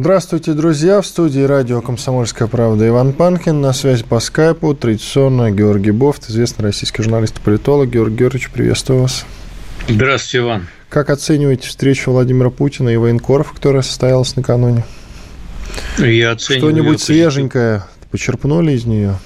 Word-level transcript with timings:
Здравствуйте, 0.00 0.52
друзья! 0.52 1.00
В 1.00 1.06
студии 1.08 1.40
радио 1.40 1.82
«Комсомольская 1.82 2.46
правда» 2.46 2.86
Иван 2.86 3.12
Панкин. 3.12 3.60
На 3.60 3.72
связи 3.72 4.04
по 4.04 4.20
скайпу 4.20 4.72
традиционно 4.72 5.50
Георгий 5.50 5.90
Бофт, 5.90 6.30
известный 6.30 6.62
российский 6.62 7.02
журналист 7.02 7.38
и 7.38 7.40
политолог. 7.40 7.90
Георгий 7.90 8.18
Георгиевич, 8.18 8.50
приветствую 8.50 9.02
вас. 9.02 9.26
Здравствуйте, 9.88 10.38
Иван. 10.38 10.68
Как 10.88 11.10
оцениваете 11.10 11.66
встречу 11.66 12.12
Владимира 12.12 12.48
Путина 12.48 12.90
и 12.90 12.96
военкоров, 12.96 13.52
которая 13.52 13.82
состоялась 13.82 14.36
накануне? 14.36 14.84
Я 15.98 16.30
оцениваю 16.30 16.70
Что-нибудь 16.70 17.00
свеженькое 17.00 17.82
почерпнули 18.12 18.74
из 18.74 18.84
нее? 18.84 19.18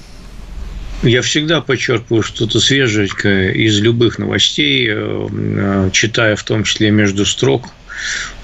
Я 1.03 1.21
всегда 1.21 1.61
подчеркиваю 1.61 2.23
что-то 2.23 2.59
свеженькое 2.59 3.53
из 3.53 3.79
любых 3.79 4.17
новостей, 4.17 4.87
э, 4.89 5.27
э, 5.29 5.89
читая 5.93 6.35
в 6.35 6.41
том 6.41 6.63
числе 6.63 6.89
между 6.89 7.27
строк– 7.27 7.65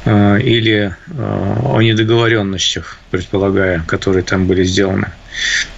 или 0.06 0.96
э, 1.08 1.56
о 1.64 1.82
недоговоренностях, 1.82 2.98
предполагая, 3.12 3.84
которые 3.86 4.24
там 4.24 4.48
были 4.48 4.64
сделаны. 4.64 5.10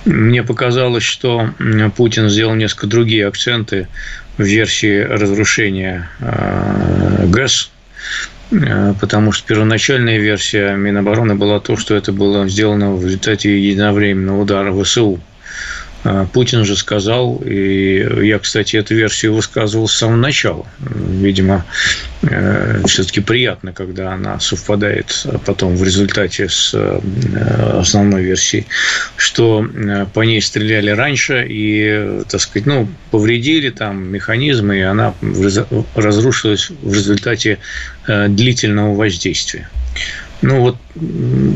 Мне 0.05 0.43
показалось, 0.43 1.03
что 1.03 1.49
Путин 1.95 2.29
сделал 2.29 2.55
несколько 2.55 2.87
другие 2.87 3.27
акценты 3.27 3.87
в 4.37 4.43
версии 4.43 5.01
разрушения 5.01 6.09
э, 6.19 7.25
ГЭС, 7.27 7.71
потому 8.99 9.31
что 9.31 9.47
первоначальная 9.47 10.17
версия 10.17 10.75
Минобороны 10.75 11.35
была 11.35 11.59
то, 11.59 11.77
что 11.77 11.95
это 11.95 12.11
было 12.11 12.47
сделано 12.49 12.93
в 12.93 13.05
результате 13.05 13.57
единовременного 13.57 14.41
удара 14.41 14.83
ВСУ 14.83 15.21
Путин 16.33 16.65
же 16.65 16.75
сказал, 16.75 17.41
и 17.45 18.25
я, 18.25 18.39
кстати, 18.39 18.75
эту 18.75 18.95
версию 18.95 19.35
высказывал 19.35 19.87
с 19.87 19.93
самого 19.93 20.17
начала. 20.17 20.65
Видимо, 20.79 21.65
э, 22.23 22.81
все-таки 22.87 23.21
приятно, 23.21 23.71
когда 23.71 24.13
она 24.13 24.39
совпадает 24.39 25.25
потом 25.45 25.75
в 25.75 25.83
результате 25.83 26.49
с 26.49 26.71
э, 26.73 26.99
основной 27.79 28.23
версией, 28.23 28.65
что 29.15 29.63
э, 29.63 30.07
по 30.11 30.21
ней 30.21 30.41
стреляли 30.41 30.89
раньше 30.89 31.45
и, 31.47 32.23
так 32.29 32.41
сказать, 32.41 32.65
ну, 32.65 32.89
повредили 33.11 33.69
там 33.69 34.03
механизмы, 34.11 34.79
и 34.79 34.81
она 34.81 35.13
разрушилась 35.95 36.71
в 36.81 36.93
результате 36.93 37.59
длительного 38.07 38.95
воздействия. 38.95 39.69
Ну, 40.41 40.59
вот 40.59 40.77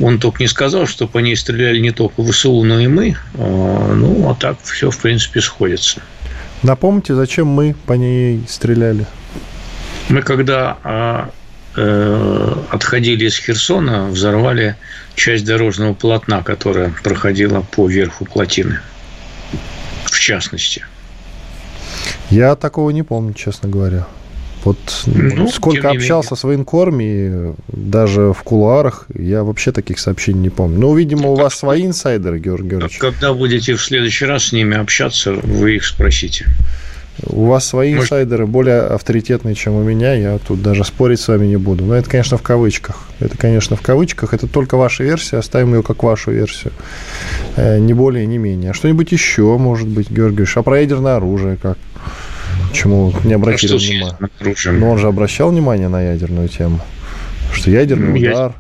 он 0.04 0.20
только 0.20 0.44
не 0.44 0.48
сказал, 0.48 0.86
что 0.86 1.08
по 1.08 1.18
ней 1.18 1.36
стреляли 1.36 1.80
не 1.80 1.92
только 1.92 2.24
ВСУ, 2.24 2.64
но 2.64 2.80
и 2.80 2.88
мы. 2.88 3.18
А, 3.34 3.94
ну, 3.94 4.30
а 4.30 4.36
так 4.36 4.58
все, 4.64 4.92
в 4.92 4.98
принципе, 5.00 5.42
сходится. 5.42 6.02
Напомните, 6.62 7.16
зачем 7.16 7.48
мы 7.48 7.76
по 7.86 7.94
ней 7.94 8.44
стреляли? 8.48 9.08
Мы, 10.10 10.22
когда 10.22 10.78
а, 10.84 11.32
э, 11.76 12.56
отходили 12.70 13.26
из 13.26 13.38
Херсона, 13.38 14.08
взорвали 14.08 14.76
часть 15.16 15.46
дорожного 15.46 15.96
полотна, 15.96 16.44
которая 16.44 16.94
проходила 17.04 17.62
по 17.62 17.88
верху 17.88 18.26
плотины, 18.26 18.80
в 20.06 20.20
частности. 20.20 20.86
Я 22.30 22.56
такого 22.56 22.92
не 22.92 23.02
помню, 23.02 23.34
честно 23.34 23.68
говоря. 23.70 24.06
Вот 24.66 24.78
ну, 25.06 25.48
сколько 25.48 25.92
общался 25.92 26.36
с 26.36 26.44
военкорами, 26.44 27.56
даже 27.68 28.34
в 28.34 28.42
кулуарах, 28.42 29.06
я 29.14 29.44
вообще 29.44 29.72
таких 29.72 30.00
сообщений 30.00 30.42
не 30.42 30.50
помню. 30.50 30.80
Ну, 30.80 30.96
видимо, 30.96 31.30
у 31.30 31.36
вас 31.36 31.54
свои 31.54 31.86
инсайдеры, 31.86 32.40
Георгий 32.40 32.70
Георгиевич. 32.70 32.98
Когда 32.98 33.34
будете 33.34 33.76
в 33.76 33.84
следующий 33.84 34.26
раз 34.26 34.46
с 34.46 34.52
ними 34.54 34.76
общаться, 34.76 35.34
вы 35.34 35.76
их 35.76 35.86
спросите. 35.86 36.48
У 37.28 37.46
вас 37.46 37.66
свои 37.66 37.94
Может... 37.94 38.06
инсайдеры 38.12 38.48
более 38.48 38.82
авторитетные, 38.82 39.54
чем 39.54 39.76
у 39.76 39.84
меня. 39.84 40.14
Я 40.16 40.40
тут 40.40 40.62
даже 40.62 40.84
спорить 40.84 41.20
с 41.20 41.28
вами 41.28 41.46
не 41.46 41.58
буду. 41.58 41.86
Но 41.86 41.96
это, 41.96 42.10
конечно, 42.10 42.38
в 42.38 42.42
кавычках. 42.42 43.08
Это, 43.20 43.38
конечно, 43.38 43.76
в 43.76 43.82
кавычках. 43.82 44.34
Это 44.34 44.48
только 44.48 44.76
ваша 44.76 45.04
версия. 45.04 45.38
Оставим 45.38 45.76
ее 45.76 45.84
как 45.84 46.04
вашу 46.04 46.32
версию. 46.32 46.74
Э, 47.56 47.80
не 47.80 47.94
более, 47.94 48.26
не 48.26 48.38
менее. 48.38 48.72
А 48.72 48.74
что-нибудь 48.74 49.12
еще, 49.12 49.58
может 49.58 49.88
быть, 49.88 50.10
Георгиевич? 50.10 50.58
А 50.58 50.64
про 50.64 50.82
ядерное 50.82 51.16
оружие 51.16 51.58
как? 51.62 51.78
Почему 52.76 53.14
не 53.24 53.34
обратили 53.34 53.74
а 53.74 53.78
внимания? 53.78 54.80
Но 54.80 54.92
он 54.92 54.98
же 54.98 55.08
обращал 55.08 55.50
внимание 55.50 55.88
на 55.88 56.02
ядерную 56.02 56.50
тему. 56.50 56.82
Что 57.54 57.72
ядерный 57.72 58.20
Я... 58.20 58.32
удар 58.32 58.54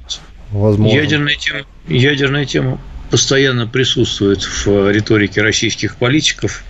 возможно. 0.51 0.95
Ядерная 0.95 1.35
тема, 1.35 1.59
ядерная 1.87 2.45
тема 2.45 2.79
постоянно 3.11 3.67
присутствует 3.67 4.41
в 4.43 4.91
риторике 4.91 5.41
российских 5.41 5.97
политиков. 5.97 6.63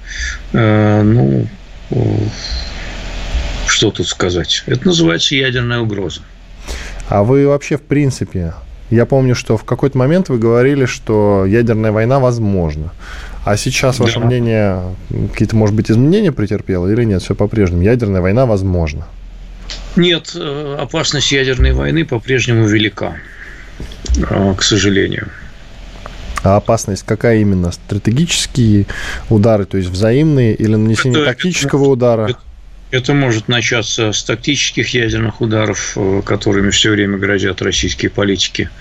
Э, 0.53 1.01
ну, 1.03 1.47
что 3.67 3.91
тут 3.91 4.07
сказать? 4.07 4.63
Это 4.66 4.88
называется 4.88 5.35
ядерная 5.35 5.79
угроза. 5.79 6.22
А 7.09 7.23
вы 7.23 7.47
вообще, 7.47 7.77
в 7.77 7.83
принципе, 7.83 8.53
я 8.89 9.06
помню, 9.06 9.35
что 9.35 9.57
в 9.57 9.63
какой-то 9.63 9.97
момент 9.97 10.29
вы 10.29 10.39
говорили, 10.39 10.85
что 10.85 11.45
ядерная 11.45 11.91
война 11.91 12.19
возможна. 12.19 12.91
А 13.45 13.57
сейчас, 13.57 14.00
ваше 14.00 14.19
да. 14.19 14.25
мнение, 14.25 14.95
какие-то, 15.31 15.56
может 15.56 15.75
быть, 15.75 15.91
изменения 15.91 16.31
претерпело 16.31 16.91
или 16.91 17.03
нет? 17.03 17.22
Все 17.22 17.35
по-прежнему. 17.35 17.83
Ядерная 17.83 18.19
война 18.19 18.47
возможна. 18.47 19.07
Нет, 19.95 20.31
э, 20.35 20.78
опасность 20.79 21.31
ядерной 21.31 21.73
войны 21.73 22.06
по-прежнему 22.06 22.66
велика, 22.66 23.17
э, 24.17 24.53
к 24.57 24.63
сожалению. 24.63 25.29
А 26.41 26.56
опасность 26.57 27.03
какая 27.03 27.38
именно? 27.38 27.72
Стратегические 27.72 28.88
удары, 29.29 29.66
то 29.66 29.77
есть 29.77 29.89
взаимные, 29.89 30.56
или 30.56 30.73
нанесение 30.73 31.22
это, 31.22 31.31
тактического 31.31 31.83
это, 31.83 31.91
удара? 31.91 32.29
Это, 32.29 32.39
это 32.89 33.13
может 33.13 33.47
начаться 33.47 34.12
с 34.12 34.23
тактических 34.23 34.89
ядерных 34.95 35.39
ударов, 35.39 35.94
э, 35.95 36.23
которыми 36.25 36.72
все 36.72 36.89
время 36.89 37.19
грозят 37.19 37.62
российские 37.62 38.09
политики, 38.09 38.72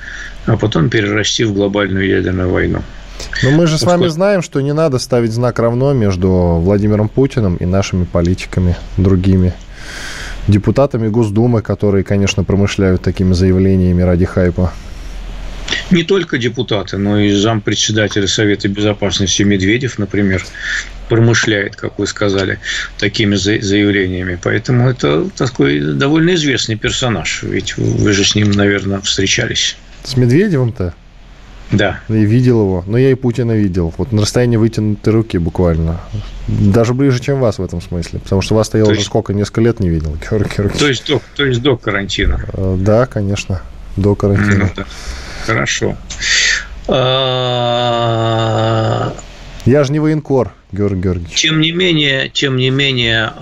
а 0.47 0.57
потом 0.57 0.89
перерасти 0.89 1.45
в 1.45 1.53
глобальную 1.53 2.09
ядерную 2.09 2.49
войну. 2.49 2.83
Но 3.43 3.51
мы 3.51 3.67
же 3.67 3.79
с 3.79 3.83
вами 3.83 4.09
знаем, 4.09 4.43
что 4.43 4.61
не 4.61 4.73
надо 4.73 4.99
ставить 4.99 5.33
знак 5.33 5.59
равно 5.59 5.93
между 5.93 6.29
Владимиром 6.29 7.09
Путиным 7.09 7.57
и 7.57 7.65
нашими 7.65 8.05
политиками 8.05 8.77
другими. 8.97 9.53
Депутатами 10.49 11.09
Госдумы, 11.09 11.63
которые, 11.63 12.05
конечно, 12.05 12.45
промышляют 12.45 13.03
такими 13.03 13.33
заявлениями 13.33 14.03
ради 14.03 14.25
хайпа. 14.25 14.73
Не 15.91 16.03
только 16.03 16.39
депутаты, 16.39 16.99
но 16.99 17.19
и 17.19 17.33
зампредседателя 17.33 18.27
Совета 18.27 18.69
Безопасности 18.69 19.43
Медведев, 19.43 19.99
например, 19.99 20.45
промышляет, 21.09 21.77
как 21.77 21.99
вы 21.99 22.07
сказали, 22.07 22.59
такими 22.99 23.37
заявлениями. 23.37 24.39
Поэтому 24.43 24.89
это 24.89 25.29
такой 25.37 25.81
довольно 25.81 26.35
известный 26.35 26.77
персонаж. 26.77 27.43
Ведь 27.43 27.77
вы 27.77 28.13
же 28.13 28.25
с 28.25 28.35
ним, 28.35 28.51
наверное, 28.53 29.01
встречались. 29.01 29.77
С 30.03 30.17
Медведевым-то? 30.17 30.95
Да. 31.73 32.01
И 32.09 32.25
видел 32.25 32.61
его. 32.61 32.85
Но 32.87 32.99
я 32.99 33.11
и 33.11 33.15
Путина 33.15 33.53
видел. 33.53 33.93
Вот 33.97 34.13
на 34.13 34.23
расстоянии 34.23 34.57
вытянутой 34.57 35.13
руки 35.13 35.39
буквально. 35.39 36.01
Даже 36.47 36.95
ближе, 36.95 37.21
чем 37.21 37.41
вас 37.41 37.59
в 37.59 37.65
этом 37.65 37.81
смысле. 37.81 38.21
Потому 38.21 38.43
что 38.43 38.55
вас-то 38.55 38.79
я 38.79 38.85
то 38.85 38.91
уже 38.91 39.01
есть... 39.01 39.09
сколько, 39.09 39.33
несколько 39.35 39.61
лет 39.61 39.81
не 39.81 39.89
видел, 39.89 40.17
Георгий 40.31 40.69
То 40.79 40.89
есть, 40.89 41.07
до, 41.07 41.21
то 41.35 41.45
есть 41.45 41.63
до 41.63 41.77
карантина? 41.77 42.45
Э, 42.53 42.77
да, 42.79 43.07
конечно. 43.07 43.63
До 43.97 44.15
карантина. 44.15 44.65
Ну, 44.65 44.71
да. 44.77 44.85
Хорошо. 45.47 45.97
А, 46.87 48.05
я 49.65 49.85
же 49.85 49.93
не 49.93 50.01
военкор, 50.01 50.53
Георгий 50.73 51.01
Георгиевич. 51.01 51.41
Тем 51.41 51.61
не 51.61 51.73
менее, 51.73 52.29
тем 52.29 52.57
не 52.57 52.69
менее, 52.71 53.33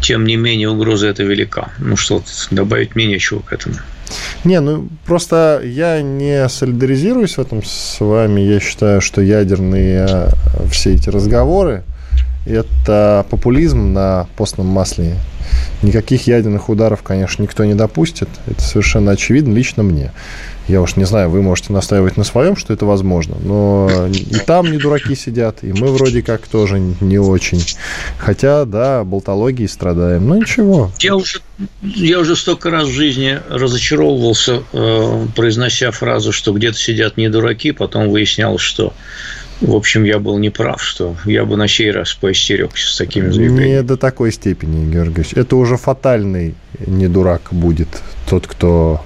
тем 0.00 0.24
не 0.26 0.36
менее, 0.36 0.68
угроза 0.68 1.08
эта 1.08 1.22
велика. 1.22 1.70
Ну 1.78 1.96
что, 1.96 2.22
добавить 2.50 2.94
мне 2.94 3.06
нечего 3.06 3.40
к 3.40 3.52
этому. 3.52 3.76
Не, 4.44 4.60
ну 4.60 4.88
просто 5.04 5.60
я 5.64 6.00
не 6.00 6.48
солидаризируюсь 6.48 7.36
в 7.36 7.40
этом 7.40 7.62
с 7.62 8.00
вами. 8.00 8.40
Я 8.40 8.60
считаю, 8.60 9.00
что 9.00 9.20
ядерные 9.20 10.06
э, 10.08 10.28
все 10.70 10.94
эти 10.94 11.10
разговоры 11.10 11.84
это 12.46 13.26
популизм 13.28 13.92
на 13.92 14.26
постном 14.36 14.66
масле. 14.66 15.16
Никаких 15.82 16.26
ядерных 16.26 16.68
ударов, 16.68 17.02
конечно, 17.02 17.42
никто 17.42 17.64
не 17.64 17.74
допустит. 17.74 18.28
Это 18.46 18.60
совершенно 18.60 19.12
очевидно 19.12 19.52
лично 19.52 19.82
мне. 19.82 20.12
Я 20.68 20.82
уж 20.82 20.96
не 20.96 21.04
знаю, 21.04 21.30
вы 21.30 21.42
можете 21.42 21.72
настаивать 21.72 22.16
на 22.16 22.24
своем, 22.24 22.56
что 22.56 22.72
это 22.72 22.86
возможно, 22.86 23.36
но 23.42 24.08
и 24.08 24.36
там 24.46 24.70
не 24.70 24.78
дураки 24.78 25.14
сидят, 25.14 25.62
и 25.62 25.72
мы 25.72 25.88
вроде 25.88 26.22
как 26.22 26.46
тоже 26.46 26.80
не 27.00 27.18
очень. 27.18 27.64
Хотя, 28.18 28.64
да, 28.64 29.04
болтологией 29.04 29.68
страдаем, 29.68 30.28
но 30.28 30.36
ничего. 30.36 30.92
Я 31.00 31.16
уже, 31.16 31.40
я 31.82 32.20
уже 32.20 32.36
столько 32.36 32.70
раз 32.70 32.88
в 32.88 32.92
жизни 32.92 33.40
разочаровывался, 33.48 34.62
э, 34.72 35.26
произнося 35.34 35.90
фразу, 35.90 36.32
что 36.32 36.52
где-то 36.52 36.78
сидят 36.78 37.16
не 37.16 37.28
дураки, 37.28 37.72
потом 37.72 38.10
выяснял, 38.10 38.58
что 38.58 38.92
в 39.60 39.74
общем, 39.74 40.04
я 40.04 40.18
был 40.18 40.38
неправ, 40.38 40.82
что 40.82 41.16
я 41.24 41.44
бы 41.44 41.56
на 41.56 41.68
сей 41.68 41.90
раз 41.90 42.14
поостерегся 42.14 42.92
с 42.92 42.96
такими 42.96 43.30
заявлениями. 43.30 43.76
Не 43.76 43.82
до 43.82 43.96
такой 43.96 44.32
степени, 44.32 44.90
Георгиевич. 44.90 45.34
Это 45.34 45.56
уже 45.56 45.76
фатальный 45.76 46.54
не 46.86 47.08
дурак 47.08 47.42
будет 47.50 47.88
тот, 48.28 48.46
кто... 48.46 49.04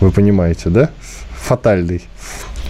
Вы 0.00 0.12
понимаете, 0.12 0.70
да? 0.70 0.90
Фатальный. 1.32 2.02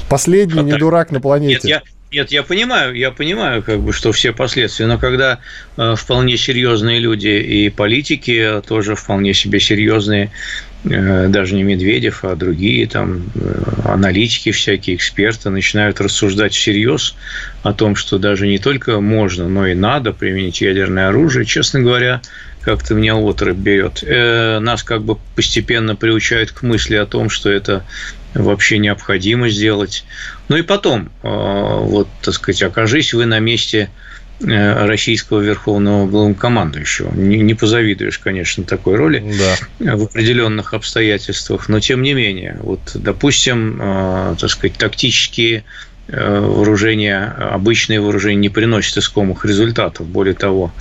Последний 0.09 0.55
Фаталь... 0.55 0.73
не 0.73 0.79
дурак 0.79 1.11
на 1.11 1.21
планете. 1.21 1.55
Нет, 1.55 1.65
я, 1.65 1.83
нет, 2.13 2.33
я 2.33 2.43
понимаю, 2.43 2.95
я 2.95 3.11
понимаю, 3.11 3.63
как 3.63 3.81
бы, 3.81 3.93
что 3.93 4.13
все 4.13 4.33
последствия, 4.33 4.87
но 4.87 4.99
когда 4.99 5.39
э, 5.77 5.95
вполне 5.97 6.37
серьезные 6.37 6.99
люди 6.99 7.29
и 7.29 7.69
политики 7.69 8.63
тоже 8.67 8.97
вполне 8.97 9.35
себе 9.35 9.61
серьезные 9.61 10.33
даже 10.83 11.55
не 11.55 11.63
Медведев, 11.63 12.25
а 12.25 12.35
другие 12.37 12.87
там 12.87 13.25
э, 13.35 13.63
аналитики 13.85 14.51
всякие, 14.51 14.97
эксперты 14.97 15.51
начинают 15.51 16.01
рассуждать 16.01 16.55
всерьез 16.55 17.17
о 17.63 17.75
том, 17.75 17.95
что 17.95 18.19
даже 18.19 18.47
не 18.47 18.59
только 18.59 19.01
можно, 19.01 19.47
но 19.47 19.67
и 19.67 19.75
надо 19.75 20.13
применить 20.13 20.61
ядерное 20.63 21.09
оружие, 21.09 21.45
честно 21.45 21.81
говоря, 21.81 22.23
как-то 22.63 22.95
меня 22.95 23.17
отрыв 23.17 23.57
берет. 23.57 24.03
Э, 24.03 24.59
нас 24.59 24.83
как 24.83 25.03
бы 25.03 25.19
постепенно 25.35 25.97
приучают 25.97 26.53
к 26.53 26.63
мысли 26.63 26.97
о 26.97 27.05
том, 27.05 27.29
что 27.29 27.51
это 27.51 27.85
вообще 28.33 28.79
необходимо 28.79 29.51
сделать. 29.51 30.05
Ну 30.49 30.57
и 30.57 30.63
потом, 30.63 31.11
вот, 31.23 32.09
так 32.23 32.33
сказать, 32.33 32.63
окажись 32.63 33.13
вы 33.13 33.27
на 33.27 33.41
месте 33.41 33.91
Э, 33.91 34.30
российского 34.43 35.41
верховного 35.41 36.07
главнокомандующего. 36.07 37.13
Не, 37.15 37.39
не 37.39 37.55
позавидуешь, 37.55 38.19
конечно, 38.19 38.65
такой 38.65 38.97
роли 38.97 39.23
да. 39.79 39.97
в 39.97 40.05
определенных 40.05 40.75
обстоятельствах, 40.75 41.69
но 41.69 41.81
тем 41.81 42.03
не 42.03 42.15
менее, 42.15 42.57
вот, 42.63 42.81
допустим, 42.95 43.79
э, 43.81 44.37
так 44.39 44.51
сказать, 44.51 44.77
тактические 44.79 45.59
Э, 45.59 45.90
вооружения, 46.13 47.35
обычные 47.39 48.01
вооружения 48.01 48.41
не 48.41 48.49
приносят 48.49 48.97
искомых 48.99 49.45
результатов. 49.45 50.07
Более 50.07 50.35
того, 50.35 50.73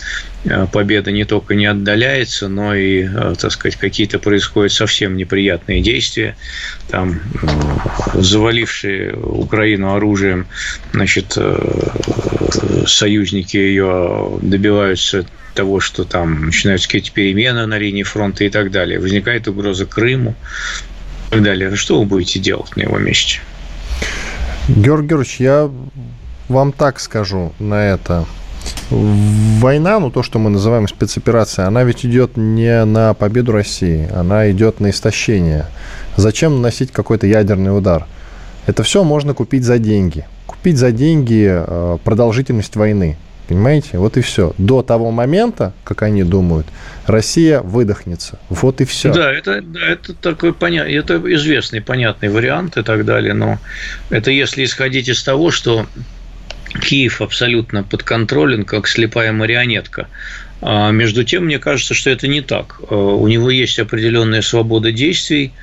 э, 0.45 0.67
победа 0.71 1.11
не 1.11 1.25
только 1.25 1.55
не 1.55 1.65
отдаляется, 1.65 2.47
но 2.47 2.73
и, 2.73 3.03
э, 3.03 3.35
так 3.39 3.51
сказать, 3.51 3.77
какие-то 3.77 4.19
происходят 4.19 4.71
совсем 4.71 5.15
неприятные 5.17 5.81
действия. 5.81 6.35
Там 6.89 7.19
завалившие 8.13 9.15
Украину 9.15 9.93
оружием, 9.93 10.47
значит, 10.93 11.37
союзники 12.87 13.57
ее 13.57 14.39
добиваются 14.41 15.25
того, 15.53 15.79
что 15.79 16.05
там 16.05 16.45
начинаются 16.45 16.87
какие-то 16.87 17.11
перемены 17.11 17.65
на 17.65 17.77
линии 17.77 18.03
фронта 18.03 18.43
и 18.45 18.49
так 18.49 18.71
далее. 18.71 18.99
Возникает 18.99 19.47
угроза 19.47 19.85
Крыму 19.85 20.35
и 21.27 21.31
так 21.31 21.43
далее. 21.43 21.75
Что 21.75 21.99
вы 21.99 22.05
будете 22.05 22.39
делать 22.39 22.75
на 22.75 22.83
его 22.83 22.97
месте? 22.97 23.41
Георгий 24.75 25.07
Георгиевич, 25.07 25.39
я 25.39 25.71
вам 26.47 26.71
так 26.71 26.99
скажу 26.99 27.53
на 27.57 27.87
это. 27.87 28.25
Война, 28.91 29.99
ну 29.99 30.11
то, 30.11 30.21
что 30.21 30.37
мы 30.37 30.51
называем 30.51 30.87
спецоперацией, 30.87 31.67
она 31.67 31.83
ведь 31.83 32.05
идет 32.05 32.37
не 32.37 32.85
на 32.85 33.15
победу 33.15 33.51
России, 33.51 34.07
она 34.13 34.51
идет 34.51 34.79
на 34.79 34.91
истощение. 34.91 35.65
Зачем 36.17 36.57
наносить 36.57 36.91
какой-то 36.91 37.25
ядерный 37.25 37.75
удар? 37.75 38.05
Это 38.67 38.83
все 38.83 39.03
можно 39.03 39.33
купить 39.33 39.63
за 39.63 39.79
деньги. 39.79 40.27
Купить 40.45 40.77
за 40.77 40.91
деньги 40.91 41.47
э, 41.49 41.97
продолжительность 42.03 42.75
войны. 42.75 43.17
Понимаете? 43.49 43.97
Вот 43.97 44.15
и 44.15 44.21
все. 44.21 44.53
До 44.59 44.83
того 44.83 45.09
момента, 45.09 45.73
как 45.83 46.03
они 46.03 46.23
думают, 46.23 46.67
Россия 47.07 47.61
выдохнется. 47.61 48.37
Вот 48.49 48.79
и 48.79 48.85
все. 48.85 49.11
Да, 49.11 49.33
это, 49.33 49.63
это 49.87 50.13
такой 50.13 50.53
понятный, 50.53 50.93
это 50.93 51.15
известный, 51.33 51.81
понятный 51.81 52.29
вариант 52.29 52.77
и 52.77 52.83
так 52.83 53.05
далее. 53.05 53.33
Но 53.33 53.57
это 54.11 54.29
если 54.29 54.63
исходить 54.63 55.09
из 55.09 55.23
того, 55.23 55.49
что 55.49 55.87
Киев 56.79 57.21
абсолютно 57.21 57.81
подконтролен, 57.81 58.65
как 58.65 58.87
слепая 58.87 59.31
марионетка. 59.31 60.07
А 60.61 60.91
между 60.91 61.23
тем, 61.23 61.45
мне 61.45 61.57
кажется, 61.57 61.95
что 61.95 62.11
это 62.11 62.27
не 62.27 62.41
так. 62.41 62.79
А, 62.87 62.95
у 62.95 63.27
него 63.27 63.49
есть 63.49 63.79
определенная 63.79 64.43
свобода 64.43 64.91
действий, 64.91 65.53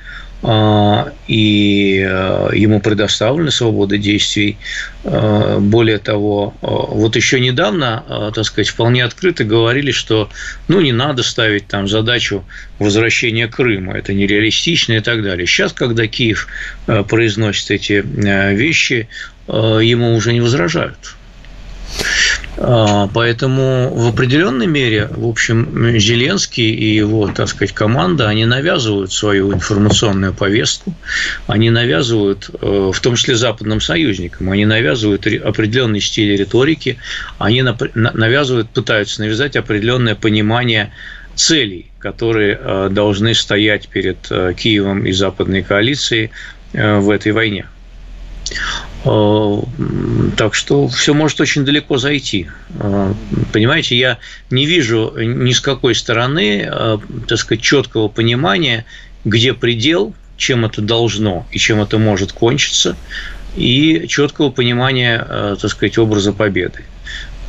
и 0.43 2.05
э, 2.07 2.49
ему 2.53 2.79
предоставлена 2.79 3.49
свобода 3.49 3.97
действий. 3.97 4.57
А, 5.03 5.59
более 5.59 5.97
того, 5.97 6.53
а, 6.61 6.67
вот 6.67 7.15
еще 7.15 7.39
недавно, 7.39 8.31
так 8.33 8.45
сказать, 8.45 8.67
вполне 8.67 9.03
открыто 9.03 9.43
говорили, 9.43 9.91
что 9.91 10.29
ну, 10.67 10.79
не 10.79 10.91
надо 10.91 11.23
ставить 11.23 11.67
там 11.67 11.87
задачу 11.87 12.45
возвращения 12.77 13.47
Крыма, 13.47 13.93
это 13.93 14.13
нереалистично 14.13 14.93
и 14.93 14.99
так 14.99 15.23
далее. 15.23 15.47
Сейчас, 15.47 15.73
когда 15.73 16.05
Киев 16.07 16.47
э, 16.85 17.03
произносит 17.03 17.71
эти 17.71 18.03
э, 18.03 18.53
вещи, 18.53 19.07
ему 19.47 20.13
уже 20.13 20.33
не 20.33 20.41
возражают. 20.41 21.15
А, 22.59 23.07
поэтому 23.13 23.93
в 23.93 24.07
определенной 24.07 24.65
мере, 24.65 25.07
в 25.11 25.27
общем, 25.27 25.97
Зеленский 25.99 26.69
и 26.71 26.95
его, 26.95 27.27
так 27.27 27.47
сказать, 27.49 27.73
команда, 27.73 28.27
они 28.27 28.45
навязывают 28.45 29.11
свою 29.11 29.53
информационную 29.53 30.33
повестку, 30.33 30.93
они 31.45 31.69
навязывают, 31.69 32.49
э, 32.49 32.91
в 32.93 32.99
том 32.99 33.15
числе 33.15 33.35
западным 33.35 33.79
союзникам, 33.79 34.49
они 34.49 34.65
навязывают 34.65 35.27
определенный 35.27 36.01
стиль 36.01 36.35
риторики, 36.35 36.97
они 37.37 37.63
навязывают, 37.93 38.69
пытаются 38.69 39.21
навязать 39.21 39.55
определенное 39.55 40.15
понимание 40.15 40.91
целей, 41.35 41.91
которые 41.99 42.59
э, 42.59 42.89
должны 42.91 43.35
стоять 43.35 43.87
перед 43.87 44.17
э, 44.31 44.53
Киевом 44.57 45.05
и 45.05 45.11
западной 45.11 45.61
коалицией 45.61 46.31
в 46.73 47.09
этой 47.11 47.31
войне. 47.31 47.65
Э, 49.07 49.61
так 50.35 50.53
что 50.53 50.87
все 50.87 51.13
может 51.13 51.39
очень 51.39 51.63
далеко 51.63 51.97
зайти. 51.97 52.47
Э, 52.79 53.13
понимаете, 53.53 53.97
я 53.97 54.17
не 54.49 54.65
вижу 54.65 55.13
ни 55.17 55.51
с 55.51 55.61
какой 55.61 55.95
стороны, 55.95 56.67
э, 56.69 56.97
так 57.27 57.37
сказать, 57.37 57.63
четкого 57.63 58.09
понимания, 58.09 58.85
где 59.23 59.53
предел, 59.53 60.13
чем 60.35 60.65
это 60.65 60.81
должно 60.81 61.47
и 61.51 61.57
чем 61.57 61.81
это 61.81 61.97
может 61.97 62.33
кончиться, 62.33 62.97
и 63.55 64.05
четкого 64.07 64.51
понимания, 64.51 65.17
так 65.59 65.71
сказать, 65.71 65.97
образа 65.97 66.31
победы. 66.31 66.83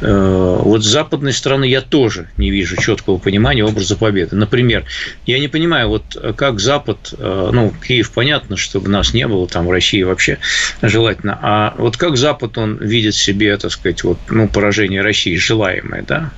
Э, 0.00 0.59
вот 0.62 0.85
с 0.85 0.87
западной 0.87 1.33
стороны 1.33 1.65
я 1.65 1.81
тоже 1.81 2.29
не 2.37 2.50
вижу 2.50 2.77
четкого 2.77 3.19
понимания 3.19 3.65
образа 3.65 3.97
победы. 3.97 4.37
Например, 4.37 4.85
я 5.27 5.39
не 5.39 5.49
понимаю, 5.49 5.89
вот 5.89 6.17
как 6.37 6.61
Запад, 6.61 7.15
э, 7.17 7.50
ну, 7.53 7.73
Киев, 7.87 8.12
понятно, 8.12 8.56
чтобы 8.56 8.89
нас 8.89 9.12
не 9.12 9.27
было 9.27 9.49
там 9.49 9.67
в 9.67 9.71
России 9.71 10.03
вообще 10.03 10.39
желательно, 10.83 11.39
а 11.43 11.75
вот 11.79 11.97
как 11.97 12.17
Запад, 12.17 12.59
он 12.59 12.77
видит 12.77 13.15
себе, 13.15 13.57
так 13.57 13.73
сказать, 13.73 14.05
вот, 14.05 14.19
ну, 14.28 14.49
поражение 14.49 15.02
России 15.02 15.37
желаемое, 15.37 16.02
да, 16.07 16.31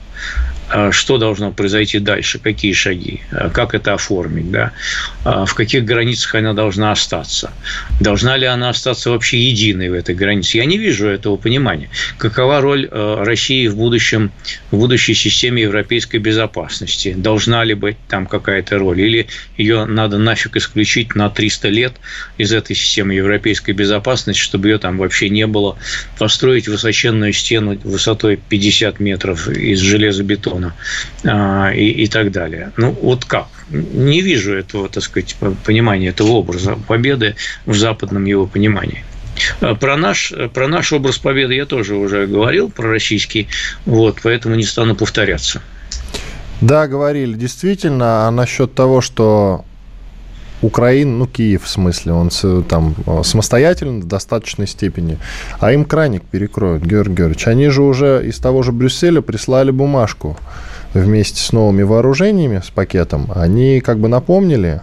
что 0.93 1.19
должно 1.19 1.53
произойти 1.53 1.99
дальше, 1.99 2.39
какие 2.39 2.73
шаги, 2.73 3.21
а 3.33 3.51
как 3.51 3.75
это 3.75 3.95
оформить, 3.95 4.51
да, 4.51 4.73
а 5.25 5.45
в 5.45 5.55
каких 5.55 5.85
границах 5.85 6.35
она 6.35 6.55
должна 6.55 6.93
остаться, 6.93 7.53
должна 8.01 8.37
ли 8.37 8.47
она 8.47 8.69
остаться 8.69 9.11
вообще 9.11 9.39
единой 9.39 9.91
в 9.91 9.95
этой 9.95 10.15
границе. 10.15 10.59
Я 10.59 10.65
не 10.65 10.79
вижу 10.79 11.07
этого 11.09 11.37
понимания. 11.37 11.91
Какова 12.19 12.61
роль 12.61 12.89
России 12.91 13.67
в 13.67 13.77
будущем, 13.77 14.31
в 14.71 14.77
будущей 14.77 15.15
системе 15.15 15.63
европейской 15.63 16.19
безопасности? 16.19 17.15
Должна 17.17 17.65
ли 17.65 17.75
быть 17.75 17.97
там 18.09 18.27
какая-то 18.27 18.79
роль? 18.79 19.01
Или 19.01 19.27
ее 19.57 19.87
надо 19.87 20.19
нафиг 20.19 20.57
исключить 20.57 21.15
на 21.15 21.31
300 21.31 21.69
лет 21.69 21.93
из 22.39 22.53
этой 22.53 22.77
системы 22.77 23.15
европейской 23.15 23.73
безопасности, 23.73 24.41
чтобы 24.41 24.69
ее 24.69 24.79
там 24.79 24.99
вообще 24.99 25.29
не 25.31 25.47
было? 25.47 25.79
Построить 26.19 26.69
высоченную 26.69 27.33
стену 27.33 27.79
высотой 27.83 28.37
50 28.37 29.01
метров 29.01 29.49
из 29.49 29.81
железобетона 29.81 30.60
закона 30.61 30.75
а, 31.25 31.73
и, 31.73 31.89
и 32.05 32.07
так 32.07 32.33
далее. 32.33 32.73
Ну, 32.77 32.97
вот 33.03 33.25
как? 33.25 33.49
Не 33.71 34.21
вижу 34.21 34.55
этого, 34.55 34.89
так 34.89 35.03
сказать, 35.03 35.37
понимания 35.65 36.09
этого 36.09 36.33
образа 36.33 36.77
победы 36.89 37.37
в 37.67 37.75
западном 37.75 38.25
его 38.25 38.47
понимании. 38.47 39.05
А, 39.61 39.75
про 39.75 39.97
наш, 39.97 40.33
про 40.55 40.69
наш 40.69 40.93
образ 40.93 41.19
победы 41.19 41.55
я 41.55 41.67
тоже 41.67 41.95
уже 41.95 42.27
говорил, 42.27 42.71
про 42.71 42.91
российский, 42.91 43.49
вот, 43.87 44.19
поэтому 44.23 44.55
не 44.55 44.65
стану 44.65 44.95
повторяться. 44.95 45.63
Да, 46.61 46.87
говорили, 46.87 47.35
действительно, 47.35 48.29
а 48.29 48.31
насчет 48.31 48.75
того, 48.75 49.01
что 49.01 49.65
Украина, 50.63 51.11
ну, 51.11 51.27
Киев 51.27 51.65
в 51.65 51.69
смысле, 51.69 52.13
он 52.13 52.31
там 52.69 52.95
э, 53.07 53.23
самостоятельно 53.25 54.01
в 54.01 54.07
достаточной 54.07 54.67
степени, 54.67 55.19
а 55.59 55.73
им 55.73 55.85
краник 55.85 56.23
перекроют, 56.23 56.83
Георгий 56.83 57.15
Георгиевич. 57.15 57.47
Они 57.47 57.69
же 57.69 57.83
уже 57.83 58.27
из 58.27 58.39
того 58.39 58.63
же 58.63 58.73
Брюсселя 58.73 59.21
прислали 59.21 59.71
бумажку 59.71 60.37
вместе 60.93 61.41
с 61.41 61.53
новыми 61.53 61.83
вооружениями, 61.83 62.61
с 62.65 62.71
пакетом. 62.71 63.31
Они 63.35 63.81
как 63.81 63.99
бы 63.99 64.09
напомнили 64.09 64.83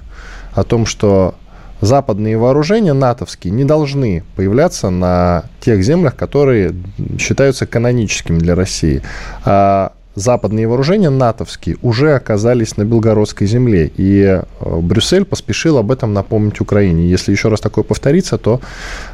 о 0.53 0.63
том, 0.63 0.85
что 0.85 1.35
западные 1.81 2.37
вооружения 2.37 2.93
натовские 2.93 3.53
не 3.53 3.63
должны 3.63 4.23
появляться 4.35 4.89
на 4.89 5.43
тех 5.59 5.83
землях, 5.83 6.15
которые 6.15 6.73
считаются 7.19 7.67
каноническими 7.67 8.39
для 8.39 8.55
России. 8.55 9.03
А 9.45 9.93
западные 10.17 10.67
вооружения 10.67 11.09
натовские 11.09 11.77
уже 11.81 12.15
оказались 12.15 12.75
на 12.75 12.83
Белгородской 12.83 13.47
земле. 13.47 13.91
И 13.97 14.21
э, 14.23 14.41
Брюссель 14.59 15.25
поспешил 15.25 15.77
об 15.77 15.91
этом 15.91 16.13
напомнить 16.13 16.59
Украине. 16.59 17.09
Если 17.09 17.31
еще 17.31 17.49
раз 17.49 17.61
такое 17.61 17.83
повторится, 17.83 18.37
то 18.37 18.59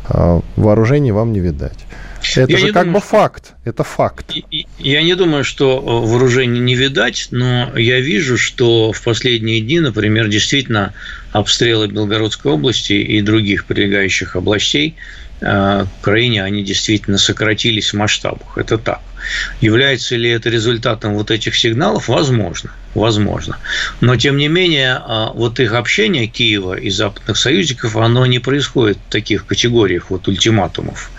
э, 0.09 0.41
вооружений 0.55 1.11
вам 1.11 1.33
не 1.33 1.39
видать. 1.39 1.77
Это 2.37 2.51
я 2.53 2.57
же 2.57 2.71
как 2.71 2.85
думаю, 2.85 3.01
бы 3.01 3.05
факт. 3.05 3.53
Это 3.65 3.83
факт. 3.83 4.31
Я 4.79 5.03
не 5.03 5.15
думаю, 5.15 5.43
что 5.43 5.77
э, 5.77 6.07
вооружений 6.07 6.59
не 6.59 6.75
видать, 6.75 7.27
но 7.31 7.77
я 7.77 7.99
вижу, 7.99 8.37
что 8.37 8.93
в 8.93 9.01
последние 9.03 9.59
дни, 9.59 9.81
например, 9.81 10.29
действительно 10.29 10.93
обстрелы 11.33 11.87
Белгородской 11.87 12.53
области 12.53 12.93
и 12.93 13.21
других 13.21 13.65
прилегающих 13.65 14.37
областей 14.37 14.95
Украине, 15.99 16.43
они 16.43 16.63
действительно 16.63 17.17
сократились 17.17 17.93
в 17.93 17.97
масштабах. 17.97 18.57
Это 18.57 18.77
так. 18.77 19.01
Является 19.61 20.15
ли 20.15 20.29
это 20.29 20.49
результатом 20.49 21.13
вот 21.13 21.31
этих 21.31 21.55
сигналов? 21.55 22.07
Возможно. 22.07 22.71
Возможно. 22.93 23.57
Но, 24.01 24.15
тем 24.17 24.37
не 24.37 24.47
менее, 24.47 25.01
а, 25.01 25.31
вот 25.33 25.59
их 25.59 25.73
общение 25.73 26.27
Киева 26.27 26.75
и 26.75 26.89
западных 26.89 27.37
союзников, 27.37 27.95
оно 27.95 28.25
не 28.25 28.39
происходит 28.39 28.97
в 28.97 29.11
таких 29.11 29.45
категориях 29.45 30.09
вот 30.09 30.27
ультиматумов 30.27 31.09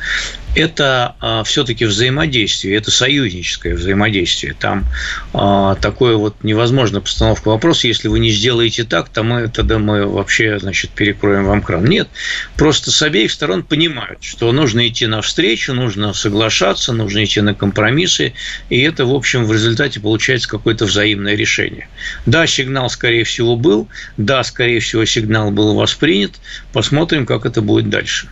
это 0.55 1.17
а, 1.21 1.45
все-таки 1.45 1.85
взаимодействие, 1.85 2.77
это 2.77 2.91
союзническое 2.91 3.75
взаимодействие. 3.75 4.55
Там 4.59 4.85
а, 5.33 5.75
такое 5.77 6.17
вот 6.17 6.43
невозможно 6.43 7.01
постановка 7.01 7.49
вопроса, 7.49 7.89
если 7.89 8.09
вы 8.09 8.21
не 8.21 8.31
сделаете 8.31 8.85
так, 8.85 9.09
то 9.09 9.23
мы, 9.23 9.49
тогда 9.49 9.79
мы 9.79 10.07
вообще, 10.07 10.59
значит, 10.59 10.91
перекроем 10.91 11.45
вам 11.47 11.63
кран. 11.63 11.85
Нет, 11.85 12.09
просто 12.57 12.91
с 12.91 13.03
обеих 13.03 13.33
сторон 13.33 13.63
понимают, 13.63 14.23
что 14.23 14.53
нужно 14.53 14.87
идти 14.87 15.07
навстречу, 15.07 15.75
нужно 15.75 16.13
соглашаться, 16.13 16.93
нужно 16.93 17.25
идти 17.25 17.41
на 17.41 17.55
компромиссы, 17.55 18.35
и 18.71 18.81
это, 18.81 19.07
в 19.07 19.15
общем, 19.15 19.45
в 19.45 19.53
результате 19.53 20.01
получается 20.01 20.49
какое-то 20.49 20.87
взаимное 20.87 21.35
решение. 21.35 21.89
Да, 22.27 22.47
сигнал, 22.47 22.89
скорее 22.91 23.25
всего, 23.25 23.57
был, 23.57 23.89
да, 24.17 24.45
скорее 24.45 24.81
всего, 24.81 25.05
сигнал 25.05 25.51
был 25.51 25.75
воспринят, 25.75 26.33
посмотрим, 26.73 27.27
как 27.27 27.45
это 27.47 27.61
будет 27.61 27.91
дальше. 27.91 28.29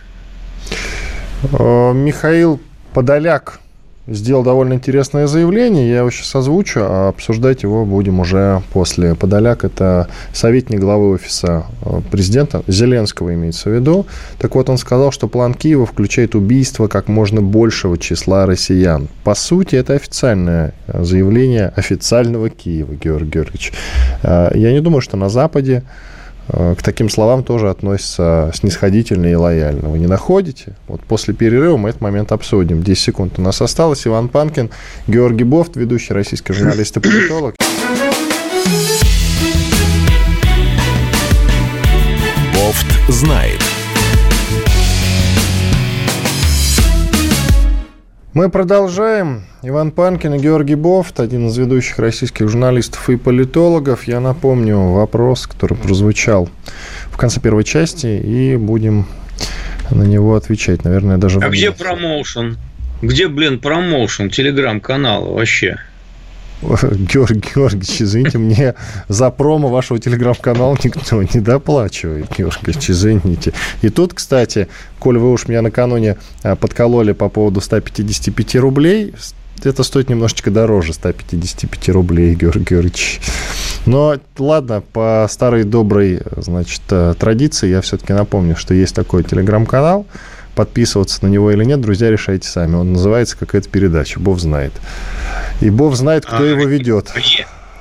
Э, 1.51 1.93
Михаил 1.93 2.59
Подоляк 2.93 3.59
сделал 4.07 4.43
довольно 4.43 4.73
интересное 4.73 5.27
заявление. 5.27 5.89
Я 5.89 5.99
его 5.99 6.11
сейчас 6.11 6.35
озвучу, 6.35 6.81
а 6.83 7.09
обсуждать 7.09 7.63
его 7.63 7.85
будем 7.85 8.19
уже 8.19 8.61
после. 8.73 9.15
Подоляк– 9.15 9.63
это 9.65 10.09
советник 10.33 10.79
главы 10.79 11.11
офиса 11.11 11.65
э, 11.83 12.01
президента, 12.11 12.63
Зеленского 12.67 13.33
имеется 13.33 13.69
в 13.69 13.73
виду. 13.73 14.05
Так 14.39 14.55
вот, 14.55 14.69
он 14.69 14.77
сказал, 14.77 15.11
что 15.11 15.27
план 15.27 15.53
Киева 15.53 15.85
включает 15.85 16.35
убийство 16.35 16.87
как 16.87 17.07
можно 17.07 17.41
большего 17.41 17.97
числа 17.97 18.45
россиян. 18.45 19.07
По 19.23 19.35
сути, 19.35 19.75
это 19.75 19.93
официальное 19.93 20.73
заявление 20.87 21.71
официального 21.75 22.49
Киева, 22.49 22.93
Георгий 22.95 23.31
Георгиевич. 23.31 23.73
Э, 24.23 24.51
я 24.53 24.71
не 24.73 24.81
думаю, 24.81 25.01
что 25.01 25.15
на 25.15 25.29
Западе 25.29 25.83
Э, 25.83 26.12
к 26.47 26.77
таким 26.83 27.09
словам 27.09 27.43
тоже 27.43 27.69
относятся 27.69 28.51
снисходительно 28.53 29.27
и 29.27 29.35
лояльно. 29.35 29.89
Вы 29.89 29.99
не 29.99 30.07
находите? 30.07 30.75
Вот 30.87 31.01
после 31.01 31.33
перерыва 31.33 31.77
мы 31.77 31.89
этот 31.89 32.01
момент 32.01 32.31
обсудим. 32.31 32.83
10 32.83 33.01
секунд 33.01 33.39
у 33.39 33.41
нас 33.41 33.61
осталось. 33.61 34.05
Иван 34.05 34.29
Панкин, 34.29 34.69
Георгий 35.07 35.45
Бофт, 35.45 35.75
ведущий 35.75 36.13
российский 36.13 36.53
журналист 36.53 36.97
и 36.97 36.99
политолог. 36.99 37.55
Бофт 42.53 43.09
знает. 43.09 43.61
Мы 48.33 48.49
продолжаем. 48.49 49.43
Иван 49.61 49.91
Панкин 49.91 50.33
и 50.33 50.39
Георгий 50.39 50.73
Бофт, 50.73 51.19
один 51.19 51.49
из 51.49 51.57
ведущих 51.57 51.99
российских 51.99 52.49
журналистов 52.49 53.07
и 53.11 53.15
политологов. 53.15 54.07
Я 54.07 54.19
напомню 54.19 54.79
вопрос, 54.79 55.45
который 55.45 55.77
прозвучал 55.77 56.49
в 57.11 57.17
конце 57.17 57.39
первой 57.39 57.63
части, 57.63 58.07
и 58.07 58.57
будем 58.57 59.05
на 59.91 60.01
него 60.01 60.33
отвечать. 60.35 60.83
Наверное, 60.83 61.17
даже... 61.17 61.41
А 61.41 61.49
где 61.49 61.71
промоушен? 61.71 62.57
Где, 63.03 63.27
блин, 63.27 63.59
промоушен 63.59 64.31
телеграм-канала 64.31 65.31
вообще? 65.31 65.77
Георгий 67.13 67.43
Георгиевич, 67.55 68.01
извините, 68.01 68.37
мне 68.37 68.75
за 69.07 69.29
промо 69.29 69.69
вашего 69.69 69.99
телеграм-канала 69.99 70.77
никто 70.83 71.21
не 71.21 71.39
доплачивает, 71.39 72.27
Георгий 72.37 72.61
Георгиевич, 72.61 72.89
извините. 72.91 73.53
И 73.81 73.89
тут, 73.89 74.13
кстати, 74.13 74.67
коль 74.99 75.17
вы 75.17 75.31
уж 75.31 75.47
меня 75.47 75.61
накануне 75.61 76.17
а, 76.43 76.55
подкололи 76.55 77.11
по 77.11 77.29
поводу 77.29 77.61
155 77.61 78.55
рублей, 78.55 79.13
это 79.63 79.83
стоит 79.83 80.09
немножечко 80.09 80.51
дороже 80.51 80.93
155 80.93 81.89
рублей, 81.89 82.35
Георгий 82.35 82.65
Георгиевич. 82.65 83.21
Но 83.85 84.15
ладно, 84.37 84.81
по 84.81 85.27
старой 85.29 85.63
доброй, 85.63 86.21
значит, 86.37 86.81
э, 86.89 87.15
традиции 87.19 87.69
я 87.69 87.81
все-таки 87.81 88.13
напомню, 88.13 88.55
что 88.55 88.73
есть 88.73 88.95
такой 88.95 89.23
телеграм-канал, 89.23 90.05
подписываться 90.55 91.23
на 91.25 91.29
него 91.29 91.51
или 91.51 91.63
нет, 91.63 91.81
друзья, 91.81 92.09
решайте 92.09 92.47
сами. 92.47 92.75
Он 92.75 92.93
называется 92.93 93.37
какая-то 93.37 93.69
передача, 93.69 94.19
Бог 94.19 94.39
знает. 94.39 94.73
И 95.61 95.69
Бог 95.69 95.95
знает, 95.95 96.25
кто 96.25 96.37
а, 96.37 96.45
его 96.45 96.65
ведет. 96.65 97.11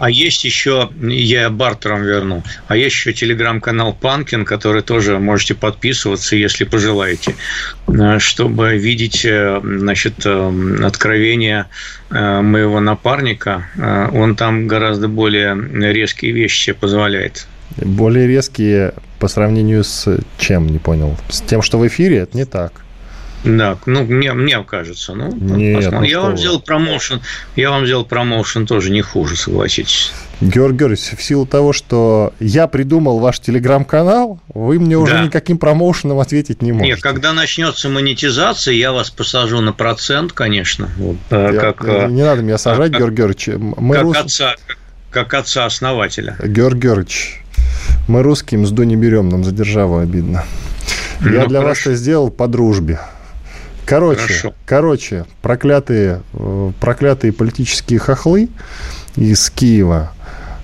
А 0.03 0.11
есть 0.11 0.45
еще, 0.45 0.91
я 1.01 1.49
бартером 1.49 2.03
верну, 2.03 2.43
а 2.67 2.77
есть 2.77 2.97
еще 2.97 3.13
телеграм-канал 3.13 3.93
Панкин, 3.93 4.45
который 4.45 4.83
тоже 4.83 5.21
можете 5.21 5.55
подписываться, 5.55 6.35
если 6.35 6.65
пожелаете, 6.65 7.37
э, 7.87 8.19
чтобы 8.19 8.77
видеть 8.77 9.25
э, 9.25 9.61
значит, 9.63 10.15
э, 10.25 10.85
откровения 10.85 11.69
моего 12.11 12.81
напарника. 12.81 13.69
Он 14.13 14.35
там 14.35 14.67
гораздо 14.67 15.07
более 15.07 15.57
резкие 15.93 16.33
вещи 16.33 16.65
себе 16.65 16.75
позволяет. 16.75 17.47
Более 17.77 18.27
резкие 18.27 18.93
по 19.23 19.29
сравнению 19.29 19.85
с 19.85 20.19
чем, 20.37 20.67
не 20.67 20.81
понял? 20.81 21.17
С 21.29 21.43
тем, 21.43 21.63
что 21.63 21.79
в 21.79 21.87
эфире, 21.87 22.17
это 22.17 22.37
не 22.37 22.45
так. 22.45 22.73
Да, 23.45 23.79
ну, 23.87 24.03
мне, 24.03 24.33
мне 24.33 24.61
кажется. 24.65 25.15
Ну, 25.15 25.33
Нет, 25.33 25.93
ну, 25.93 26.03
я 26.03 26.21
вам 26.21 26.37
сделал 26.37 26.59
промоушен, 26.59 27.23
я 27.55 27.71
вам 27.71 27.87
сделал 27.87 28.05
промоушен 28.05 28.67
тоже 28.67 28.91
не 28.91 29.01
хуже, 29.01 29.37
согласитесь. 29.37 30.11
Георгий 30.41 30.79
Георгиевич, 30.79 31.17
в 31.17 31.23
силу 31.23 31.47
того, 31.47 31.73
что 31.73 32.35
я 32.41 32.67
придумал 32.67 33.21
ваш 33.21 33.39
телеграм-канал, 33.39 34.41
вы 34.53 34.81
мне 34.81 34.99
уже 34.99 35.13
да. 35.13 35.25
никаким 35.27 35.57
промоушеном 35.59 36.19
ответить 36.19 36.61
не 36.61 36.73
можете. 36.73 36.95
Нет, 36.95 37.01
когда 37.01 37.33
начнется 37.33 37.89
монетизация, 37.89 38.75
я 38.75 38.91
вас 38.91 39.11
посажу 39.11 39.61
на 39.61 39.73
процент, 39.73 40.33
конечно. 40.33 40.89
Вот, 40.97 41.17
я, 41.31 41.73
как, 41.73 41.85
не 42.11 42.25
надо 42.25 42.43
меня 42.43 42.59
сажать, 42.59 42.91
как, 42.91 42.99
Георгий 42.99 43.17
Георгиевич. 43.19 43.49
Мы 43.77 43.95
как, 43.95 44.03
рус... 44.03 44.17
отца, 44.17 44.57
как 45.13 45.33
отца-основателя. 45.33 46.37
Георгий 46.43 46.81
Георгиевич, 46.81 47.42
мы 48.13 48.23
русские 48.23 48.61
мзду 48.61 48.83
не 48.83 48.95
берем, 48.95 49.31
нам 49.31 49.43
за 49.43 49.53
державу 49.53 49.97
обидно. 49.97 50.45
Ну, 51.21 51.33
я 51.33 51.47
для 51.47 51.61
хорошо. 51.61 51.69
вас 51.69 51.81
это 51.81 51.95
сделал 51.95 52.31
по 52.31 52.47
дружбе. 52.47 53.01
Короче, 53.87 54.21
Хорошо. 54.21 54.55
короче, 54.67 55.25
проклятые, 55.41 56.21
э, 56.35 56.73
проклятые 56.79 57.33
политические 57.33 57.99
хохлы 57.99 58.51
из 59.17 59.49
Киева 59.49 60.13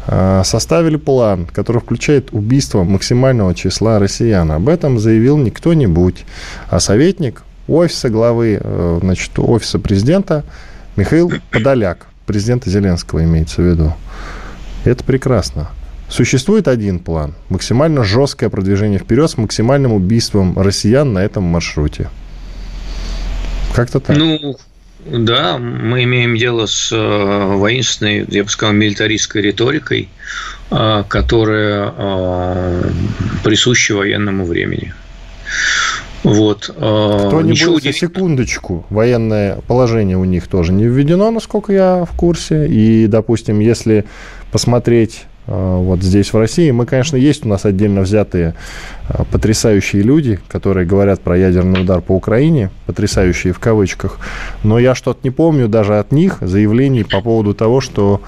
э, 0.06 0.42
составили 0.44 0.96
план, 0.96 1.46
который 1.46 1.80
включает 1.80 2.32
убийство 2.32 2.84
максимального 2.84 3.54
числа 3.54 3.98
россиян. 3.98 4.52
Об 4.52 4.68
этом 4.68 4.98
заявил 4.98 5.38
не 5.38 5.50
кто-нибудь, 5.50 6.26
а 6.68 6.80
советник 6.80 7.44
офиса 7.66 8.10
главы, 8.10 8.58
э, 8.60 8.98
значит, 9.00 9.38
офиса 9.38 9.78
президента 9.78 10.44
Михаил 10.96 11.32
Подоляк, 11.50 12.08
президента 12.26 12.68
Зеленского 12.68 13.24
имеется 13.24 13.62
в 13.62 13.64
виду. 13.64 13.94
Это 14.84 15.02
прекрасно. 15.02 15.70
Существует 16.08 16.68
один 16.68 17.00
план. 17.00 17.34
Максимально 17.50 18.02
жесткое 18.02 18.48
продвижение 18.48 18.98
вперед 18.98 19.30
с 19.30 19.36
максимальным 19.36 19.92
убийством 19.92 20.58
россиян 20.58 21.12
на 21.12 21.18
этом 21.18 21.44
маршруте. 21.44 22.08
Как-то 23.74 24.00
так. 24.00 24.16
Ну, 24.16 24.56
да, 25.04 25.58
мы 25.58 26.04
имеем 26.04 26.36
дело 26.36 26.66
с 26.66 26.90
э, 26.92 27.54
воинственной, 27.56 28.26
я 28.28 28.42
бы 28.42 28.50
сказал, 28.50 28.74
милитаристской 28.74 29.42
риторикой, 29.42 30.08
э, 30.70 31.04
которая 31.08 31.94
э, 31.96 32.90
присуща 33.44 33.94
военному 33.94 34.44
времени. 34.44 34.92
Вот. 36.24 36.64
Кто 36.64 37.40
не 37.42 37.52
Ничего 37.52 37.74
боится, 37.74 37.92
секундочку, 37.92 38.84
военное 38.90 39.60
положение 39.68 40.18
у 40.18 40.24
них 40.24 40.48
тоже 40.48 40.72
не 40.72 40.84
введено, 40.84 41.30
насколько 41.30 41.72
я 41.72 42.04
в 42.04 42.16
курсе. 42.16 42.66
И, 42.66 43.06
допустим, 43.06 43.60
если 43.60 44.04
посмотреть 44.50 45.27
вот 45.48 46.02
здесь, 46.02 46.32
в 46.32 46.36
России. 46.36 46.70
Мы, 46.70 46.84
конечно, 46.84 47.16
есть 47.16 47.46
у 47.46 47.48
нас 47.48 47.64
отдельно 47.64 48.02
взятые 48.02 48.54
а, 49.08 49.24
потрясающие 49.24 50.02
люди, 50.02 50.38
которые 50.48 50.86
говорят 50.86 51.20
про 51.20 51.38
ядерный 51.38 51.82
удар 51.82 52.02
по 52.02 52.12
Украине, 52.12 52.70
потрясающие 52.86 53.54
в 53.54 53.58
кавычках, 53.58 54.18
но 54.62 54.78
я 54.78 54.94
что-то 54.94 55.20
не 55.22 55.30
помню 55.30 55.68
даже 55.68 55.98
от 55.98 56.12
них 56.12 56.38
заявлений 56.42 57.02
по 57.02 57.22
поводу 57.22 57.54
того, 57.54 57.80
что 57.80 58.20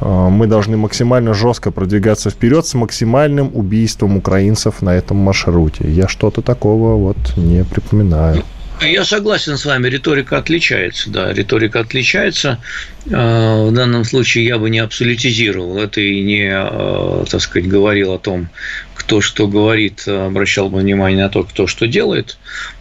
э, 0.00 0.28
мы 0.30 0.46
должны 0.46 0.78
максимально 0.78 1.34
жестко 1.34 1.70
продвигаться 1.70 2.30
вперед 2.30 2.66
с 2.66 2.72
максимальным 2.72 3.50
убийством 3.52 4.16
украинцев 4.16 4.80
на 4.80 4.94
этом 4.94 5.18
маршруте. 5.18 5.90
Я 5.90 6.08
что-то 6.08 6.40
такого 6.40 6.96
вот 6.96 7.36
не 7.36 7.64
припоминаю. 7.64 8.42
Я 8.84 9.04
согласен 9.04 9.56
с 9.56 9.64
вами, 9.64 9.88
риторика 9.88 10.38
отличается, 10.38 11.10
да, 11.10 11.32
риторика 11.32 11.80
отличается. 11.80 12.58
Э, 13.06 13.66
в 13.68 13.72
данном 13.72 14.04
случае 14.04 14.44
я 14.44 14.58
бы 14.58 14.70
не 14.70 14.80
абсолютизировал 14.80 15.78
это 15.78 16.00
и 16.00 16.20
не, 16.20 16.50
э, 16.52 17.24
так 17.30 17.40
сказать, 17.40 17.68
говорил 17.68 18.12
о 18.12 18.18
том, 18.18 18.48
кто 18.94 19.20
что 19.20 19.46
говорит, 19.48 20.06
обращал 20.06 20.68
бы 20.68 20.78
внимание 20.78 21.24
на 21.24 21.28
то, 21.28 21.44
кто 21.44 21.66
что 21.66 21.86
делает. 21.86 22.38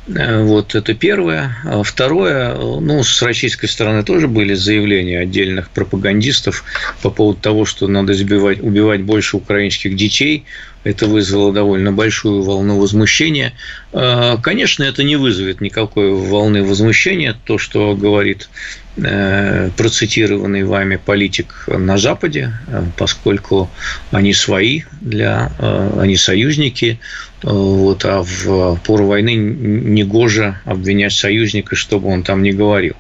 Э, 0.08 0.44
вот 0.44 0.76
это 0.76 0.94
первое. 0.94 1.58
А 1.66 1.84
второе, 1.84 2.56
ну, 2.56 3.04
с 3.04 3.22
российской 3.22 3.68
стороны 3.68 4.04
тоже 4.04 4.28
были 4.28 4.54
заявления 4.54 5.20
отдельных 5.20 5.70
пропагандистов 5.70 6.64
по 7.02 7.10
поводу 7.10 7.40
того, 7.40 7.66
что 7.66 7.88
надо 7.88 8.14
избивать, 8.14 8.60
убивать 8.62 9.02
больше 9.02 9.38
украинских 9.38 9.96
детей. 9.96 10.46
Это 10.84 11.06
вызвало 11.06 11.54
довольно 11.54 11.92
большую 11.92 12.42
волну 12.42 12.80
возмущения. 12.80 13.54
Э, 13.94 14.38
конечно, 14.42 14.84
это 14.84 15.04
не 15.04 15.16
вызовет 15.16 15.62
никакой 15.62 16.14
волны 16.14 16.64
возмущения, 16.64 17.36
то, 17.46 17.58
что 17.58 17.96
говорит 17.96 18.50
Э, 18.98 19.70
процитированный 19.78 20.66
вами 20.66 20.98
политик 20.98 21.64
на 21.68 21.98
Западе, 21.98 22.52
э, 22.68 22.84
поскольку 22.98 23.70
они 24.12 24.34
свои, 24.34 24.82
для, 25.00 25.50
они 25.98 26.18
союзники, 26.18 27.00
вот, 27.42 28.04
а 28.04 28.22
в 28.22 28.78
пору 28.86 29.06
войны 29.06 29.36
негоже 29.36 30.60
обвинять 30.66 31.14
союзника, 31.14 31.78
чтобы 31.78 32.10
он 32.10 32.24
там 32.24 32.44
не 32.44 32.52
говорил. 32.52 32.96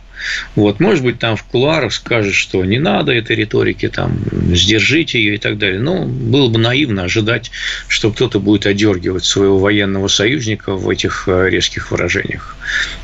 Вот, 0.55 0.79
может 0.79 1.03
быть, 1.03 1.19
там 1.19 1.35
в 1.35 1.43
кулуарах 1.43 1.93
скажет, 1.93 2.33
что 2.33 2.63
не 2.65 2.79
надо 2.79 3.11
этой 3.11 3.35
риторики, 3.35 3.89
там, 3.89 4.19
сдержите 4.53 5.19
ее 5.19 5.35
и 5.35 5.37
так 5.37 5.57
далее. 5.57 5.79
Но 5.79 6.05
было 6.05 6.49
бы 6.49 6.59
наивно 6.59 7.03
ожидать, 7.03 7.51
что 7.87 8.11
кто-то 8.11 8.39
будет 8.39 8.65
одергивать 8.65 9.25
своего 9.25 9.59
военного 9.59 10.07
союзника 10.07 10.73
в 10.73 10.89
этих 10.89 11.27
э, 11.27 11.49
резких 11.49 11.91
выражениях. 11.91 12.55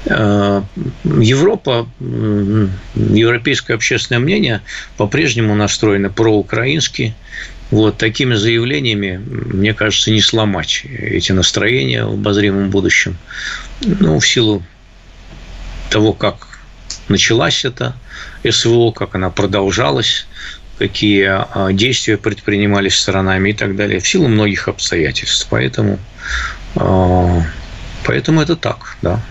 Э, 0.06 0.62
Европа, 1.04 1.88
европейское 2.00 3.76
общественное 3.76 4.20
мнение 4.20 4.62
по-прежнему 4.98 5.56
настроено 5.56 6.10
проукраински. 6.10 7.16
Вот 7.70 7.98
такими 7.98 8.36
заявлениями, 8.36 9.18
мне 9.18 9.74
кажется, 9.74 10.12
не 10.12 10.22
сломать 10.22 10.86
эти 10.86 11.34
настроения 11.34 12.06
в 12.06 12.14
обозримом 12.14 12.70
будущем. 12.70 13.18
Ну, 13.82 14.20
в 14.20 14.28
силу 14.28 14.64
того, 15.90 16.14
как 16.14 16.57
началась 17.10 17.66
эта 17.66 17.96
СВО, 18.50 18.92
как 18.92 19.16
она 19.16 19.30
продолжалась, 19.30 20.28
какие 20.78 21.26
а, 21.28 21.72
действия 21.74 22.18
предпринимались 22.18 22.98
сторонами 22.98 23.50
и 23.50 23.54
так 23.54 23.76
далее, 23.76 24.00
в 24.00 24.08
силу 24.08 24.28
многих 24.28 24.68
обстоятельств. 24.68 25.48
Поэтому, 25.50 26.00
а, 26.76 27.44
поэтому 28.06 28.42
это 28.42 28.56
так, 28.56 28.98
да. 29.02 29.22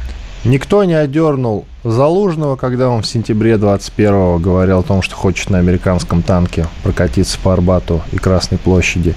Никто 0.44 0.84
не 0.84 0.94
одернул 0.94 1.66
Залужного, 1.82 2.56
когда 2.56 2.88
он 2.88 3.02
в 3.02 3.06
сентябре 3.06 3.54
21-го 3.54 4.38
говорил 4.38 4.80
о 4.80 4.82
том, 4.82 5.02
что 5.02 5.14
хочет 5.14 5.50
на 5.50 5.58
американском 5.58 6.22
танке 6.22 6.66
прокатиться 6.82 7.38
по 7.40 7.52
Арбату 7.52 8.02
и 8.12 8.16
Красной 8.16 8.58
площади. 8.58 9.14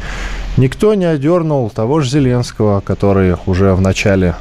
Никто 0.58 0.94
не 0.94 1.06
одернул 1.06 1.70
того 1.70 2.02
же 2.02 2.10
Зеленского, 2.10 2.82
который 2.82 3.36
уже 3.48 3.74
в 3.74 3.82
начале 3.82 4.36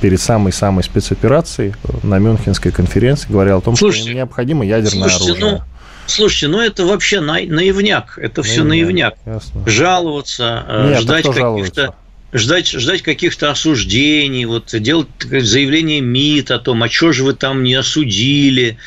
перед 0.00 0.20
самой-самой 0.20 0.84
спецоперацией 0.84 1.74
на 2.02 2.18
Мюнхенской 2.18 2.72
конференции 2.72 3.30
говорил 3.30 3.58
о 3.58 3.60
том, 3.60 3.76
слушайте, 3.76 4.02
что 4.02 4.10
им 4.10 4.16
необходимо 4.16 4.64
ядерное 4.64 5.08
слушайте, 5.08 5.32
оружие. 5.32 5.52
Ну... 5.52 5.62
Слушайте, 6.06 6.48
ну 6.48 6.60
это 6.60 6.86
вообще 6.86 7.20
наивняк, 7.20 8.18
это 8.18 8.42
все 8.42 8.64
наивняк. 8.64 9.14
Ясно. 9.26 9.62
Жаловаться, 9.66 10.64
э, 10.66 10.88
Нет, 10.90 11.00
ждать 11.02 11.24
каких-то 11.26 11.94
ждать, 12.32 12.68
ждать 12.68 13.02
каких-то 13.02 13.50
осуждений, 13.50 14.44
вот 14.44 14.74
делать 14.80 15.08
заявление 15.20 16.00
МИД 16.00 16.50
о 16.52 16.58
том, 16.58 16.82
а 16.82 16.88
что 16.88 17.12
же 17.12 17.24
вы 17.24 17.34
там 17.34 17.62
не 17.62 17.74
осудили, 17.74 18.78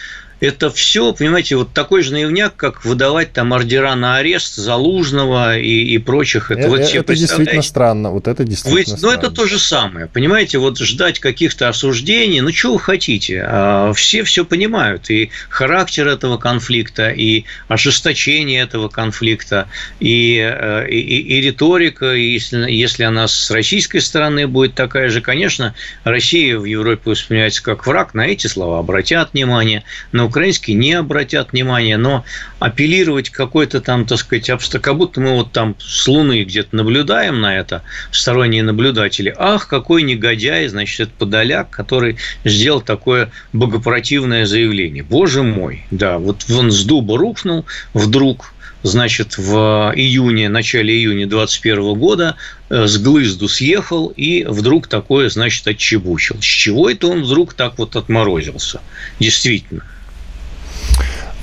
это 0.41 0.71
все, 0.71 1.13
понимаете, 1.13 1.55
вот 1.55 1.71
такой 1.71 2.01
же 2.01 2.13
наивняк, 2.13 2.55
как 2.55 2.83
выдавать 2.83 3.31
там 3.31 3.53
ордера 3.53 3.93
на 3.93 4.17
арест 4.17 4.55
Залужного 4.55 5.57
и, 5.57 5.83
и 5.83 5.98
прочих. 6.00 6.50
Это, 6.50 6.67
вот 6.67 6.79
это, 6.79 6.98
это 6.98 7.15
действительно 7.15 7.62
странно. 7.62 8.10
Вот 8.10 8.27
это 8.27 8.43
действительно 8.43 8.79
вы, 8.79 8.98
странно. 8.98 9.15
Ну, 9.15 9.19
это 9.19 9.31
то 9.31 9.45
же 9.45 9.60
самое. 9.60 10.07
Понимаете, 10.07 10.57
вот 10.57 10.79
ждать 10.79 11.19
каких-то 11.19 11.69
осуждений, 11.69 12.41
ну, 12.41 12.51
что 12.51 12.74
вы 12.74 12.79
хотите? 12.79 13.43
А, 13.45 13.93
все 13.93 14.24
все 14.24 14.43
понимают. 14.43 15.12
И 15.12 15.29
характер 15.50 16.07
этого 16.07 16.38
конфликта, 16.38 17.10
и 17.10 17.45
ожесточение 17.67 18.63
этого 18.63 18.89
конфликта, 18.89 19.67
и, 19.99 20.39
э, 20.39 20.89
и, 20.89 21.21
и, 21.21 21.41
риторика, 21.41 22.13
если, 22.13 22.71
если 22.71 23.04
она 23.04 23.27
с 23.27 23.51
российской 23.51 23.99
стороны 23.99 24.47
будет 24.47 24.73
такая 24.73 25.10
же, 25.10 25.21
конечно, 25.21 25.75
Россия 26.04 26.58
в 26.58 26.65
Европе 26.65 27.12
воспринимается 27.12 27.62
как 27.62 27.86
враг, 27.86 28.15
на 28.15 28.25
эти 28.25 28.47
слова 28.47 28.80
обратят 28.80 29.34
внимание, 29.34 29.84
но 30.12 30.31
украинский 30.32 30.74
не 30.74 30.94
обратят 30.94 31.52
внимания, 31.52 31.98
но 31.98 32.24
апеллировать 32.60 33.30
какой-то 33.30 33.82
там, 33.82 34.06
так 34.06 34.17
сказать, 34.17 34.50
обсто... 34.50 34.80
как 34.80 34.96
будто 34.98 35.20
мы 35.20 35.32
вот 35.36 35.52
там 35.52 35.76
с 35.78 36.08
Луны 36.08 36.44
где-то 36.44 36.76
наблюдаем 36.76 37.41
на 37.41 37.58
это, 37.58 37.84
сторонние 38.12 38.63
наблюдатели. 38.63 39.34
Ах, 39.38 39.67
какой 39.67 40.04
негодяй, 40.04 40.67
значит, 40.67 41.02
это 41.02 41.12
Подоляк, 41.17 41.70
который 41.70 42.15
сделал 42.46 42.82
такое 42.82 43.30
богопротивное 43.52 44.46
заявление. 44.46 45.04
Боже 45.04 45.44
мой, 45.44 45.86
да, 45.91 46.17
вот 46.17 46.50
он 46.50 46.72
с 46.72 46.86
дуба 46.86 47.17
рухнул 47.17 47.65
вдруг, 47.94 48.54
значит, 48.84 49.38
в 49.38 49.91
июне, 49.96 50.48
начале 50.48 50.96
июня 50.96 51.28
2021 51.28 51.94
года 52.00 52.36
э, 52.70 52.88
с 52.88 52.98
глызду 52.98 53.50
съехал 53.50 54.08
и 54.15 54.46
вдруг 54.46 54.88
такое, 54.88 55.30
значит, 55.30 55.67
отчебучил. 55.67 56.38
С 56.39 56.46
чего 56.46 56.89
это 56.89 57.08
он 57.08 57.24
вдруг 57.24 57.54
так 57.54 57.78
вот 57.78 57.98
отморозился? 57.98 58.80
Действительно. 59.20 59.84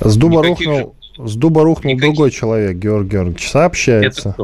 С 0.01 0.15
дуба 0.15 0.45
Никаких 0.45 0.67
рухнул, 0.67 0.95
с 1.17 1.35
дуба 1.35 1.63
рухнул 1.63 1.93
Никаких... 1.93 2.13
другой 2.13 2.31
человек, 2.31 2.77
Георгий 2.77 3.09
Георгиевич. 3.09 3.49
Сообщается. 3.49 4.35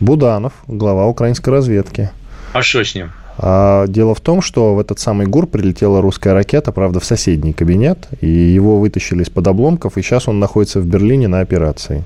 Буданов, 0.00 0.52
глава 0.66 1.06
украинской 1.06 1.50
разведки. 1.50 2.10
А 2.52 2.62
что 2.62 2.84
с 2.84 2.94
ним? 2.94 3.12
А, 3.38 3.86
дело 3.86 4.14
в 4.14 4.20
том, 4.20 4.42
что 4.42 4.74
в 4.74 4.80
этот 4.80 4.98
самый 4.98 5.26
ГУР 5.26 5.46
прилетела 5.46 6.02
русская 6.02 6.34
ракета, 6.34 6.72
правда, 6.72 7.00
в 7.00 7.04
соседний 7.04 7.52
кабинет, 7.52 8.08
и 8.20 8.28
его 8.28 8.78
вытащили 8.78 9.22
из-под 9.22 9.46
обломков, 9.46 9.96
и 9.96 10.02
сейчас 10.02 10.28
он 10.28 10.38
находится 10.38 10.80
в 10.80 10.86
Берлине 10.86 11.28
на 11.28 11.40
операции. 11.40 12.04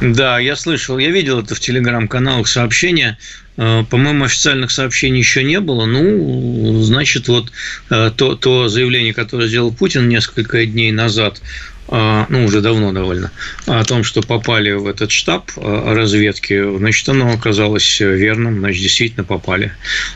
Да, 0.00 0.38
я 0.38 0.56
слышал, 0.56 0.96
я 0.98 1.10
видел 1.10 1.40
это 1.40 1.54
в 1.54 1.60
телеграм-каналах 1.60 2.48
сообщения. 2.48 3.18
Э, 3.58 3.84
по-моему, 3.90 4.24
официальных 4.24 4.70
сообщений 4.70 5.18
еще 5.18 5.44
не 5.44 5.60
было. 5.60 5.84
Ну, 5.84 6.80
значит, 6.82 7.28
вот 7.28 7.52
э, 7.90 8.10
то, 8.16 8.34
то 8.34 8.68
заявление, 8.68 9.12
которое 9.12 9.46
сделал 9.46 9.72
Путин 9.72 10.08
несколько 10.08 10.64
дней 10.64 10.90
назад, 10.92 11.42
ну, 11.90 12.44
уже 12.44 12.60
давно 12.60 12.92
довольно, 12.92 13.32
о 13.66 13.84
том, 13.84 14.04
что 14.04 14.22
попали 14.22 14.70
в 14.72 14.86
этот 14.86 15.10
штаб 15.10 15.50
разведки, 15.56 16.78
значит, 16.78 17.08
оно 17.08 17.32
оказалось 17.32 18.00
верным, 18.00 18.60
значит, 18.60 18.82
действительно 18.82 19.24
попали. 19.24 19.72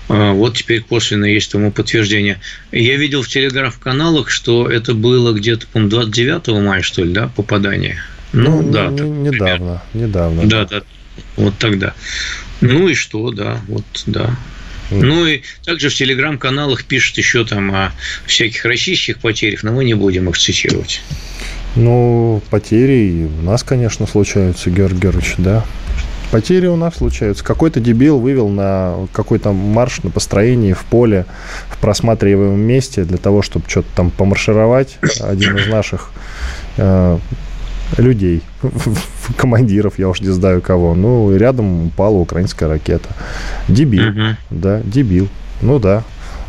Вот 0.08 0.56
теперь 0.56 0.82
косвенно 0.82 1.24
есть 1.24 1.50
тому 1.50 1.72
подтверждение. 1.72 2.40
Я 2.70 2.96
видел 2.96 3.22
в 3.22 3.28
телеграф-каналах, 3.28 4.30
что 4.30 4.70
это 4.70 4.94
было 4.94 5.32
где-то, 5.32 5.66
по-моему, 5.66 5.90
29 5.90 6.48
мая, 6.64 6.82
что 6.82 7.02
ли, 7.02 7.12
да, 7.12 7.28
попадание– 7.34 8.00
ну, 8.34 8.62
ну 8.62 8.72
да. 8.72 8.88
Не, 8.88 9.30
недавно, 9.30 9.82
недавно. 9.94 10.46
Да, 10.46 10.64
да, 10.64 10.82
вот 11.36 11.56
тогда. 11.58 11.94
Ну 12.60 12.88
и 12.88 12.94
что, 12.94 13.30
да, 13.30 13.60
вот, 13.68 13.84
да. 14.06 14.36
Ну 14.90 15.26
и 15.26 15.42
также 15.64 15.88
в 15.88 15.94
телеграм-каналах 15.94 16.84
пишут 16.84 17.16
еще 17.18 17.44
там 17.44 17.74
о 17.74 17.92
всяких 18.26 18.64
российских 18.64 19.18
потерях, 19.18 19.62
но 19.62 19.72
мы 19.72 19.84
не 19.84 19.94
будем 19.94 20.28
их 20.28 20.36
цитировать. 20.36 21.00
Ну, 21.76 22.40
потери 22.50 23.28
у 23.40 23.42
нас, 23.42 23.62
конечно, 23.62 24.06
случаются, 24.06 24.70
Георгий 24.70 25.00
Георгиевич, 25.00 25.34
да. 25.38 25.64
Потери 26.30 26.66
у 26.66 26.76
нас 26.76 26.96
случаются. 26.96 27.44
Какой-то 27.44 27.80
дебил 27.80 28.18
вывел 28.18 28.48
на 28.48 29.06
какой-то 29.12 29.52
марш 29.52 30.02
на 30.02 30.10
построении 30.10 30.72
в 30.72 30.84
поле 30.84 31.26
в 31.68 31.78
просматриваемом 31.78 32.60
месте 32.60 33.04
для 33.04 33.18
того, 33.18 33.42
чтобы 33.42 33.68
что-то 33.68 33.88
там 33.94 34.10
помаршировать. 34.10 34.98
Один 35.20 35.56
из 35.56 35.68
наших 35.68 36.10
э, 36.76 37.18
людей, 37.98 38.42
командиров, 39.36 39.98
я 39.98 40.08
уж 40.08 40.20
не 40.20 40.30
знаю 40.30 40.60
кого. 40.60 40.94
Ну, 40.94 41.36
рядом 41.36 41.86
упала 41.86 42.16
украинская 42.16 42.68
ракета. 42.68 43.10
Дебил, 43.68 44.08
угу. 44.08 44.36
да, 44.50 44.80
дебил. 44.80 45.28
Ну 45.62 45.78
да, 45.78 46.02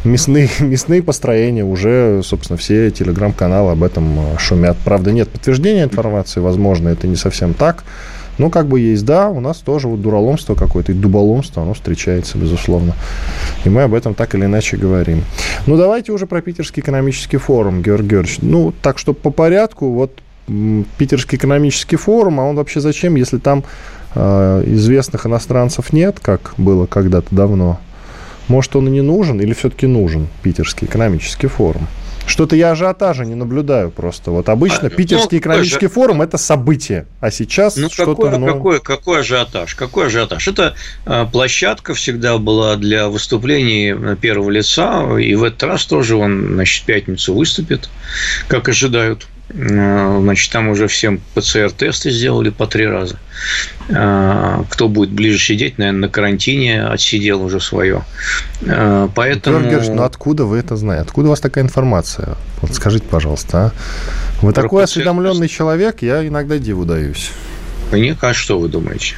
мясные, 0.06 0.50
мясные 0.60 1.04
построения, 1.04 1.64
уже, 1.64 2.22
собственно, 2.24 2.58
все 2.58 2.92
телеграм-каналы 2.92 3.72
об 3.72 3.84
этом 3.84 4.20
э, 4.20 4.38
шумят. 4.38 4.78
Правда, 4.84 5.12
нет 5.12 5.30
подтверждения 5.30 5.84
информации, 5.84 6.40
возможно, 6.40 6.90
это 6.90 7.08
не 7.08 7.16
совсем 7.16 7.54
так. 7.54 7.84
Но 8.38 8.50
как 8.50 8.68
бы 8.68 8.80
есть, 8.80 9.06
да, 9.06 9.30
у 9.30 9.40
нас 9.40 9.58
тоже 9.58 9.88
вот 9.88 10.02
дураломство 10.02 10.56
какое-то 10.56 10.92
и 10.92 10.96
дуболомство, 10.96 11.64
оно 11.64 11.74
встречается, 11.74 12.38
безусловно. 12.38 12.94
И 13.64 13.70
мы 13.70 13.84
об 13.84 13.94
этом 13.94 14.14
так 14.14 14.36
или 14.36 14.46
иначе 14.46 14.78
говорим. 14.78 15.24
Ну, 15.68 15.78
давайте 15.78 16.12
уже 16.12 16.28
про 16.28 16.42
Питерский 16.42 16.82
экономический 16.82 17.38
форум, 17.38 17.82
Георгий 17.82 18.10
Георгиевич. 18.10 18.40
Ну, 18.42 18.74
так 18.82 19.00
что 19.00 19.14
по 19.14 19.30
порядку, 19.30 19.92
вот 19.92 20.20
Питерский 20.98 21.38
экономический 21.38 21.96
форум, 21.96 22.40
а 22.40 22.44
он 22.44 22.56
вообще 22.56 22.80
зачем, 22.80 23.16
если 23.16 23.38
там 23.38 23.64
э, 24.14 24.64
известных 24.68 25.26
иностранцев 25.26 25.94
нет, 25.94 26.20
как 26.22 26.54
было 26.58 26.86
когда-то 26.86 27.34
давно? 27.34 27.80
Может, 28.48 28.76
он 28.76 28.88
и 28.88 28.92
не 28.92 29.02
нужен, 29.02 29.42
или 29.42 29.54
все-таки 29.54 29.88
нужен 29.88 30.28
Питерский 30.44 30.88
экономический 30.88 31.48
форум? 31.48 31.88
Что-то 32.28 32.56
я 32.56 32.72
ажиотажа 32.72 33.24
не 33.24 33.36
наблюдаю 33.36 33.92
просто. 33.92 34.32
Вот 34.32 34.50
обычно 34.50 34.88
а, 34.88 34.90
Питерский 34.90 35.38
ну, 35.38 35.42
экономический 35.42 35.86
же... 35.86 35.92
форум 35.92 36.22
это 36.22 36.38
событие, 36.38 37.06
а 37.20 37.30
сейчас 37.30 37.76
ну, 37.78 37.90
что-то... 37.90 38.16
Какой, 38.16 38.40
ну... 38.40 38.48
какой, 38.48 38.80
какой 38.80 39.20
ажиотаж? 39.20 39.76
Какой 39.76 40.08
ажиотаж? 40.08 40.48
Это 40.48 40.76
э, 41.06 41.26
площадка 41.32 41.94
всегда 41.94 42.38
была 42.40 42.78
для 42.78 43.10
выступлений 43.10 44.16
первого 44.16 44.50
лица, 44.50 45.20
и 45.20 45.36
в 45.36 45.44
этот 45.44 45.64
раз 45.64 45.86
тоже 45.86 46.16
он, 46.16 46.54
значит, 46.54 46.84
в 46.84 46.86
пятницу 46.86 47.34
выступит, 47.34 47.90
как 48.48 48.70
ожидают. 48.70 49.28
Э, 49.50 50.20
значит, 50.22 50.52
там 50.52 50.70
уже 50.70 50.88
всем 50.88 51.22
ПЦР-тесты 51.34 52.10
сделали 52.10 52.50
по 52.50 52.66
три 52.66 52.88
раза. 52.88 53.18
Э, 53.90 54.64
кто 54.70 54.88
будет 54.88 55.12
ближе 55.12 55.38
сидеть, 55.38 55.78
наверное, 55.78 56.02
на 56.02 56.10
карантине 56.10 56.84
отсидел 56.86 57.44
уже 57.44 57.60
свое. 57.60 58.04
Э, 58.62 59.08
поэтому... 59.14 59.60
Георгий 59.70 59.90
ну 59.92 60.04
откуда 60.04 60.46
вы 60.46 60.58
это 60.58 60.76
знаете? 60.76 61.04
Откуда 61.04 61.28
у 61.28 61.30
вас 61.32 61.40
такая 61.40 61.64
информация? 61.64 62.36
Вот 62.62 62.74
скажите, 62.74 63.06
пожалуйста, 63.06 63.58
а? 63.58 63.72
Вы 64.42 64.52
Про 64.52 64.64
такой 64.64 64.84
осведомленный 64.84 65.48
человек, 65.48 66.02
я 66.02 66.28
иногда 66.28 66.58
диву 66.58 66.86
даюсь. 66.86 67.32
Мне 67.92 68.16
кажется, 68.16 68.44
что 68.44 68.60
вы 68.60 68.68
думаете? 68.68 69.16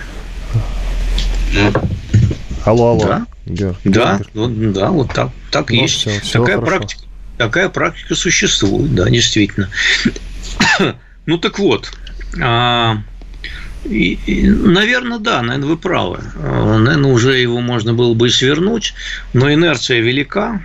Алло, 2.65 2.91
алло. 2.91 3.05
Да, 3.05 3.25
Георг, 3.45 3.77
да, 3.85 4.17
Георг. 4.17 4.29
Ну, 4.33 4.73
да 4.73 4.91
вот 4.91 5.13
так, 5.13 5.29
так 5.51 5.69
ну, 5.69 5.75
есть. 5.77 5.95
Все, 6.01 6.19
все 6.19 6.39
Такая 6.41 6.57
хорошо. 6.57 6.77
практика 6.77 7.06
Такая 7.37 7.69
практика 7.69 8.15
существует, 8.15 8.95
да, 8.95 9.09
действительно. 9.09 9.69
ну 11.25 11.37
так 11.37 11.59
вот, 11.59 11.91
а, 12.41 12.97
и, 13.85 14.19
и, 14.25 14.47
наверное, 14.47 15.19
да, 15.19 15.41
наверное, 15.41 15.69
вы 15.69 15.77
правы. 15.77 16.19
А, 16.35 16.77
наверное, 16.77 17.11
уже 17.11 17.37
его 17.37 17.61
можно 17.61 17.93
было 17.93 18.13
бы 18.13 18.27
и 18.27 18.31
свернуть, 18.31 18.93
но 19.33 19.51
инерция 19.53 19.99
велика. 19.99 20.61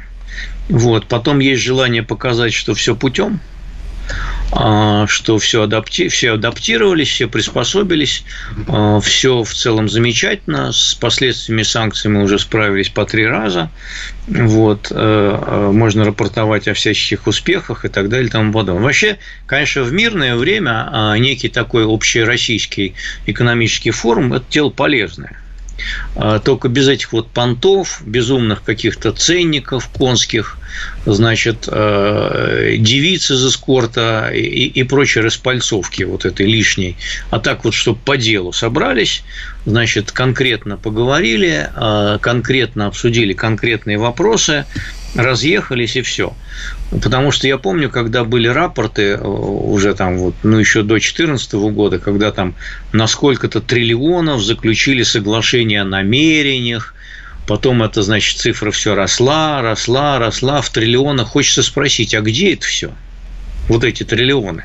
Вот. 0.68 1.06
Потом 1.06 1.38
есть 1.38 1.62
желание 1.62 2.02
показать, 2.02 2.52
что 2.52 2.74
все 2.74 2.96
путем. 2.96 3.40
А, 4.54 5.06
что 5.06 5.38
все, 5.38 5.62
адапти... 5.62 6.08
все 6.08 6.34
адаптировались, 6.34 7.08
все 7.08 7.26
приспособились, 7.26 8.22
а, 8.68 9.00
все 9.00 9.44
в 9.44 9.54
целом 9.54 9.88
замечательно, 9.88 10.72
с 10.72 10.94
последствиями 10.94 11.62
санкций 11.62 12.10
мы 12.10 12.22
уже 12.22 12.38
справились 12.38 12.90
по 12.90 13.06
три 13.06 13.26
раза, 13.26 13.70
вот, 14.28 14.88
э, 14.90 14.94
э, 14.94 15.70
можно 15.72 16.04
рапортовать 16.04 16.68
о 16.68 16.74
всяческих 16.74 17.26
успехах 17.26 17.86
и 17.86 17.88
так 17.88 18.10
далее 18.10 18.28
и 18.28 18.30
тому 18.30 18.52
подобное. 18.52 18.84
Вообще, 18.84 19.18
конечно, 19.46 19.82
в 19.82 19.92
мирное 19.92 20.36
время 20.36 20.88
а, 20.92 21.16
некий 21.16 21.48
такой 21.48 21.86
общероссийский 21.86 22.94
экономический 23.26 23.90
форум– 23.90 24.32
это 24.34 24.44
дело 24.50 24.68
полезное. 24.68 25.41
А, 26.14 26.38
только 26.38 26.68
без 26.68 26.88
этих 26.88 27.12
вот 27.12 27.28
понтов, 27.30 28.02
безумных 28.04 28.62
каких-то 28.62 29.12
ценников 29.12 29.88
конских, 29.88 30.58
значит, 31.04 31.68
э, 31.70 32.76
девиц 32.78 33.30
из 33.30 33.46
эскорта 33.46 34.30
и, 34.32 34.40
и 34.40 34.82
прочей 34.82 35.20
распальцовки 35.20 36.02
вот 36.02 36.24
этой 36.24 36.46
лишней. 36.46 36.96
А 37.30 37.38
так 37.38 37.64
вот, 37.64 37.74
чтобы 37.74 37.98
по 38.04 38.16
делу 38.16 38.52
собрались, 38.52 39.22
значит, 39.66 40.12
конкретно 40.12 40.76
поговорили, 40.76 41.70
а, 41.74 42.18
конкретно 42.18 42.86
обсудили 42.86 43.32
конкретные 43.32 43.98
вопросы, 43.98 44.66
разъехались 45.14 45.96
и 45.96 46.02
все. 46.02 46.34
Потому 47.00 47.30
что 47.30 47.48
я 47.48 47.56
помню, 47.56 47.88
когда 47.88 48.22
были 48.22 48.48
рапорты 48.48 49.12
э, 49.12 49.18
уже 49.18 49.94
там 49.94 50.18
вот, 50.18 50.34
ну, 50.42 50.58
еще 50.58 50.82
до 50.82 50.94
2014 50.94 51.52
года, 51.54 51.98
когда 51.98 52.30
там 52.32 52.54
на 52.92 53.06
сколько-то 53.06 53.62
триллионов 53.62 54.42
заключили 54.42 55.02
соглашение 55.02 55.80
о 55.80 55.86
намерениях, 55.86 56.94
потом 57.46 57.82
это, 57.82 58.02
значит, 58.02 58.38
цифра 58.38 58.70
все 58.72 58.94
росла, 58.94 59.62
росла, 59.62 60.18
росла 60.18 60.60
в 60.60 60.68
триллионах. 60.68 61.28
Хочется 61.28 61.62
спросить, 61.62 62.14
а 62.14 62.20
где 62.20 62.52
это 62.52 62.66
все? 62.66 62.92
Вот 63.68 63.84
эти 63.84 64.02
триллионы. 64.02 64.64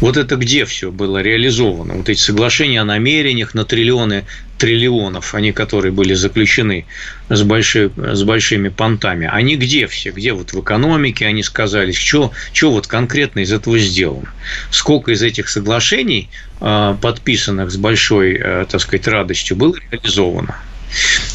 Вот 0.00 0.18
это 0.18 0.36
где 0.36 0.66
все 0.66 0.90
было 0.90 1.22
реализовано? 1.22 1.94
Вот 1.94 2.08
эти 2.10 2.20
соглашения 2.20 2.82
о 2.82 2.84
намерениях 2.84 3.54
на 3.54 3.64
триллионы 3.64 4.24
триллионов, 4.58 5.34
они 5.34 5.52
которые 5.52 5.92
были 5.92 6.14
заключены 6.14 6.86
с, 7.28 7.42
большой, 7.42 7.90
с 7.96 8.22
большими 8.22 8.68
понтами, 8.68 9.28
они 9.30 9.56
где 9.56 9.86
все? 9.86 10.10
Где 10.10 10.32
вот 10.32 10.52
в 10.52 10.60
экономике 10.60 11.26
они 11.26 11.42
сказались? 11.42 11.96
Что, 11.96 12.32
что 12.52 12.72
вот 12.72 12.86
конкретно 12.86 13.40
из 13.40 13.52
этого 13.52 13.78
сделано? 13.78 14.32
Сколько 14.70 15.12
из 15.12 15.22
этих 15.22 15.48
соглашений, 15.48 16.28
а, 16.60 16.94
подписанных 16.94 17.70
с 17.70 17.76
большой, 17.76 18.34
э, 18.34 18.66
так 18.70 18.80
сказать, 18.80 19.06
радостью, 19.08 19.56
было 19.56 19.74
реализовано? 19.90 20.56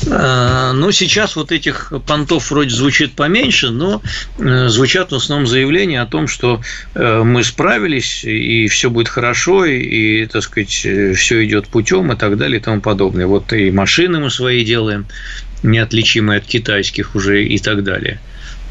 Э, 0.07 0.71
ну, 0.73 0.91
сейчас 0.91 1.35
вот 1.35 1.51
этих 1.51 1.93
понтов 2.07 2.51
вроде 2.51 2.69
звучит 2.69 3.13
поменьше, 3.13 3.69
но 3.69 4.01
э, 4.39 4.67
звучат 4.67 5.11
в 5.11 5.15
основном 5.15 5.47
заявления 5.47 6.01
о 6.01 6.05
том, 6.05 6.27
что 6.27 6.61
э, 6.95 7.23
мы 7.23 7.43
справились, 7.43 8.23
и 8.23 8.67
все 8.67 8.89
будет 8.89 9.09
хорошо, 9.09 9.65
и, 9.65 10.25
так 10.25 10.43
сказать, 10.43 10.69
все 10.69 11.45
идет 11.45 11.67
путем 11.67 12.11
и 12.11 12.15
так 12.15 12.37
далее 12.37 12.59
и 12.59 12.63
тому 12.63 12.81
подобное. 12.81 13.27
Вот 13.27 13.53
и 13.53 13.71
машины 13.71 14.19
мы 14.19 14.29
свои 14.29 14.63
делаем, 14.63 15.05
неотличимые 15.63 16.39
от 16.39 16.45
китайских 16.45 17.15
уже 17.15 17.45
и 17.45 17.59
так 17.59 17.83
далее. 17.83 18.19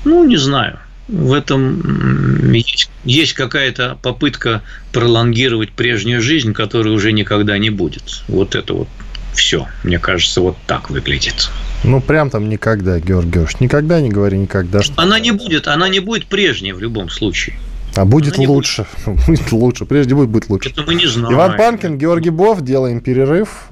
Ну, 0.04 0.24
не 0.24 0.36
знаю. 0.36 0.78
В 1.08 1.32
этом 1.32 2.52
есть, 2.52 2.88
есть 3.04 3.32
какая-то 3.32 3.98
попытка 4.00 4.62
пролонгировать 4.92 5.72
прежнюю 5.72 6.22
жизнь, 6.22 6.52
которая 6.52 6.92
уже 6.94 7.10
никогда 7.10 7.58
не 7.58 7.70
будет. 7.70 8.22
Вот 8.28 8.54
это 8.54 8.74
вот 8.74 8.88
все, 9.34 9.66
мне 9.82 9.98
кажется, 9.98 10.40
вот 10.40 10.56
так 10.66 10.90
выглядит. 10.90 11.50
Ну, 11.82 12.00
прям 12.00 12.30
там 12.30 12.48
никогда, 12.48 13.00
Георгий 13.00 13.30
Георгиевич, 13.30 13.60
никогда 13.60 14.00
не 14.00 14.10
говори 14.10 14.38
никогда. 14.38 14.82
Что... 14.82 15.00
Она 15.00 15.18
не 15.18 15.32
будет, 15.32 15.66
она 15.66 15.88
не 15.88 16.00
будет 16.00 16.26
прежней 16.26 16.72
в 16.72 16.80
любом 16.80 17.08
случае. 17.08 17.56
А 17.96 18.04
будет 18.04 18.38
она 18.38 18.48
лучше. 18.48 18.86
Будет. 19.06 19.26
будет 19.26 19.52
лучше. 19.52 19.84
Прежде 19.84 20.14
будет, 20.14 20.28
будет 20.28 20.48
лучше. 20.48 20.70
Это 20.70 20.82
мы 20.82 20.94
не 20.94 21.06
знаем. 21.06 21.34
Иван 21.34 21.56
Панкин, 21.56 21.98
Георгий 21.98 22.30
Бов, 22.30 22.60
делаем 22.62 23.00
перерыв. 23.00 23.66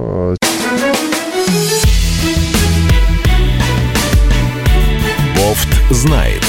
Бофт 5.36 5.68
знает. 5.90 6.42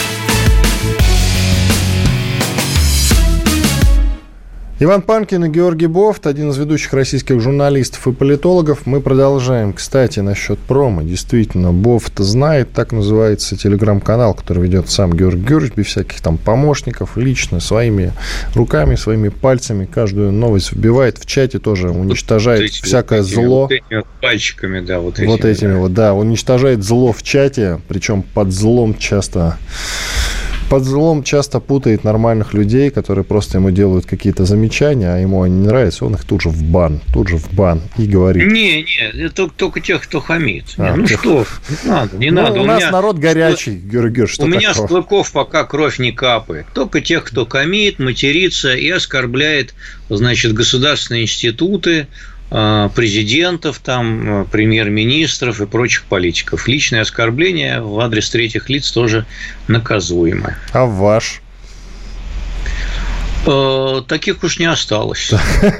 Иван 4.81 5.01
Панкин 5.01 5.43
и 5.43 5.49
Георгий 5.49 5.87
Бофт, 5.87 6.25
один 6.25 6.51
из 6.51 6.57
ведущих 6.57 6.93
российских 6.93 7.41
журналистов 7.41 8.07
и 8.07 8.13
политологов. 8.13 8.85
Мы 8.85 9.01
продолжаем. 9.01 9.73
Кстати, 9.73 10.21
насчет 10.21 10.57
промо. 10.57 11.01
Действительно, 11.01 11.73
Бофт 11.73 12.17
знает, 12.19 12.71
так 12.71 12.93
называется 12.93 13.57
телеграм-канал, 13.57 14.33
который 14.33 14.63
ведет 14.63 14.89
сам 14.89 15.11
Георгий 15.11 15.41
Георгиевич, 15.41 15.75
без 15.75 15.85
всяких 15.87 16.21
там 16.21 16.37
помощников, 16.37 17.17
лично, 17.17 17.59
своими 17.59 18.13
руками, 18.55 18.95
своими 18.95 19.27
пальцами. 19.27 19.85
Каждую 19.85 20.31
новость 20.31 20.71
вбивает 20.71 21.17
в 21.17 21.25
чате 21.25 21.59
тоже, 21.59 21.89
уничтожает 21.89 22.61
вот 22.61 22.69
всякое 22.71 23.19
вот 23.19 23.29
зло. 23.29 23.61
Вот 23.63 23.71
этими 23.73 24.03
пальчиками, 24.21 24.79
да, 24.79 25.01
вот 25.01 25.19
этими. 25.19 25.27
Вот 25.27 25.43
этими 25.43 25.73
да. 25.73 25.77
вот, 25.77 25.93
да. 25.93 26.13
Уничтожает 26.13 26.85
зло 26.85 27.11
в 27.11 27.21
чате, 27.21 27.81
причем 27.89 28.23
под 28.23 28.53
злом 28.53 28.97
часто 28.97 29.57
под 30.69 30.84
злом 30.84 31.23
часто 31.23 31.60
путает 31.60 32.03
нормальных 32.03 32.53
людей, 32.53 32.91
которые 32.91 33.25
просто 33.25 33.58
ему 33.58 33.71
делают 33.71 34.05
какие-то 34.05 34.45
замечания, 34.45 35.12
а 35.12 35.17
ему 35.17 35.41
они 35.41 35.62
не 35.62 35.67
нравятся, 35.67 36.05
он 36.05 36.13
их 36.13 36.23
тут 36.23 36.41
же 36.41 36.49
в 36.49 36.62
бан, 36.63 37.01
тут 37.12 37.27
же 37.27 37.38
в 37.38 37.51
бан 37.51 37.82
и 37.97 38.05
говорит. 38.05 38.51
Не, 38.51 38.84
не, 38.84 39.23
это 39.25 39.49
только 39.49 39.82
тех, 39.82 40.03
кто 40.03 40.21
хамит. 40.21 40.65
А, 40.77 40.91
не, 40.91 40.97
ну 40.97 41.08
тех... 41.08 41.19
что, 41.19 41.45
не 41.69 41.89
надо, 41.89 42.17
не 42.17 42.32
ну, 42.32 42.41
надо. 42.41 42.60
У, 42.60 42.63
у 42.63 42.65
нас 42.65 42.82
меня... 42.82 42.91
народ 42.91 43.17
горячий, 43.17 43.75
Георгий 43.75 44.27
что 44.27 44.43
У 44.43 44.45
такое? 44.45 44.60
меня 44.60 44.73
с 44.73 44.77
клыков 44.77 45.32
пока 45.32 45.63
кровь 45.63 45.97
не 45.97 46.12
капает. 46.12 46.67
Только 46.73 47.01
тех, 47.01 47.23
кто 47.23 47.45
хамит, 47.47 47.97
матерится 47.97 48.75
и 48.75 48.89
оскорбляет, 48.89 49.73
значит, 50.10 50.53
государственные 50.53 51.23
институты, 51.23 52.08
президентов, 52.49 53.79
там, 53.79 54.41
э, 54.41 54.45
премьер-министров 54.45 55.62
и 55.62 55.67
прочих 55.67 56.03
политиков. 56.05 56.67
Личное 56.67 57.01
оскорбление 57.01 57.81
в 57.81 57.99
адрес 57.99 58.29
третьих 58.29 58.69
лиц 58.69 58.91
тоже 58.91 59.25
наказуемо. 59.67 60.55
А 60.73 60.85
ваш? 60.85 61.41
Э, 63.45 64.01
таких 64.07 64.43
уж 64.43 64.59
не 64.59 64.65
осталось. 64.65 65.31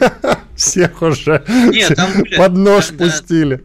Всех 0.56 1.02
уже 1.02 1.44
Нет, 1.48 1.96
там 1.96 2.12
были, 2.14 2.36
под 2.36 2.54
нож 2.56 2.88
пустили. 2.88 3.62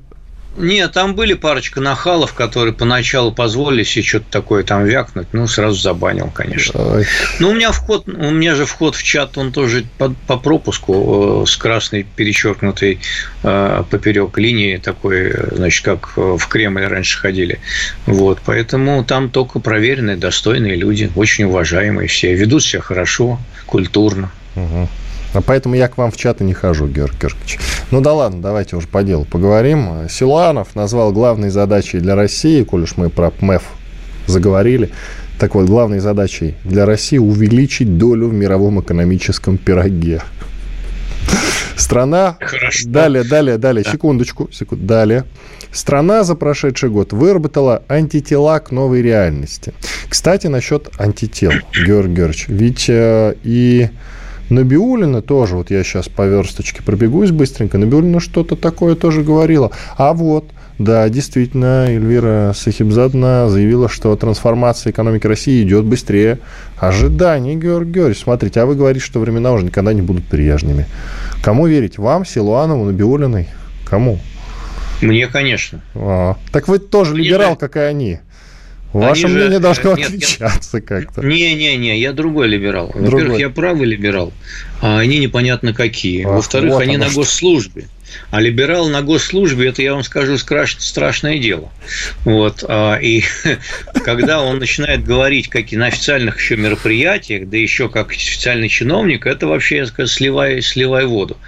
Нет, 0.57 0.93
там 0.93 1.15
были 1.15 1.35
парочка 1.35 1.81
нахалов, 1.81 2.33
которые 2.35 2.73
поначалу 2.75 3.33
позволили 3.33 3.83
себе 3.83 4.05
что-то 4.05 4.27
такое 4.31 4.63
там 4.63 4.85
вякнуть, 4.85 5.29
ну, 5.33 5.47
сразу 5.47 5.81
забанил, 5.81 6.31
конечно. 6.33 6.81
Ой. 6.81 7.07
Ну, 7.41 7.51
у 7.51 7.55
меня 7.55 7.73
вход, 7.73 8.07
у 8.07 8.31
меня 8.31 8.55
же 8.55 8.65
вход 8.65 8.95
в 8.95 9.03
чат, 9.03 9.37
он 9.37 9.53
тоже 9.53 9.85
по, 9.99 10.15
по 10.27 10.37
пропуску 10.37 11.43
э, 11.43 11.47
с 11.47 11.57
красной 11.57 12.05
перечеркнутой 12.05 13.01
э, 13.43 13.85
поперек 13.91 14.39
линии 14.39 14.77
такой, 14.77 15.33
значит, 15.53 15.85
как 15.85 16.17
в 16.17 16.47
Кремль 16.49 16.85
раньше 16.85 17.19
ходили. 17.19 17.59
Вот, 18.07 18.39
поэтому 18.45 19.05
там 19.05 19.31
только 19.31 19.59
проверенные, 19.59 20.17
достойные 20.17 20.77
люди, 20.77 21.11
очень 21.17 21.45
уважаемые 21.45 22.09
все, 22.09 22.35
ведут 22.35 22.63
себя 22.63 22.83
хорошо, 22.83 23.41
культурно. 23.67 24.31
Угу. 24.55 24.89
А 25.35 25.41
поэтому 25.41 25.75
я 25.75 25.89
к 25.89 25.99
вам 25.99 26.11
в 26.11 26.17
чаты 26.17 26.45
не 26.45 26.55
хожу, 26.55 26.87
Георгий 26.87 27.19
Георгиевич. 27.21 27.59
Ну 27.91 28.01
да 28.01 28.13
ладно, 28.13 28.41
давайте 28.41 28.77
уже 28.77 28.87
по 28.87 29.03
делу 29.03 29.25
поговорим. 29.25 30.09
Силуанов 30.09 30.75
назвал 30.77 31.13
главной 31.13 31.51
задачей 31.51 31.99
для 31.99 32.15
России, 32.15 32.63
коль 32.63 32.83
уж 32.83 32.97
мы 32.97 33.11
про 33.11 33.31
ПМЭФ 33.31 33.63
заговорили, 34.27 34.91
так 35.39 35.57
вот, 35.57 35.67
главной 35.67 35.99
задачей 35.99 36.55
для 36.65 36.87
России 36.87 37.19
увеличить 37.19 37.99
долю 37.99 38.29
в 38.29 38.33
мировом 38.33 38.81
экономическом 38.81 39.59
пироге. 39.59 40.23
Страна... 41.77 42.37
Хорошо. 42.41 42.89
Далее, 42.89 43.25
далее, 43.25 43.59
далее, 43.59 43.85
да. 43.85 43.91
секундочку, 43.91 44.49
секунду, 44.53 44.85
далее. 44.85 45.25
Страна 45.73 46.23
за 46.23 46.37
прошедший 46.37 46.89
год 46.89 47.13
выработала 47.13 47.83
антитела 47.89 48.61
к 48.61 48.71
новой 48.71 49.03
реальности. 49.03 49.75
Кстати, 50.09 50.47
насчет 50.47 50.89
антител, 51.01 51.51
Георгий 51.73 52.15
Георгиевич. 52.15 52.49
Ведь 52.49 52.87
э, 52.89 53.35
и 53.43 53.89
Набиулина 54.51 55.23
тоже, 55.23 55.57
вот 55.57 55.71
я 55.71 55.83
сейчас 55.85 56.09
по 56.09 56.27
версточке 56.27 56.83
пробегусь 56.83 57.31
быстренько, 57.31 57.79
Набиулина 57.79 58.21
что-то 58.21 58.57
такое 58.57 58.95
тоже 58.95 59.23
говорила. 59.23 59.71
А 59.97 60.13
вот, 60.13 60.45
да, 60.79 61.09
действительно, 61.09 61.87
Эльвира 61.89 62.53
Сахибзадна 62.55 63.49
заявила, 63.49 63.89
что 63.89 64.15
трансформация 64.17 64.91
экономики 64.91 65.27
России 65.27 65.63
идет 65.63 65.85
быстрее 65.85 66.41
ожиданий, 66.79 67.55
Георгий 67.55 67.93
Георгиевич. 67.93 68.23
Смотрите, 68.23 68.61
а 68.61 68.67
вы 68.67 68.75
говорите, 68.75 69.05
что 69.05 69.21
времена 69.21 69.53
уже 69.53 69.65
никогда 69.65 69.93
не 69.93 70.03
будут 70.03 70.25
прежними. 70.25 70.87
Кому 71.43 71.67
верить? 71.67 71.99
Вам, 71.99 72.27
Силуанову, 72.27 72.85
Набиулиной? 72.85 73.49
Кому? 73.85 74.19
Мне, 75.01 75.27
конечно. 75.29 75.81
А, 75.95 76.37
так 76.53 76.69
вы 76.69 76.79
тоже 76.79 77.15
Мне 77.15 77.25
либерал, 77.25 77.57
как 77.57 77.77
и 77.77 77.81
они. 77.81 78.19
Ваше 78.95 79.27
они 79.27 79.35
мнение 79.35 79.57
же... 79.57 79.61
должно 79.61 79.97
нет, 79.97 80.07
отличаться 80.07 80.77
нет, 80.77 80.87
как-то. 80.87 81.21
Не-не-не, 81.21 81.99
я 81.99 82.13
другой 82.13 82.47
либерал. 82.47 82.93
Во-первых, 82.95 83.39
я 83.41 83.51
правый 83.51 83.87
либерал, 83.87 84.33
а 84.85 84.99
они 84.99 85.19
непонятно 85.19 85.73
какие. 85.73 86.25
Во-вторых, 86.25 86.75
вот 86.75 86.83
они 86.83 86.99
на 86.99 87.09
госслужбе. 87.09 87.89
А 88.31 88.39
либерал 88.39 88.91
на 88.91 89.01
госслужбе, 89.01 89.69
это, 89.69 89.81
я 89.81 89.95
вам 89.95 90.05
скажу, 90.05 90.37
страшное 90.37 91.39
дело. 91.39 91.73
Вот. 92.27 92.63
А, 92.69 92.97
и 92.97 93.23
когда 94.05 94.43
он 94.43 94.59
начинает 94.59 95.03
говорить 95.03 95.49
как 95.49 95.73
и 95.73 95.79
на 95.79 95.87
официальных 95.87 96.39
еще 96.39 96.57
мероприятиях, 96.57 97.49
да 97.49 97.57
еще 97.57 97.89
как 97.89 98.11
официальный 98.11 98.69
чиновник, 98.69 99.27
это 99.27 99.47
вообще, 99.47 99.79
я 99.79 99.87
скажу, 99.87 100.07
сливай, 100.07 100.61
сливай 100.61 101.07
воду. 101.07 101.39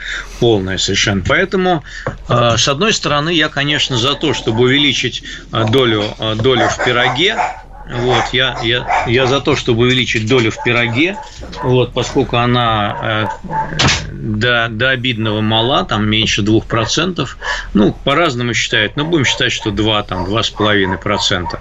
Полная 0.40 0.78
совершенно. 0.78 1.22
Поэтому, 1.28 1.84
а, 2.28 2.56
с 2.56 2.66
одной 2.68 2.94
стороны, 2.94 3.34
я, 3.34 3.50
конечно, 3.50 3.98
за 3.98 4.14
то, 4.14 4.32
чтобы 4.32 4.62
увеличить 4.62 5.22
а, 5.52 5.64
долю, 5.64 6.04
долю 6.36 6.68
в 6.68 6.82
пироге, 6.82 7.36
вот, 7.88 8.24
я, 8.32 8.58
я, 8.62 9.04
я 9.06 9.26
за 9.26 9.40
то, 9.40 9.54
чтобы 9.54 9.84
увеличить 9.84 10.28
долю 10.28 10.50
в 10.50 10.62
пироге, 10.62 11.16
вот, 11.62 11.92
поскольку 11.92 12.36
она 12.36 13.28
э, 13.42 13.48
до, 14.12 14.68
до 14.70 14.90
обидного 14.90 15.40
мала, 15.40 15.84
там 15.84 16.08
меньше 16.08 16.42
2%. 16.42 17.28
Ну, 17.74 17.96
по-разному 18.04 18.54
считают, 18.54 18.96
но 18.96 19.04
будем 19.04 19.24
считать, 19.24 19.52
что 19.52 19.70
2, 19.70 20.02
там, 20.02 20.26
2,5%. 20.26 21.58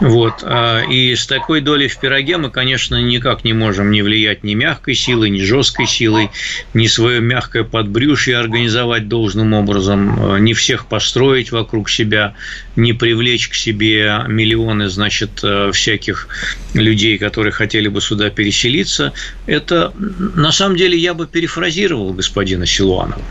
Вот. 0.00 0.34
А, 0.42 0.82
и 0.82 1.14
с 1.14 1.26
такой 1.26 1.60
долей 1.60 1.88
в 1.88 1.98
пироге 1.98 2.36
мы, 2.36 2.50
конечно, 2.50 3.00
никак 3.02 3.44
не 3.44 3.52
можем 3.52 3.90
не 3.90 4.02
влиять 4.02 4.44
ни 4.44 4.54
мягкой 4.54 4.94
силой, 4.94 5.30
ни 5.30 5.40
жесткой 5.40 5.86
силой, 5.86 6.30
ни 6.72 6.86
свое 6.86 7.20
мягкое 7.20 7.64
подбрюшье 7.64 8.38
организовать 8.38 9.08
должным 9.08 9.52
образом, 9.54 10.34
э, 10.34 10.38
не 10.38 10.54
всех 10.54 10.86
построить 10.86 11.50
вокруг 11.50 11.90
себя, 11.90 12.34
не 12.76 12.92
привлечь 12.92 13.48
к 13.48 13.54
себе 13.54 14.22
миллионы, 14.28 14.88
значит, 14.88 15.40
э, 15.42 15.63
всяких 15.72 16.28
людей, 16.74 17.18
которые 17.18 17.52
хотели 17.52 17.88
бы 17.88 18.00
сюда 18.00 18.30
переселиться. 18.30 19.12
Это, 19.46 19.92
на 19.96 20.52
самом 20.52 20.76
деле, 20.76 20.98
я 20.98 21.14
бы 21.14 21.26
перефразировал 21.26 22.12
господина 22.12 22.66
Силуанова. 22.66 23.22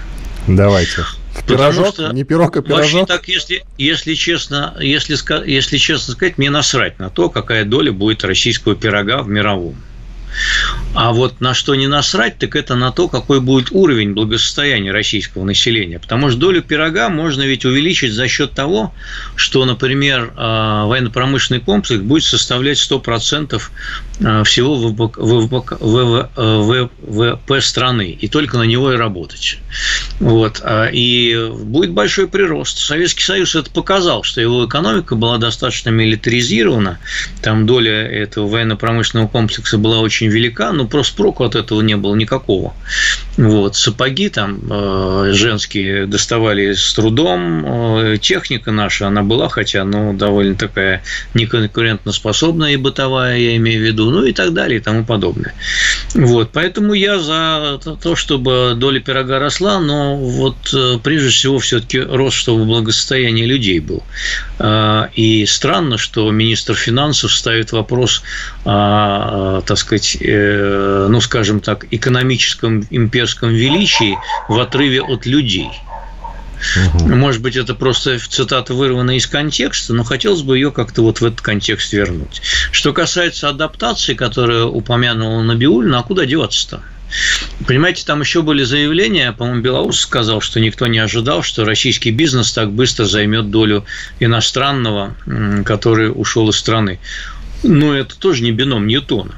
Давайте. 0.47 1.03
Пирожок, 1.47 1.93
что 1.93 2.11
не 2.11 2.23
пирог, 2.23 2.55
а 2.57 2.61
пирожок. 2.61 2.93
Вообще 2.93 3.05
так, 3.05 3.27
если, 3.27 3.63
если, 3.77 4.13
честно, 4.13 4.75
если, 4.79 5.17
если 5.49 5.77
честно 5.77 6.13
сказать, 6.13 6.37
мне 6.37 6.49
насрать 6.49 6.99
на 6.99 7.09
то, 7.09 7.29
какая 7.29 7.65
доля 7.65 7.91
будет 7.91 8.23
российского 8.23 8.75
пирога 8.75 9.23
в 9.23 9.29
мировом. 9.29 9.75
А 10.93 11.11
вот 11.11 11.41
на 11.41 11.53
что 11.53 11.75
не 11.75 11.87
насрать, 11.87 12.37
так 12.37 12.55
это 12.55 12.75
на 12.75 12.91
то, 12.91 13.07
какой 13.07 13.41
будет 13.41 13.71
уровень 13.71 14.13
благосостояния 14.13 14.91
российского 14.91 15.43
населения. 15.43 15.99
Потому 15.99 16.29
что 16.29 16.39
долю 16.39 16.61
пирога 16.61 17.09
можно 17.09 17.41
ведь 17.41 17.65
увеличить 17.65 18.13
за 18.13 18.27
счет 18.27 18.51
того, 18.53 18.93
что, 19.35 19.65
например, 19.65 20.33
а, 20.35 20.85
военно-промышленный 20.85 21.61
комплекс 21.61 22.01
будет 22.01 22.23
составлять 22.23 22.77
100% 22.77 23.61
а, 24.23 24.43
всего 24.43 24.75
ВВП 27.05 27.61
страны, 27.61 28.17
и 28.19 28.27
только 28.27 28.57
на 28.57 28.63
него 28.63 28.93
и 28.93 28.95
работать. 28.95 29.57
Вот. 30.19 30.61
А, 30.63 30.89
и 30.91 31.49
будет 31.63 31.91
большой 31.91 32.27
прирост. 32.27 32.77
Советский 32.77 33.23
Союз 33.23 33.55
это 33.55 33.71
показал, 33.71 34.23
что 34.23 34.41
его 34.41 34.65
экономика 34.65 35.15
была 35.15 35.37
достаточно 35.37 35.89
милитаризирована, 35.89 36.99
там 37.41 37.65
доля 37.65 38.07
этого 38.07 38.47
военно-промышленного 38.47 39.27
комплекса 39.27 39.77
была 39.77 39.99
очень 39.99 40.22
велика, 40.27 40.71
но 40.71 40.87
просто 40.87 41.15
проку 41.15 41.43
от 41.43 41.55
этого 41.55 41.81
не 41.81 41.95
было 41.95 42.15
никакого. 42.15 42.73
Вот. 43.37 43.75
Сапоги 43.75 44.29
там 44.29 44.59
э, 44.69 45.31
женские 45.33 46.05
доставали 46.05 46.73
с 46.73 46.93
трудом, 46.93 47.65
э, 47.65 48.17
техника 48.21 48.71
наша, 48.71 49.07
она 49.07 49.23
была, 49.23 49.49
хотя, 49.49 49.83
ну, 49.83 50.13
довольно 50.13 50.55
такая 50.55 51.03
неконкурентоспособная 51.33 52.73
и 52.73 52.77
бытовая, 52.77 53.37
я 53.37 53.55
имею 53.57 53.81
в 53.81 53.85
виду, 53.85 54.09
ну 54.11 54.23
и 54.23 54.33
так 54.33 54.53
далее 54.53 54.79
и 54.79 54.81
тому 54.81 55.05
подобное. 55.05 55.53
Вот. 56.13 56.51
Поэтому 56.53 56.93
я 56.93 57.19
за 57.19 57.79
то, 58.01 58.15
чтобы 58.15 58.73
доля 58.75 58.99
пирога 58.99 59.39
росла, 59.39 59.79
но 59.79 60.15
вот 60.15 60.73
э, 60.73 60.97
прежде 61.03 61.29
всего 61.29 61.59
все-таки 61.59 61.99
рост, 61.99 62.37
чтобы 62.37 62.65
благосостояние 62.65 63.45
людей 63.45 63.79
был. 63.79 64.03
И 65.15 65.45
странно, 65.47 65.97
что 65.97 66.31
министр 66.31 66.75
финансов 66.75 67.33
ставит 67.33 67.71
вопрос, 67.73 68.23
так 68.63 69.77
сказать, 69.77 70.17
ну, 70.21 71.19
скажем 71.19 71.59
так, 71.59 71.85
экономическом 71.91 72.87
имперском 72.89 73.49
величии 73.49 74.17
в 74.47 74.57
отрыве 74.59 75.01
от 75.01 75.25
людей. 75.25 75.69
Угу. 76.95 77.09
Может 77.15 77.41
быть, 77.41 77.57
это 77.57 77.75
просто 77.75 78.17
цитата 78.19 78.73
вырвана 78.73 79.17
из 79.17 79.27
контекста, 79.27 79.93
но 79.93 80.05
хотелось 80.05 80.43
бы 80.43 80.55
ее 80.57 80.71
как-то 80.71 81.01
вот 81.01 81.19
в 81.19 81.25
этот 81.25 81.41
контекст 81.41 81.91
вернуть. 81.91 82.41
Что 82.71 82.93
касается 82.93 83.49
адаптации, 83.49 84.13
которую 84.13 84.71
упомянула 84.71 85.41
Набиулина, 85.41 85.99
а 85.99 86.03
куда 86.03 86.25
деваться-то? 86.25 86.81
Понимаете, 87.67 88.03
там 88.05 88.21
еще 88.21 88.41
были 88.41 88.63
заявления, 88.63 89.31
по-моему, 89.31 89.61
Белаус 89.61 89.99
сказал, 89.99 90.41
что 90.41 90.59
никто 90.59 90.87
не 90.87 90.99
ожидал, 90.99 91.43
что 91.43 91.65
российский 91.65 92.11
бизнес 92.11 92.51
так 92.51 92.71
быстро 92.71 93.05
займет 93.05 93.49
долю 93.51 93.85
иностранного, 94.19 95.15
который 95.65 96.11
ушел 96.13 96.49
из 96.49 96.57
страны. 96.57 96.99
Но 97.63 97.93
это 97.95 98.17
тоже 98.17 98.43
не 98.43 98.51
бином 98.51 98.87
Ньютона 98.87 99.35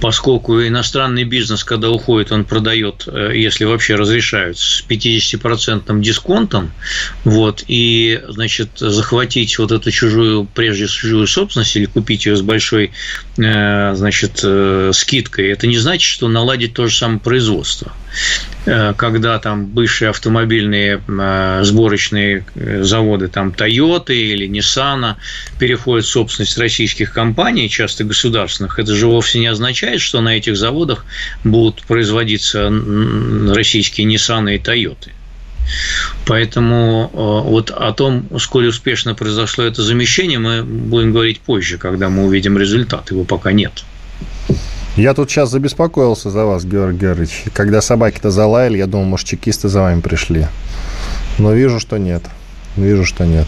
поскольку 0.00 0.60
иностранный 0.62 1.24
бизнес, 1.24 1.64
когда 1.64 1.90
уходит, 1.90 2.32
он 2.32 2.44
продает, 2.44 3.04
э, 3.06 3.32
если 3.34 3.64
вообще 3.64 3.94
разрешают, 3.94 4.58
с 4.58 4.82
50% 4.82 6.00
дисконтом, 6.00 6.72
вот, 7.24 7.64
и, 7.68 8.20
значит, 8.28 8.70
захватить 8.78 9.58
вот 9.58 9.72
эту 9.72 9.90
чужую, 9.90 10.48
прежде 10.54 10.86
чужую 10.86 11.26
собственность 11.26 11.76
или 11.76 11.86
купить 11.86 12.26
ее 12.26 12.36
с 12.36 12.42
большой, 12.42 12.92
э, 13.36 13.94
значит, 13.94 14.40
э, 14.42 14.90
скидкой, 14.94 15.50
это 15.50 15.66
не 15.66 15.78
значит, 15.78 16.08
что 16.08 16.28
наладить 16.28 16.74
то 16.74 16.86
же 16.86 16.96
самое 16.96 17.20
производство. 17.20 17.92
Когда 18.96 19.38
там 19.38 19.66
бывшие 19.66 20.10
автомобильные 20.10 21.00
сборочные 21.62 22.44
заводы, 22.82 23.28
там 23.28 23.50
Toyota 23.50 24.12
или 24.12 24.48
Nissan 24.48 25.14
переходят 25.58 26.04
в 26.04 26.10
собственность 26.10 26.58
российских 26.58 27.12
компаний, 27.12 27.68
часто 27.70 28.04
государственных, 28.04 28.78
это 28.78 28.94
же 28.94 29.06
вовсе 29.06 29.38
не 29.38 29.46
означает, 29.46 30.00
что 30.00 30.20
на 30.20 30.36
этих 30.36 30.56
заводах 30.56 31.04
будут 31.44 31.82
производиться 31.84 32.70
российские 33.54 34.06
Nissan 34.06 34.54
и 34.54 34.58
Toyota. 34.58 35.10
Поэтому 36.26 37.10
э, 37.12 37.16
вот 37.48 37.70
о 37.70 37.92
том, 37.92 38.26
сколь 38.38 38.68
успешно 38.68 39.14
произошло 39.14 39.64
это 39.64 39.82
замещение, 39.82 40.38
мы 40.38 40.62
будем 40.62 41.12
говорить 41.12 41.40
позже, 41.40 41.78
когда 41.78 42.08
мы 42.08 42.24
увидим 42.24 42.58
результат. 42.58 43.10
Его 43.10 43.24
пока 43.24 43.52
нет. 43.52 43.84
Я 44.96 45.14
тут 45.14 45.30
сейчас 45.30 45.50
забеспокоился 45.50 46.30
за 46.30 46.44
вас, 46.44 46.64
Георгий 46.64 46.98
Георгиевич. 46.98 47.44
Когда 47.52 47.80
собаки-то 47.80 48.30
залаяли, 48.30 48.78
я 48.78 48.86
думал, 48.86 49.06
может, 49.06 49.26
чекисты 49.26 49.68
за 49.68 49.82
вами 49.82 50.00
пришли. 50.00 50.46
Но 51.38 51.52
вижу, 51.52 51.78
что 51.78 51.96
нет. 51.96 52.22
Вижу, 52.76 53.04
что 53.04 53.24
нет. 53.24 53.46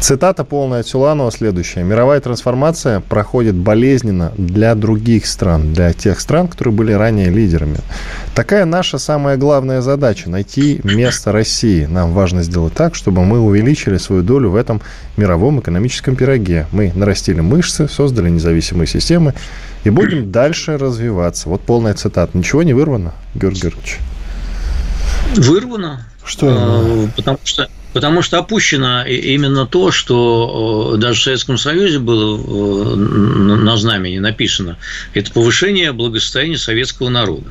Цитата 0.00 0.44
полная 0.44 0.80
от 0.80 0.86
Силанова 0.86 1.30
следующая. 1.32 1.82
Мировая 1.82 2.20
трансформация 2.20 3.00
проходит 3.00 3.54
болезненно 3.54 4.32
для 4.36 4.74
других 4.74 5.26
стран, 5.26 5.72
для 5.72 5.92
тех 5.92 6.20
стран, 6.20 6.48
которые 6.48 6.72
были 6.72 6.92
ранее 6.92 7.30
лидерами. 7.30 7.78
Такая 8.34 8.64
наша 8.64 8.98
самая 8.98 9.36
главная 9.36 9.80
задача– 9.80 10.30
найти 10.30 10.80
место 10.84 11.32
России. 11.32 11.84
Нам 11.84 12.12
важно 12.12 12.42
сделать 12.42 12.74
так, 12.74 12.94
чтобы 12.94 13.24
мы 13.24 13.40
увеличили 13.40 13.98
свою 13.98 14.22
долю 14.22 14.50
в 14.50 14.56
этом 14.56 14.80
мировом 15.16 15.60
экономическом 15.60 16.16
пироге. 16.16 16.66
Мы 16.72 16.92
нарастили 16.94 17.40
мышцы, 17.40 17.88
создали 17.88 18.30
независимые 18.30 18.86
системы 18.86 19.34
и 19.84 19.90
будем 19.90 20.30
дальше 20.30 20.78
развиваться. 20.78 21.48
Вот 21.48 21.62
полная 21.62 21.94
цитата. 21.94 22.36
Ничего 22.36 22.62
не 22.62 22.74
вырвано, 22.74 23.14
Георгий 23.34 23.62
Георгиевич? 23.62 23.98
Вырвано. 25.36 26.06
Что? 26.24 26.46
А, 26.50 27.08
потому 27.16 27.38
что 27.44 27.68
Потому 27.92 28.22
что 28.22 28.38
опущено 28.38 29.04
именно 29.04 29.66
то, 29.66 29.90
что 29.90 30.96
даже 30.96 31.20
в 31.20 31.22
Советском 31.24 31.58
Союзе 31.58 31.98
было 31.98 32.96
на 32.96 33.76
знамени 33.76 34.18
написано. 34.18 34.78
Это 35.12 35.30
повышение 35.30 35.92
благосостояния 35.92 36.56
советского 36.56 37.10
народа. 37.10 37.50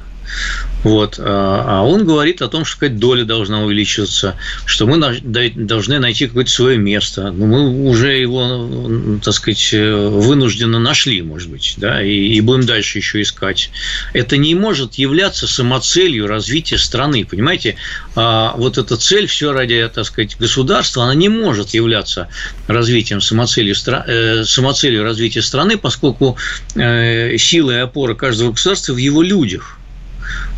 Вот. 0.84 1.20
А, 1.20 1.66
а 1.68 1.84
он 1.84 2.06
говорит 2.06 2.42
о 2.42 2.48
том, 2.48 2.66
что 2.66 2.78
какая-то 2.78 3.00
доля 3.00 3.24
должна 3.24 3.64
увеличиваться, 3.64 4.36
что 4.66 4.88
мы 4.88 4.98
должны 4.98 6.00
найти 6.00 6.28
какое-то 6.28 6.50
свое 6.50 6.78
место. 6.78 7.32
Но 7.32 7.46
ну, 7.46 7.48
мы 7.48 7.90
уже 7.90 8.18
его, 8.18 9.20
так 9.24 9.34
сказать, 9.34 9.72
вынужденно 9.72 10.80
нашли, 10.80 11.22
может 11.22 11.50
быть, 11.50 11.76
да, 11.78 12.02
и, 12.02 12.40
будем 12.42 12.66
дальше 12.66 12.98
еще 12.98 13.22
искать. 13.22 13.70
Это 14.14 14.38
не 14.38 14.56
может 14.56 14.96
являться 14.96 15.48
самоцелью 15.48 16.28
развития 16.28 16.78
страны, 16.78 17.26
понимаете? 17.26 17.76
А 18.16 18.56
вот 18.58 18.78
эта 18.78 18.98
цель, 18.98 19.28
все 19.28 19.52
ради, 19.52 19.90
так 19.94 20.06
сказать, 20.06 20.36
государства, 20.40 21.04
она 21.04 21.14
не 21.14 21.30
может 21.30 21.72
являться 21.72 22.28
развитием 22.68 23.22
самоцелью, 23.22 23.76
э, 24.08 24.44
самоцелью 24.46 25.04
развития 25.04 25.42
страны, 25.42 25.78
поскольку 25.78 26.38
э, 26.76 27.38
сила 27.38 27.72
и 27.72 27.76
опора 27.76 28.16
каждого 28.16 28.52
государства 28.52 28.94
в 28.94 28.98
его 28.98 29.22
людях– 29.22 29.78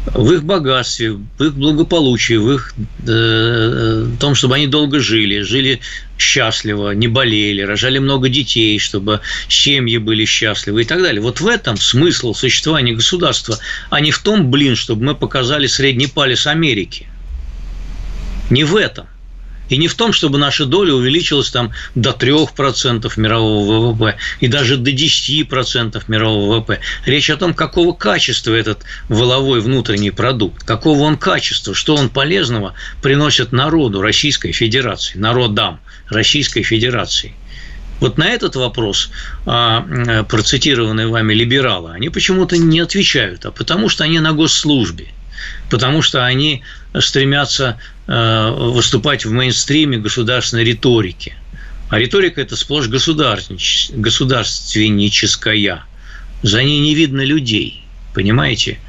в 0.06 0.34
их 0.34 0.44
богатстве, 0.44 1.12
в 1.14 1.44
их 1.44 1.54
благополучии, 1.54 2.34
в 2.34 2.52
их 2.52 2.74
э, 3.08 4.08
том, 4.20 4.36
чтобы 4.36 4.56
они 4.56 4.68
долго 4.68 5.00
жили, 5.00 5.42
жили 5.42 5.80
счастливо, 6.18 6.92
не 6.92 7.08
болели, 7.08 7.62
рожали 7.62 8.00
много 8.00 8.30
детей, 8.30 8.78
чтобы 8.80 9.22
семьи 9.48 9.98
были 9.98 10.26
счастливы 10.26 10.82
и 10.82 10.86
так 10.86 11.02
далее. 11.02 11.22
Вот 11.22 11.40
в 11.40 11.48
этом 11.48 11.78
смысл 11.78 12.34
существования 12.34 12.94
государства, 12.94 13.58
а 13.90 14.02
не 14.02 14.12
в 14.12 14.20
том, 14.20 14.52
блин, 14.52 14.76
чтобы 14.76 15.06
мы 15.06 15.16
показали 15.16 15.68
средний 15.68 16.08
палец 16.08 16.48
Америки. 16.48 17.08
Не 18.50 18.66
в 18.66 18.76
этом. 18.76 19.08
И 19.70 19.78
не 19.78 19.88
в 19.88 19.96
том, 19.96 20.14
чтобы 20.14 20.38
наша 20.38 20.66
доля 20.66 20.94
увеличилась 20.94 21.50
там 21.50 21.72
до 21.96 22.12
3% 22.12 23.12
мирового 23.16 23.92
ВВП 23.92 24.18
и 24.40 24.48
даже 24.48 24.78
до 24.78 24.92
10% 24.92 26.04
мирового 26.08 26.60
ВВП. 26.60 26.80
Речь 27.06 27.30
о 27.30 27.38
том, 27.38 27.54
какого 27.54 27.94
качества 27.94 28.54
этот 28.54 28.84
воловой 29.08 29.62
внутренний 29.62 30.12
продукт, 30.12 30.64
какого 30.64 31.00
он 31.04 31.18
качества, 31.18 31.74
что 31.74 31.96
он 31.96 32.10
полезного 32.10 32.74
приносит 33.02 33.52
народу 33.52 34.02
Российской 34.02 34.52
Федерации, 34.52 35.18
народам 35.18 35.80
Российской 36.10 36.64
Федерации. 36.64 37.34
Вот 38.00 38.18
на 38.18 38.30
этот 38.30 38.58
вопрос 38.58 39.12
а, 39.46 40.24
процитированные 40.24 41.08
вами 41.08 41.34
либералы, 41.34 41.92
они 41.94 42.10
почему-то 42.10 42.58
не 42.58 42.82
отвечают, 42.82 43.46
а 43.46 43.52
потому 43.52 43.88
что 43.88 44.04
они 44.04 44.20
на 44.20 44.34
госслужбе– 44.34 45.08
потому 45.70 46.02
что 46.02 46.26
они 46.26 46.64
стремятся 47.00 47.78
э, 48.08 48.52
выступать 48.52 49.26
в 49.26 49.32
мейнстриме 49.32 49.98
государственной 49.98 50.64
риторики. 50.64 51.34
А 51.90 52.00
риторика– 52.00 52.40
это 52.44 52.56
сплошь 52.56 52.88
государственническая. 52.88 55.84
За 56.42 56.64
ней 56.64 56.80
не 56.80 56.96
видно 56.96 57.20
людей, 57.22 57.84
понимаете? 58.14 58.80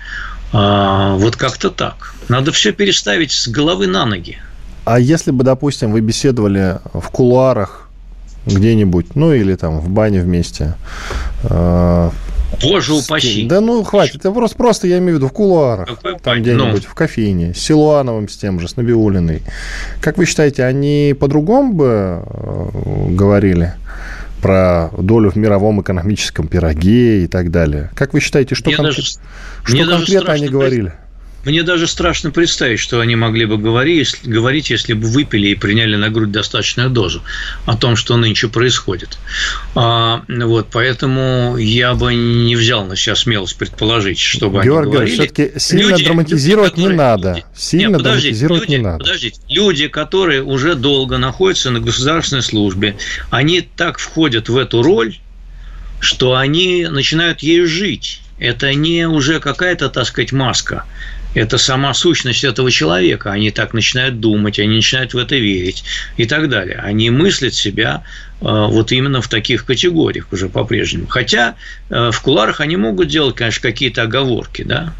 А, 0.52 1.16
вот 1.16 1.34
как-то 1.36 1.70
так. 1.70 2.14
Надо 2.28 2.52
все 2.52 2.72
переставить 2.72 3.32
с 3.32 3.48
головы 3.48 3.88
на 3.88 4.06
ноги. 4.06 4.38
А 4.84 5.00
если 5.00 5.32
бы, 5.32 5.44
допустим, 5.44 5.92
вы 5.92 6.00
беседовали 6.00 6.80
в 6.92 7.08
кулуарах 7.10 7.88
где-нибудь, 8.46 9.16
ну 9.16 9.32
или 9.32 9.56
там 9.56 9.80
в 9.80 9.88
бане 9.88 10.20
вместе, 10.20 10.74
э, 11.42 12.10
Боже 12.62 12.94
упаси. 12.94 13.46
Да 13.46 13.60
ну 13.60 13.82
хватит, 13.82 14.16
это 14.16 14.30
просто, 14.32 14.56
просто 14.56 14.86
я 14.86 14.98
имею 14.98 15.14
в 15.14 15.16
виду 15.16 15.28
в 15.28 15.32
кулуарах, 15.32 15.88
Какой 15.88 16.18
там 16.18 16.40
где-нибудь 16.40 16.82
ну. 16.84 16.90
в 16.90 16.94
кофейне, 16.94 17.54
с 17.54 17.58
Силуановым 17.58 18.28
с 18.28 18.36
тем 18.36 18.60
же, 18.60 18.68
с 18.68 18.76
Набиулиной. 18.76 19.42
Как 20.00 20.18
вы 20.18 20.26
считаете, 20.26 20.64
они 20.64 21.14
по-другому 21.18 21.72
бы 21.72 22.22
э, 22.24 23.08
говорили? 23.10 23.74
про 24.40 24.90
долю 24.98 25.30
в 25.30 25.36
мировом 25.36 25.80
экономическом 25.80 26.48
пироге 26.48 27.24
и 27.24 27.26
так 27.28 27.50
далее. 27.50 27.90
Как 27.94 28.12
вы 28.12 28.20
считаете, 28.20 28.54
что, 28.54 28.70
конкрет... 28.70 28.94
даже, 28.94 29.02
что 29.64 29.90
конкретно 29.90 30.32
они 30.34 30.48
говорили? 30.48 30.92
Мне 31.44 31.62
даже 31.62 31.86
страшно 31.86 32.30
представить, 32.30 32.80
что 32.80 33.00
они 33.00 33.16
могли 33.16 33.44
бы 33.44 33.58
говорить, 33.58 33.98
если, 33.98 34.30
говорить, 34.30 34.70
если 34.70 34.94
бы 34.94 35.06
выпили 35.08 35.48
и 35.48 35.54
приняли 35.54 35.96
на 35.96 36.10
грудь 36.10 36.30
достаточную 36.30 36.90
дозу 36.90 37.22
о 37.66 37.76
том, 37.76 37.96
что 37.96 38.16
нынче 38.16 38.48
происходит. 38.48 39.18
А, 39.74 40.22
вот, 40.28 40.68
поэтому 40.72 41.56
я 41.58 41.94
бы 41.94 42.14
не 42.14 42.56
взял 42.56 42.84
на 42.86 42.96
себя 42.96 43.14
смелость 43.14 43.56
предположить, 43.58 44.18
чтобы 44.18 44.62
Георгий, 44.62 44.88
они 44.88 44.92
говорили. 44.92 45.14
все-таки 45.14 45.58
сильно 45.58 45.90
люди, 45.90 46.04
драматизировать 46.04 46.78
люди, 46.78 46.82
которые, 46.82 46.92
не 46.92 46.96
надо. 46.96 47.28
Люди, 47.28 47.44
сильно 47.54 47.96
нет, 47.96 48.02
драматизировать 48.02 48.62
люди, 48.62 48.70
не 48.70 48.78
надо. 48.78 48.98
Подождите, 48.98 49.40
люди, 49.48 49.88
которые 49.88 50.42
уже 50.42 50.74
долго 50.74 51.18
находятся 51.18 51.70
на 51.70 51.80
государственной 51.80 52.42
службе, 52.42 52.96
они 53.30 53.60
так 53.60 53.98
входят 53.98 54.48
в 54.48 54.56
эту 54.56 54.82
роль, 54.82 55.18
что 56.00 56.34
они 56.34 56.86
начинают 56.90 57.40
ею 57.40 57.66
жить. 57.66 58.20
Это 58.38 58.74
не 58.74 59.06
уже 59.06 59.40
какая-то, 59.40 59.88
так 59.88 60.06
сказать, 60.06 60.32
маска 60.32 60.84
это 61.34 61.58
сама 61.58 61.92
сущность 61.94 62.44
этого 62.44 62.70
человека. 62.70 63.32
Они 63.32 63.50
так 63.50 63.74
начинают 63.74 64.20
думать, 64.20 64.58
они 64.58 64.76
начинают 64.76 65.14
в 65.14 65.18
это 65.18 65.36
верить 65.36 65.84
и 66.16 66.26
так 66.26 66.48
далее. 66.48 66.80
Они 66.82 67.10
мыслят 67.10 67.54
себя 67.54 68.04
э, 68.40 68.44
вот 68.44 68.92
именно 68.92 69.20
в 69.20 69.28
таких 69.28 69.64
категориях 69.64 70.32
уже 70.32 70.48
по-прежнему. 70.48 71.06
Хотя 71.08 71.56
э, 71.90 72.10
в 72.12 72.20
куларах 72.20 72.60
они 72.60 72.76
могут 72.76 73.08
делать, 73.08 73.34
конечно, 73.34 73.60
какие-то 73.60 74.02
оговорки, 74.02 74.62
да, 74.62 74.94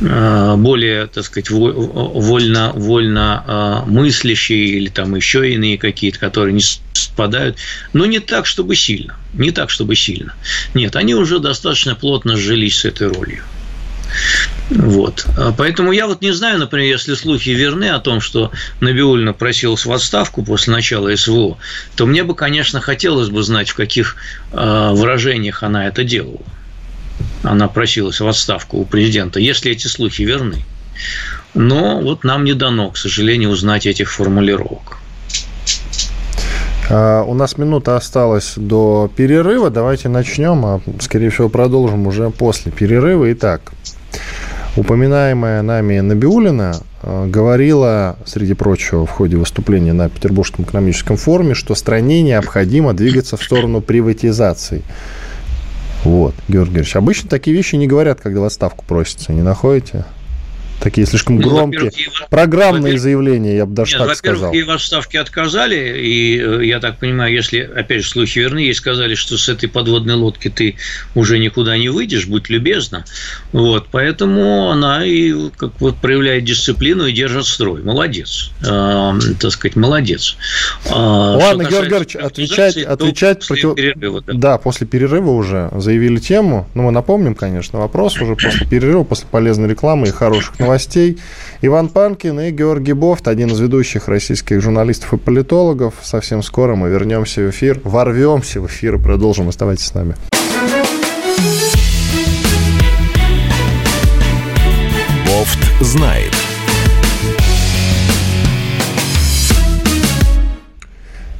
э, 0.00 0.54
более, 0.56 1.06
так 1.06 1.24
сказать, 1.24 1.50
вольно, 1.50 2.72
вольно 2.74 3.84
мыслящие 3.86 4.66
или 4.66 4.88
там 4.88 5.14
еще 5.14 5.50
иные 5.52 5.78
какие-то, 5.78 6.18
которые 6.18 6.52
не 6.52 6.62
спадают, 6.92 7.58
но 7.92 8.06
не 8.06 8.18
так, 8.18 8.46
чтобы 8.46 8.74
сильно, 8.74 9.16
не 9.34 9.52
так, 9.52 9.70
чтобы 9.70 9.94
сильно. 9.94 10.34
Нет, 10.74 10.96
они 10.96 11.14
уже 11.14 11.38
достаточно 11.38 11.94
плотно 11.94 12.36
сжились 12.36 12.78
с 12.78 12.84
этой 12.84 13.08
ролью. 13.08 13.42
Вот. 14.70 15.26
А 15.36 15.52
поэтому 15.52 15.92
я 15.92 16.06
вот 16.06 16.22
не 16.22 16.32
знаю, 16.32 16.58
например, 16.58 16.86
если 16.86 17.14
слухи 17.14 17.50
верны 17.50 17.90
о 17.90 18.00
том, 18.00 18.20
что 18.20 18.50
Набиулина 18.80 19.32
просилась 19.32 19.84
в 19.84 19.92
отставку 19.92 20.42
после 20.42 20.72
начала 20.72 21.14
СВО, 21.14 21.58
то 21.96 22.06
мне 22.06 22.24
бы, 22.24 22.34
конечно, 22.34 22.80
хотелось 22.80 23.28
бы 23.28 23.42
знать, 23.42 23.68
в 23.68 23.74
каких 23.74 24.16
а, 24.52 24.92
выражениях 24.92 25.62
она 25.62 25.86
это 25.86 26.04
делала. 26.04 26.40
Она 27.42 27.68
просилась 27.68 28.20
в 28.20 28.26
отставку 28.26 28.78
у 28.78 28.84
президента, 28.84 29.38
если 29.38 29.70
эти 29.70 29.86
слухи 29.86 30.22
верны. 30.22 30.64
Но 31.52 32.00
вот 32.00 32.24
нам 32.24 32.44
не 32.44 32.54
дано, 32.54 32.90
к 32.90 32.96
сожалению, 32.96 33.50
узнать 33.50 33.86
этих 33.86 34.10
формулировок. 34.10 34.98
А, 36.90 37.22
у 37.22 37.34
нас 37.34 37.58
минута 37.58 37.96
осталась 37.96 38.54
до 38.56 39.10
перерыва. 39.14 39.70
Давайте 39.70 40.08
начнем, 40.08 40.64
а, 40.64 40.80
скорее 41.00 41.30
всего, 41.30 41.48
продолжим 41.48 42.06
уже 42.06 42.30
после 42.30 42.72
перерыва. 42.72 43.32
Итак, 43.32 43.72
Упоминаемая 44.76 45.62
нами 45.62 46.00
Набиулина 46.00 46.80
э, 47.02 47.26
говорила, 47.28 48.16
среди 48.26 48.54
прочего, 48.54 49.06
в 49.06 49.10
ходе 49.10 49.36
выступления 49.36 49.92
на 49.92 50.08
Петербургском 50.08 50.64
экономическом 50.64 51.16
форуме, 51.16 51.54
что 51.54 51.76
стране 51.76 52.22
необходимо 52.22 52.92
двигаться 52.92 53.36
в 53.36 53.42
сторону 53.44 53.80
приватизации. 53.80 54.82
Вот, 56.02 56.34
Георгий 56.48 56.72
Георгиевич, 56.72 56.96
обычно 56.96 57.30
такие 57.30 57.56
вещи 57.56 57.76
не 57.76 57.86
говорят, 57.86 58.20
когда 58.20 58.40
в 58.40 58.44
отставку 58.44 58.84
просятся, 58.84 59.32
не 59.32 59.42
находите? 59.42 60.04
Такие 60.80 61.06
слишком 61.06 61.38
ну, 61.38 61.48
громкие, 61.48 61.90
программные 62.30 62.98
заявления, 62.98 63.56
я 63.56 63.66
бы 63.66 63.74
даже 63.74 63.96
нет, 63.96 64.06
так 64.06 64.16
сказал. 64.16 64.34
Во-первых, 64.34 64.54
ей 64.54 64.62
в 64.64 64.70
отставке 64.70 65.20
отказали, 65.20 65.98
и 65.98 66.38
э, 66.38 66.64
я 66.64 66.80
так 66.80 66.98
понимаю, 66.98 67.32
если, 67.32 67.60
опять 67.60 68.02
же, 68.02 68.10
слухи 68.10 68.38
верны, 68.38 68.58
ей 68.58 68.74
сказали, 68.74 69.14
что 69.14 69.38
с 69.38 69.48
этой 69.48 69.68
подводной 69.68 70.14
лодки 70.14 70.50
ты 70.50 70.76
уже 71.14 71.38
никуда 71.38 71.78
не 71.78 71.88
выйдешь, 71.88 72.26
будь 72.26 72.50
любезна. 72.50 73.04
Вот, 73.52 73.88
поэтому 73.90 74.70
она 74.70 75.06
и 75.06 75.50
как 75.56 75.72
вот 75.80 75.96
проявляет 75.96 76.44
дисциплину 76.44 77.06
и 77.06 77.12
держит 77.12 77.46
строй. 77.46 77.82
Молодец. 77.82 78.50
Э, 78.62 79.12
так 79.40 79.52
сказать, 79.52 79.76
молодец. 79.76 80.36
А, 80.90 81.36
Ладно, 81.36 81.64
Георгий 81.64 81.90
Георгиевич, 81.90 82.16
отвечать, 82.16 82.76
отвечать 82.78 83.46
после 83.46 83.62
против... 83.62 83.76
перерыва. 83.76 84.22
Да. 84.26 84.32
да, 84.34 84.58
после 84.58 84.86
перерыва 84.86 85.30
уже 85.30 85.70
заявили 85.76 86.18
тему. 86.18 86.68
Ну, 86.74 86.84
мы 86.84 86.90
напомним, 86.90 87.34
конечно, 87.34 87.78
вопрос 87.78 88.20
уже 88.20 88.36
после 88.36 88.66
перерыва, 88.66 89.04
после 89.04 89.26
полезной 89.30 89.68
рекламы 89.68 90.08
и 90.08 90.10
хороших 90.10 90.58
новостей. 90.64 91.18
Иван 91.62 91.88
Панкин 91.88 92.40
и 92.40 92.50
Георгий 92.50 92.94
Бофт, 92.94 93.28
один 93.28 93.50
из 93.50 93.60
ведущих 93.60 94.08
российских 94.08 94.60
журналистов 94.60 95.12
и 95.12 95.16
политологов. 95.16 95.94
Совсем 96.02 96.42
скоро 96.42 96.74
мы 96.74 96.88
вернемся 96.88 97.42
в 97.42 97.50
эфир, 97.50 97.80
ворвемся 97.84 98.60
в 98.60 98.66
эфир 98.66 98.96
и 98.96 98.98
продолжим. 98.98 99.48
Оставайтесь 99.48 99.86
с 99.86 99.94
нами. 99.94 100.14
Бофт 105.26 105.58
знает. 105.80 106.32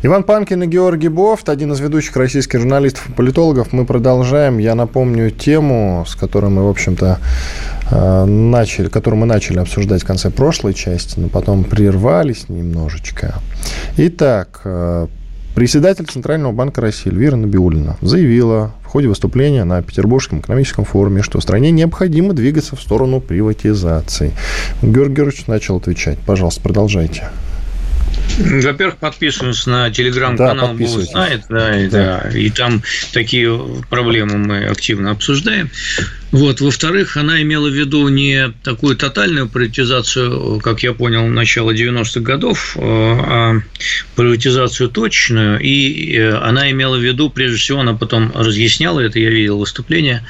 Иван 0.02 0.22
Панкин 0.22 0.64
и 0.64 0.66
Георгий 0.66 1.08
Бофт, 1.08 1.48
один 1.48 1.72
из 1.72 1.80
ведущих 1.80 2.14
российских 2.18 2.60
журналистов 2.60 3.08
и 3.08 3.12
политологов. 3.12 3.72
Мы 3.72 3.86
продолжаем. 3.86 4.58
Я 4.58 4.74
напомню 4.74 5.30
тему, 5.30 6.04
с 6.06 6.14
которой 6.14 6.50
мы, 6.50 6.66
в 6.66 6.68
общем-то, 6.68 7.20
начали, 7.90 8.88
которую 8.88 9.20
мы 9.20 9.26
начали 9.26 9.58
обсуждать 9.58 10.02
в 10.02 10.06
конце 10.06 10.30
прошлой 10.30 10.74
части, 10.74 11.18
но 11.18 11.28
потом 11.28 11.64
прервались 11.64 12.48
немножечко. 12.48 13.34
Итак, 13.96 14.60
э, 14.64 15.06
председатель 15.54 16.06
Центрального 16.06 16.52
банка 16.52 16.80
России 16.80 17.10
Эльвира 17.10 17.36
Набиулина 17.36 17.96
заявила 18.00 18.72
в 18.82 18.86
ходе 18.86 19.08
выступления 19.08 19.64
на 19.64 19.82
Петербургском 19.82 20.40
экономическом 20.40 20.84
форуме, 20.84 21.22
что 21.22 21.40
стране 21.40 21.70
необходимо 21.70 22.32
двигаться 22.32 22.76
в 22.76 22.80
сторону 22.80 23.20
приватизации. 23.20 24.32
Георгий 24.82 25.14
Георгиевич 25.14 25.46
начал 25.46 25.76
отвечать. 25.76 26.18
Пожалуйста, 26.20 26.60
продолжайте. 26.60 27.28
Во-первых, 28.38 28.96
подписываемся 28.96 29.70
на 29.70 29.90
телеграм-канал 29.90 30.68
да, 30.68 30.74
Бог 30.74 31.00
знает, 31.02 31.42
да, 31.48 31.80
и, 31.80 31.88
да. 31.88 32.22
да, 32.24 32.36
и 32.36 32.50
там 32.50 32.82
такие 33.12 33.56
проблемы 33.88 34.38
мы 34.38 34.64
активно 34.64 35.12
обсуждаем. 35.12 35.70
Вот. 36.32 36.60
Во-вторых, 36.60 37.16
она 37.16 37.40
имела 37.42 37.68
в 37.68 37.72
виду 37.72 38.08
не 38.08 38.52
такую 38.64 38.96
тотальную 38.96 39.48
приватизацию, 39.48 40.58
как 40.60 40.82
я 40.82 40.92
понял, 40.92 41.28
начала 41.28 41.70
90-х 41.70 42.20
годов, 42.20 42.76
а 42.76 43.60
приватизацию 44.16 44.88
точную, 44.88 45.60
и 45.60 46.16
э, 46.16 46.34
она 46.34 46.70
имела 46.72 46.96
в 46.96 47.02
виду, 47.02 47.30
прежде 47.30 47.58
всего, 47.58 47.80
она 47.80 47.94
потом 47.94 48.32
разъясняла 48.34 48.98
это, 48.98 49.20
я 49.20 49.30
видел 49.30 49.58
выступление, 49.58 50.26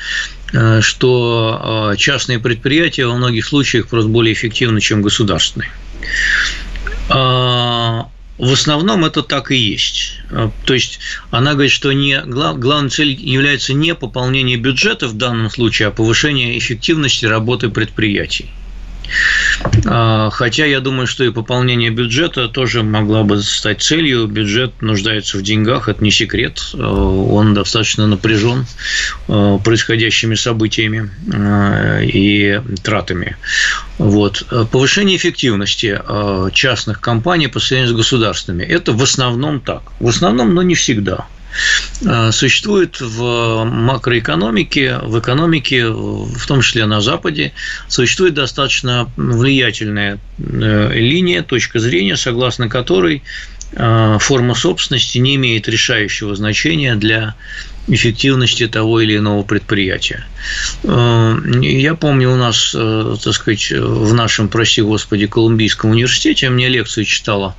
э, 0.53 0.83
что 0.83 1.93
э, 1.95 1.97
частные 1.97 2.39
предприятия 2.39 3.07
во 3.07 3.17
многих 3.17 3.47
случаях 3.47 3.89
просто 3.89 4.11
более 4.11 4.35
эффективны, 4.35 4.83
чем 4.83 5.01
государственные. 5.01 5.71
А, 7.09 8.09
в 8.39 8.53
основном 8.53 9.05
это 9.05 9.23
так 9.23 9.51
и 9.51 9.57
есть. 9.57 10.21
А, 10.31 10.51
то 10.65 10.75
есть 10.75 11.01
она 11.31 11.53
говорит, 11.53 11.73
что 11.73 11.93
не, 11.93 12.21
главной 12.23 12.91
целью 12.91 13.17
является 13.21 13.75
не 13.75 13.95
пополнение 13.95 14.57
бюджета 14.57 15.09
в 15.09 15.15
данном 15.15 15.51
случае, 15.51 15.89
а 15.89 15.91
повышение 15.91 16.59
эффективности 16.59 17.27
работы 17.27 17.69
предприятий. 17.69 18.51
А, 19.87 20.31
хотя 20.31 20.65
я 20.67 20.81
думаю, 20.81 21.07
что 21.07 21.25
и 21.25 21.31
пополнение 21.31 21.91
бюджета 21.91 22.49
тоже 22.49 22.83
могла 22.83 23.23
бы 23.23 23.43
стать 23.43 23.83
целью. 23.83 24.27
Бюджет 24.27 24.83
нуждается 24.83 25.39
в 25.39 25.43
деньгах, 25.43 25.89
это 25.89 26.03
не 26.03 26.11
секрет. 26.11 26.61
А, 26.75 26.79
он 26.79 27.55
достаточно 27.55 28.07
напряжен 28.07 28.67
а, 29.29 29.59
происходящими 29.59 30.35
событиями 30.35 31.11
и 32.03 32.61
тратами. 32.83 33.37
Вот. 33.99 34.45
Повышение 34.71 35.17
эффективности 35.17 36.01
частных 36.53 37.01
компаний 37.01 37.49
по 37.49 37.61
сравнению 37.61 37.95
с 37.95 37.97
государственными– 37.97 38.65
это 38.65 38.93
в 38.93 39.03
основном 39.03 39.61
так. 39.61 39.83
В 40.01 40.09
основном, 40.09 40.55
но 40.55 40.63
не 40.63 40.75
всегда. 40.75 41.27
Э, 42.05 42.33
существует 42.33 43.01
в 43.01 43.65
макроэкономике, 43.65 44.99
в 45.03 45.19
экономике, 45.19 45.87
в 45.89 46.47
том 46.47 46.61
числе 46.61 46.87
на 46.87 47.01
Западе, 47.01 47.53
существует 47.89 48.35
достаточно 48.35 49.11
влиятельная 49.17 50.19
э, 50.39 50.93
линия, 50.95 51.43
точка 51.43 51.79
зрения, 51.79 52.17
согласно 52.17 52.69
которой 52.69 53.23
э, 53.73 54.19
форма 54.21 54.55
собственности 54.55 55.19
не 55.19 55.37
имеет 55.37 55.69
решающего 55.69 56.35
значения 56.35 56.97
для 56.97 57.35
эффективности 57.87 58.66
того 58.66 59.01
или 59.01 59.16
иного 59.16 59.43
предприятия. 59.43 60.24
Э, 60.85 61.37
я 61.61 61.95
помню 61.95 62.32
у 62.32 62.37
нас, 62.37 62.74
э, 62.74 63.16
так 63.22 63.35
сказать, 63.35 63.70
в 63.70 64.14
нашем, 64.14 64.49
прости 64.49 64.82
господи, 64.82 65.26
Колумбийском 65.26 65.91
университете 65.91 66.49
мне 66.51 66.68
лекцию 66.68 67.05
читала 67.05 67.55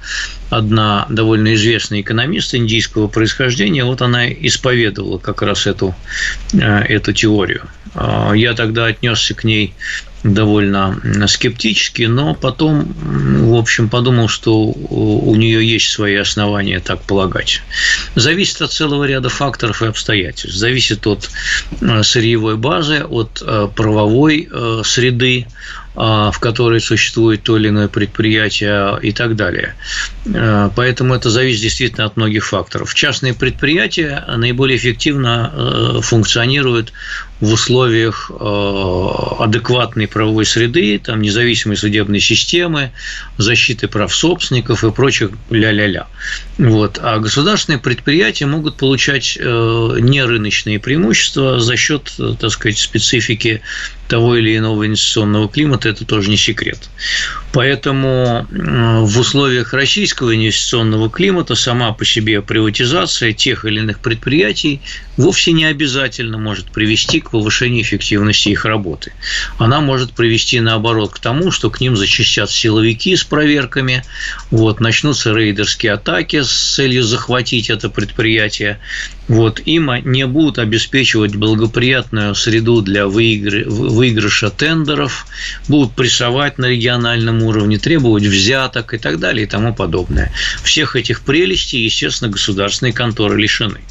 одна 0.50 1.06
довольно 1.10 1.54
известная 1.56 2.02
экономист 2.02 2.56
индийского 2.56 3.08
происхождения, 3.08 3.84
вот 3.84 4.02
она 4.02 4.28
исповедовала 4.30 5.18
как 5.18 5.42
раз 5.42 5.68
эту, 5.68 5.96
э, 6.54 6.58
эту 6.60 7.14
теорию. 7.14 7.64
Я 8.34 8.54
тогда 8.56 8.88
отнесся 8.88 9.34
к 9.36 9.46
ней 9.46 9.74
довольно 10.26 11.00
скептически, 11.28 12.04
но 12.04 12.34
потом, 12.34 12.94
в 13.00 13.56
общем, 13.56 13.90
подумал, 13.90 14.28
что 14.28 14.60
у 14.60 15.36
нее 15.36 15.66
есть 15.66 15.90
свои 15.90 16.16
основания 16.16 16.80
так 16.80 17.02
полагать. 17.02 17.62
Зависит 18.16 18.62
от 18.62 18.72
целого 18.72 19.04
ряда 19.04 19.30
факторов 19.30 19.84
и 19.84 19.86
обстоятельств. 19.86 20.58
Зависит 20.58 21.06
от 21.06 21.30
э, 21.82 22.04
сырьевой 22.04 22.58
базы, 22.58 23.04
от 23.04 23.44
э, 23.46 23.68
правовой 23.76 24.50
э, 24.52 24.82
среды, 24.84 25.48
в 25.96 26.36
которой 26.42 26.82
существует 26.82 27.44
то 27.44 27.56
или 27.56 27.70
иное 27.70 27.88
предприятие 27.88 29.00
и 29.02 29.14
так 29.14 29.38
далее. 29.38 29.76
Поэтому 30.76 31.14
это 31.14 31.30
зависит 31.30 31.62
действительно 31.62 32.04
от 32.06 32.18
многих 32.18 32.46
факторов. 32.46 32.94
Частные 32.94 33.34
предприятия 33.34 34.22
наиболее 34.28 34.76
эффективно 34.76 36.02
функционируют 36.02 36.92
в 37.42 37.52
условиях 37.52 38.32
э, 38.32 39.08
адекватной 39.40 40.08
правовой 40.08 40.46
среды, 40.46 41.00
там, 41.00 41.22
независимой 41.22 41.76
судебной 41.76 42.22
системы, 42.22 42.92
защиты 43.38 43.88
прав 43.88 44.16
собственников 44.16 44.84
и 44.84 44.92
прочих 44.92 45.32
ля-ля-ля. 45.50 46.08
Вот. 46.58 46.98
А 47.02 47.20
государственные 47.20 47.80
предприятия 47.80 48.46
могут 48.46 48.78
получать 48.78 49.38
э, 49.40 49.42
нерыночные 50.00 50.80
преимущества 50.80 51.60
за 51.60 51.76
счет, 51.76 52.14
э, 52.20 52.36
так 52.40 52.52
сказать, 52.52 52.78
специфики 52.78 53.62
того 54.08 54.38
или 54.38 54.56
иного 54.56 54.86
инвестиционного 54.86 55.50
климата, 55.50 55.90
это 55.90 56.06
тоже 56.06 56.30
не 56.30 56.38
секрет. 56.38 56.90
Поэтому 57.52 58.46
в 58.52 59.20
условиях 59.20 59.74
российского 59.74 60.36
инвестиционного 60.36 61.10
климата 61.10 61.56
сама 61.56 61.92
по 61.92 62.06
себе 62.06 62.42
приватизация 62.42 63.34
тех 63.34 63.66
или 63.66 63.80
иных 63.80 64.00
предприятий 64.00 64.82
вовсе 65.18 65.54
не 65.54 65.66
обязательно 65.66 66.38
может 66.38 66.68
привести 66.68 67.20
к 67.26 67.32
повышению 67.32 67.82
эффективности 67.82 68.50
их 68.50 68.66
работы. 68.66 69.12
Она 69.58 69.82
может 69.82 70.14
привести, 70.14 70.60
наоборот, 70.60 71.12
к 71.14 71.20
тому, 71.20 71.52
что 71.52 71.70
к 71.70 71.82
ним 71.82 71.98
зачастят 71.98 72.50
силовики 72.50 73.16
с 73.16 73.24
проверками, 73.24 74.04
вот, 74.52 74.80
начнутся 74.80 75.34
рейдерские 75.34 75.94
атаки 75.94 76.42
с 76.42 76.76
целью 76.76 77.04
захватить 77.04 77.70
это 77.70 77.90
предприятие, 77.90 78.80
вот, 79.28 79.60
им 79.66 79.92
не 80.04 80.26
будут 80.28 80.60
обеспечивать 80.60 81.36
благоприятную 81.36 82.36
среду 82.36 82.82
для 82.82 83.08
выигрыша 83.08 84.50
тендеров, 84.52 85.26
будут 85.68 85.94
прессовать 85.94 86.58
на 86.58 86.68
региональном 86.68 87.42
уровне, 87.44 87.80
требовать 87.80 88.24
взяток 88.24 88.94
и 88.94 88.98
так 88.98 89.20
далее 89.20 89.46
и 89.46 89.50
тому 89.50 89.74
подобное. 89.74 90.32
Всех 90.64 90.96
этих 90.96 91.22
прелестей, 91.22 91.84
естественно, 91.84 92.32
государственные 92.32 92.94
конторы 92.94 93.42
лишены. 93.42 93.82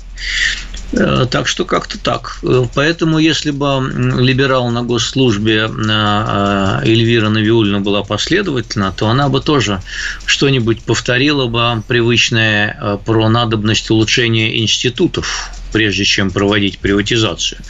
Э, 0.96 1.26
так 1.30 1.48
что 1.48 1.64
как-то 1.64 1.98
так. 1.98 2.38
Э, 2.42 2.66
поэтому, 2.74 3.18
если 3.18 3.50
бы 3.50 3.92
либерал 4.18 4.70
на 4.70 4.82
госслужбе 4.82 5.68
э, 5.68 6.80
Эльвира 6.84 7.28
Навиульна 7.28 7.80
была 7.80 8.02
последовательна, 8.02 8.92
то 8.96 9.08
она 9.08 9.28
бы 9.28 9.40
тоже 9.40 9.80
что-нибудь 10.26 10.82
повторила 10.82 11.46
бы 11.46 11.82
привычное 11.86 12.98
про 13.04 13.28
надобность 13.28 13.90
улучшения 13.90 14.60
институтов 14.60 15.50
прежде 15.72 16.04
чем 16.04 16.30
проводить 16.30 16.78
приватизацию. 16.78 17.60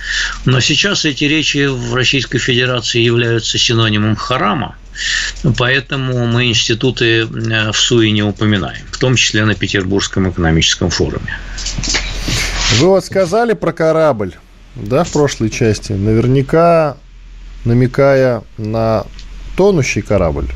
Но 0.45 0.61
сейчас 0.61 1.07
эти 1.07 1.25
речи 1.25 1.64
в 1.64 1.95
Российской 1.95 2.37
Федерации 2.37 3.01
являются 3.01 3.57
синонимом 3.57 4.14
харама, 4.14 4.77
поэтому 5.57 6.27
мы 6.27 6.49
институты 6.49 7.25
в 7.25 7.72
СУИ 7.72 8.11
не 8.11 8.22
упоминаем, 8.22 8.85
в 8.93 8.99
том 8.99 9.16
числе 9.16 9.47
на 9.47 9.55
Петербургском 9.55 10.29
экономическом 10.29 10.91
форуме. 10.91 11.39
Вы 12.72 12.88
вот 12.88 13.04
сказали 13.04 13.52
про 13.52 13.72
корабль, 13.72 14.34
да, 14.74 15.04
в 15.04 15.12
прошлой 15.12 15.50
части, 15.50 15.92
наверняка 15.92 16.96
намекая 17.64 18.42
на 18.58 19.04
тонущий 19.56 20.02
корабль. 20.02 20.48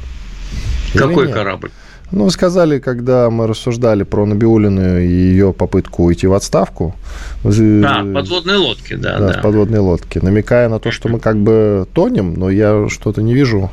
Какой 0.95 1.33
корабль? 1.33 1.71
Ну, 2.11 2.25
вы 2.25 2.31
сказали, 2.31 2.79
когда 2.79 3.29
мы 3.29 3.47
рассуждали 3.47 4.03
про 4.03 4.25
Набиулину 4.25 4.99
и 4.99 5.07
ее 5.07 5.53
попытку 5.53 6.05
уйти 6.05 6.27
в 6.27 6.33
отставку. 6.33 6.97
А, 7.45 8.15
подводные 8.15 8.57
лодки, 8.57 8.95
да. 8.95 9.19
Да, 9.19 9.33
да. 9.35 9.41
подводные 9.41 9.81
лодки. 9.81 10.19
Намекая 10.19 10.69
на 10.69 10.79
то, 10.79 10.91
что 10.91 11.09
мы 11.09 11.21
как 11.21 11.37
бы 11.37 11.87
тонем, 11.93 12.35
но 12.35 12.49
я 12.49 12.89
что-то 12.89 13.21
не 13.21 13.35
вижу 13.35 13.71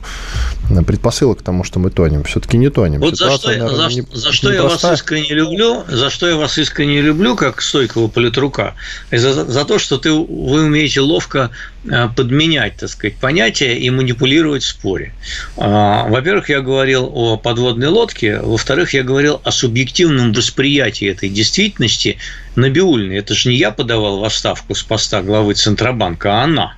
предпосылок 0.85 1.39
к 1.39 1.41
тому, 1.43 1.63
что 1.63 1.79
мы 1.79 1.91
тонем. 1.91 2.23
Все-таки 2.23 2.57
не 2.57 2.69
тонем. 2.69 2.99
Вот 2.99 3.15
за 3.17 3.31
что, 3.31 3.47
наверное, 3.47 3.89
за, 3.89 3.95
не, 3.95 4.05
за 4.11 4.31
что 4.33 4.51
я 4.51 4.63
вас 4.63 4.83
искренне 4.83 5.29
люблю, 5.29 5.83
за 5.87 6.09
что 6.09 6.27
я 6.27 6.35
вас 6.35 6.57
искренне 6.57 7.01
люблю, 7.01 7.35
как 7.35 7.61
стойкого 7.61 8.09
политрука, 8.09 8.75
за, 9.11 9.45
за 9.45 9.65
то, 9.65 9.79
что 9.79 9.97
ты, 9.97 10.11
вы 10.11 10.65
умеете 10.65 10.99
ловко 10.99 11.51
Э, 11.74 11.74
подменять, 12.15 12.77
так 12.77 12.89
сказать, 12.89 13.15
понятия 13.17 13.77
и 13.77 13.89
манипулировать 13.89 14.63
в 14.63 14.67
споре. 14.67 15.13
А, 15.57 16.07
во-первых, 16.07 16.49
я 16.49 16.61
говорил 16.61 17.09
о 17.13 17.37
подводной 17.37 17.87
лодке, 17.87 18.39
во-вторых, 18.39 18.93
я 18.93 19.03
говорил 19.03 19.41
о 19.43 19.51
субъективном 19.51 20.33
восприятии 20.33 21.07
этой 21.07 21.29
действительности 21.29 22.17
Набиульной. 22.55 23.17
Это 23.17 23.33
же 23.33 23.49
не 23.49 23.55
я 23.55 23.71
подавал 23.71 24.19
в 24.19 24.23
отставку 24.23 24.75
с 24.75 24.83
поста 24.83 25.21
главы 25.21 25.53
Центробанка, 25.53 26.41
а 26.41 26.43
она. 26.43 26.75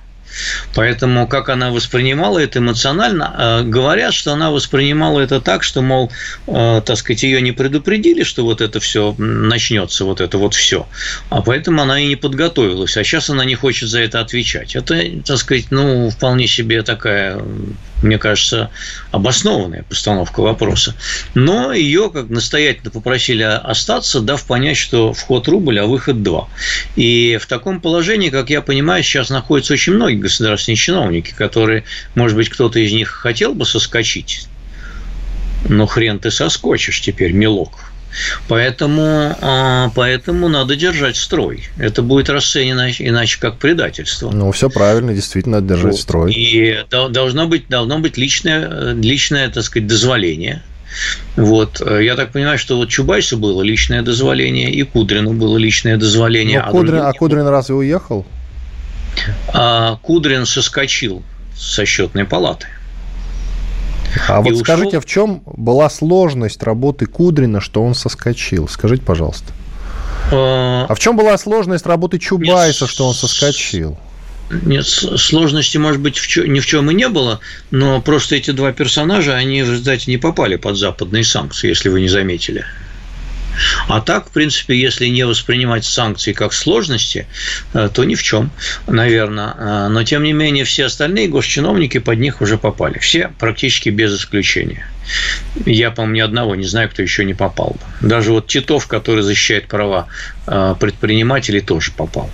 Поэтому 0.74 1.26
как 1.26 1.48
она 1.48 1.70
воспринимала 1.70 2.38
это 2.38 2.58
эмоционально, 2.58 3.34
э, 3.36 3.62
говорят, 3.64 4.14
что 4.14 4.32
она 4.32 4.50
воспринимала 4.50 5.20
это 5.20 5.40
так, 5.40 5.62
что, 5.62 5.82
мол, 5.82 6.10
э, 6.46 6.82
так 6.84 6.96
сказать, 6.96 7.22
ее 7.22 7.40
не 7.40 7.52
предупредили, 7.52 8.22
что 8.22 8.44
вот 8.44 8.60
это 8.60 8.80
все 8.80 9.14
начнется, 9.18 10.04
вот 10.04 10.20
это 10.20 10.38
вот 10.38 10.54
все. 10.54 10.86
А 11.30 11.42
поэтому 11.42 11.82
она 11.82 12.00
и 12.00 12.06
не 12.06 12.16
подготовилась. 12.16 12.96
А 12.96 13.04
сейчас 13.04 13.30
она 13.30 13.44
не 13.44 13.54
хочет 13.54 13.88
за 13.88 14.00
это 14.00 14.20
отвечать. 14.20 14.76
Это, 14.76 15.02
так 15.24 15.38
сказать, 15.38 15.66
ну, 15.70 16.10
вполне 16.10 16.46
себе 16.46 16.82
такая 16.82 17.40
мне 18.02 18.18
кажется, 18.18 18.70
обоснованная 19.10 19.82
постановка 19.82 20.40
вопроса. 20.40 20.94
Но 21.34 21.72
ее 21.72 22.10
как 22.10 22.28
настоятельно 22.28 22.90
попросили 22.90 23.42
остаться, 23.42 24.20
дав 24.20 24.42
понять, 24.44 24.76
что 24.76 25.12
вход 25.12 25.48
рубль, 25.48 25.78
а 25.78 25.86
выход 25.86 26.22
два. 26.22 26.48
И 26.96 27.38
в 27.40 27.46
таком 27.46 27.80
положении, 27.80 28.30
как 28.30 28.50
я 28.50 28.62
понимаю, 28.62 29.02
сейчас 29.02 29.30
находятся 29.30 29.74
очень 29.74 29.94
многие 29.94 30.16
государственные 30.16 30.76
чиновники, 30.76 31.32
которые, 31.32 31.84
может 32.14 32.36
быть, 32.36 32.48
кто-то 32.48 32.78
из 32.78 32.92
них 32.92 33.08
хотел 33.08 33.54
бы 33.54 33.66
соскочить, 33.66 34.46
но 35.68 35.86
хрен 35.86 36.18
ты 36.18 36.30
соскочишь 36.30 37.00
теперь, 37.00 37.32
милок. 37.32 37.87
Поэтому, 38.48 39.36
а, 39.40 39.90
поэтому 39.94 40.48
надо 40.48 40.76
держать 40.76 41.16
строй. 41.16 41.68
Это 41.78 42.02
будет 42.02 42.30
расценено 42.30 42.90
иначе 42.90 43.38
как 43.40 43.58
предательство. 43.58 44.30
Ну, 44.30 44.50
все 44.52 44.70
правильно, 44.70 45.14
действительно, 45.14 45.60
надо 45.60 45.74
держать 45.74 45.92
вот. 45.92 46.00
строй. 46.00 46.32
И 46.32 46.84
должно 46.90 47.46
быть, 47.46 47.68
должно 47.68 47.98
быть 47.98 48.16
личное, 48.16 48.94
личное, 48.94 49.48
так 49.50 49.62
сказать, 49.62 49.86
дозволение. 49.86 50.62
Вот. 51.36 51.80
Я 51.80 52.16
так 52.16 52.32
понимаю, 52.32 52.58
что 52.58 52.76
вот 52.76 52.88
Чубайсу 52.88 53.36
было 53.36 53.62
личное 53.62 54.02
дозволение, 54.02 54.70
и 54.70 54.82
Кудрину 54.82 55.34
было 55.34 55.56
личное 55.56 55.96
дозволение. 55.96 56.60
Но 56.60 56.68
а, 56.68 56.70
Кудрин, 56.70 57.00
а 57.00 57.12
Кудрин 57.12 57.46
разве 57.46 57.74
уехал? 57.74 58.26
А 59.48 59.96
Кудрин 59.96 60.46
соскочил 60.46 61.22
со 61.56 61.84
счетной 61.84 62.24
палаты. 62.24 62.66
А 64.28 64.40
вот 64.40 64.52
ушел. 64.52 64.64
скажите, 64.64 65.00
в 65.00 65.06
чем 65.06 65.42
была 65.46 65.90
сложность 65.90 66.62
работы 66.62 67.06
Кудрина, 67.06 67.60
что 67.60 67.82
он 67.82 67.94
соскочил? 67.94 68.68
Скажите, 68.68 69.02
пожалуйста. 69.02 69.52
А, 70.32 70.86
а 70.88 70.94
в 70.94 70.98
чем 70.98 71.16
была 71.16 71.36
сложность 71.38 71.86
работы 71.86 72.18
Чубайса, 72.18 72.84
Нет, 72.84 72.90
что 72.90 73.08
он 73.08 73.14
соскочил? 73.14 73.98
Нет, 74.50 74.86
сложности, 74.86 75.76
может 75.76 76.00
быть, 76.00 76.16
в 76.16 76.26
чем, 76.26 76.52
ни 76.52 76.60
в 76.60 76.66
чем 76.66 76.90
и 76.90 76.94
не 76.94 77.08
было, 77.08 77.40
но 77.70 78.00
просто 78.00 78.36
эти 78.36 78.50
два 78.50 78.72
персонажа, 78.72 79.34
они 79.34 79.62
в 79.62 79.70
результате 79.70 80.10
не 80.10 80.16
попали 80.16 80.56
под 80.56 80.76
западные 80.76 81.24
санкции, 81.24 81.68
если 81.68 81.90
вы 81.90 82.00
не 82.00 82.08
заметили. 82.08 82.64
А 83.88 84.00
так, 84.00 84.28
в 84.28 84.32
принципе, 84.32 84.78
если 84.78 85.06
не 85.06 85.24
воспринимать 85.24 85.84
санкции 85.84 86.32
как 86.32 86.52
сложности, 86.52 87.26
э, 87.74 87.88
то 87.92 88.04
ни 88.04 88.14
в 88.14 88.22
чем, 88.22 88.50
наверное. 88.86 89.54
Э, 89.56 89.88
но, 89.88 90.04
тем 90.04 90.22
не 90.22 90.32
менее, 90.32 90.64
все 90.64 90.86
остальные 90.86 91.28
госчиновники 91.28 91.98
под 91.98 92.18
них 92.18 92.40
уже 92.40 92.58
попали. 92.58 92.98
Все 92.98 93.32
практически 93.38 93.88
без 93.88 94.16
исключения. 94.16 94.86
Я, 95.64 95.90
по-моему, 95.90 96.16
ни 96.16 96.20
одного 96.20 96.54
не 96.54 96.66
знаю, 96.66 96.90
кто 96.90 97.02
еще 97.02 97.24
не 97.24 97.34
попал 97.34 97.76
бы. 98.00 98.08
Даже 98.08 98.32
вот 98.32 98.46
Титов, 98.46 98.86
который 98.86 99.22
защищает 99.22 99.68
права 99.68 100.08
э, 100.46 100.74
предпринимателей, 100.78 101.60
тоже 101.60 101.92
попал. 101.92 102.30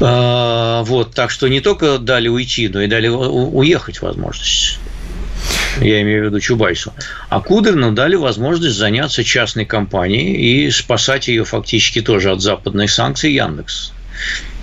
Вот, 0.00 1.14
так 1.14 1.30
что 1.30 1.46
не 1.46 1.60
только 1.60 1.98
дали 1.98 2.26
уйти, 2.26 2.68
но 2.68 2.82
и 2.82 2.88
дали 2.88 3.06
уехать 3.06 4.02
возможность 4.02 4.80
я 5.80 6.02
имею 6.02 6.22
в 6.22 6.26
виду 6.26 6.40
Чубайсу. 6.40 6.92
А 7.28 7.40
Кудрину 7.40 7.92
дали 7.92 8.16
возможность 8.16 8.76
заняться 8.76 9.24
частной 9.24 9.64
компанией 9.64 10.66
и 10.66 10.70
спасать 10.70 11.28
ее 11.28 11.44
фактически 11.44 12.00
тоже 12.00 12.30
от 12.32 12.40
западных 12.40 12.90
санкций 12.90 13.32
Яндекс. 13.32 13.92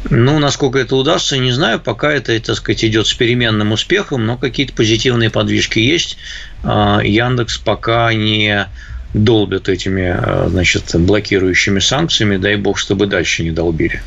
Ну, 0.09 0.39
насколько 0.39 0.79
это 0.79 0.95
удастся, 0.95 1.37
не 1.37 1.51
знаю. 1.51 1.79
Пока 1.79 2.11
это, 2.11 2.39
так 2.39 2.55
сказать, 2.55 2.83
идет 2.83 3.07
с 3.07 3.13
переменным 3.13 3.71
успехом, 3.71 4.25
но 4.25 4.37
какие-то 4.37 4.73
позитивные 4.73 5.29
подвижки 5.29 5.79
есть. 5.79 6.17
А, 6.63 7.01
Яндекс 7.03 7.57
пока 7.57 8.11
не 8.13 8.67
долбят 9.13 9.69
этими, 9.69 10.15
а, 10.17 10.47
значит, 10.49 10.95
блокирующими 10.95 11.79
санкциями. 11.79 12.37
Дай 12.37 12.55
бог, 12.55 12.79
чтобы 12.79 13.05
дальше 13.05 13.43
не 13.43 13.51
долбили. 13.51 14.01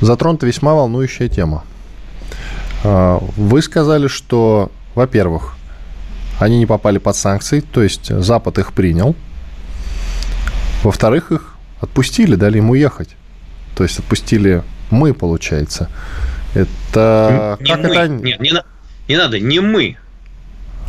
Затронута 0.00 0.46
весьма 0.46 0.74
волнующая 0.74 1.28
тема. 1.28 1.64
А, 2.84 3.18
вы 3.36 3.62
сказали, 3.62 4.08
что, 4.08 4.70
во-первых, 4.94 5.55
они 6.38 6.58
не 6.58 6.66
попали 6.66 6.98
под 6.98 7.16
санкции, 7.16 7.60
то 7.60 7.82
есть 7.82 8.06
Запад 8.08 8.58
их 8.58 8.72
принял. 8.72 9.14
Во-вторых, 10.82 11.32
их 11.32 11.54
отпустили, 11.80 12.34
дали 12.36 12.58
им 12.58 12.70
уехать. 12.70 13.10
То 13.76 13.82
есть 13.82 13.98
отпустили 13.98 14.62
мы, 14.90 15.14
получается. 15.14 15.90
Это 16.54 17.58
не 17.60 17.66
как 17.66 17.80
мы. 17.80 17.88
это? 17.88 18.08
Нет, 18.08 18.40
не, 18.40 18.52
не 19.08 19.16
надо, 19.16 19.38
не 19.40 19.60
мы. 19.60 19.96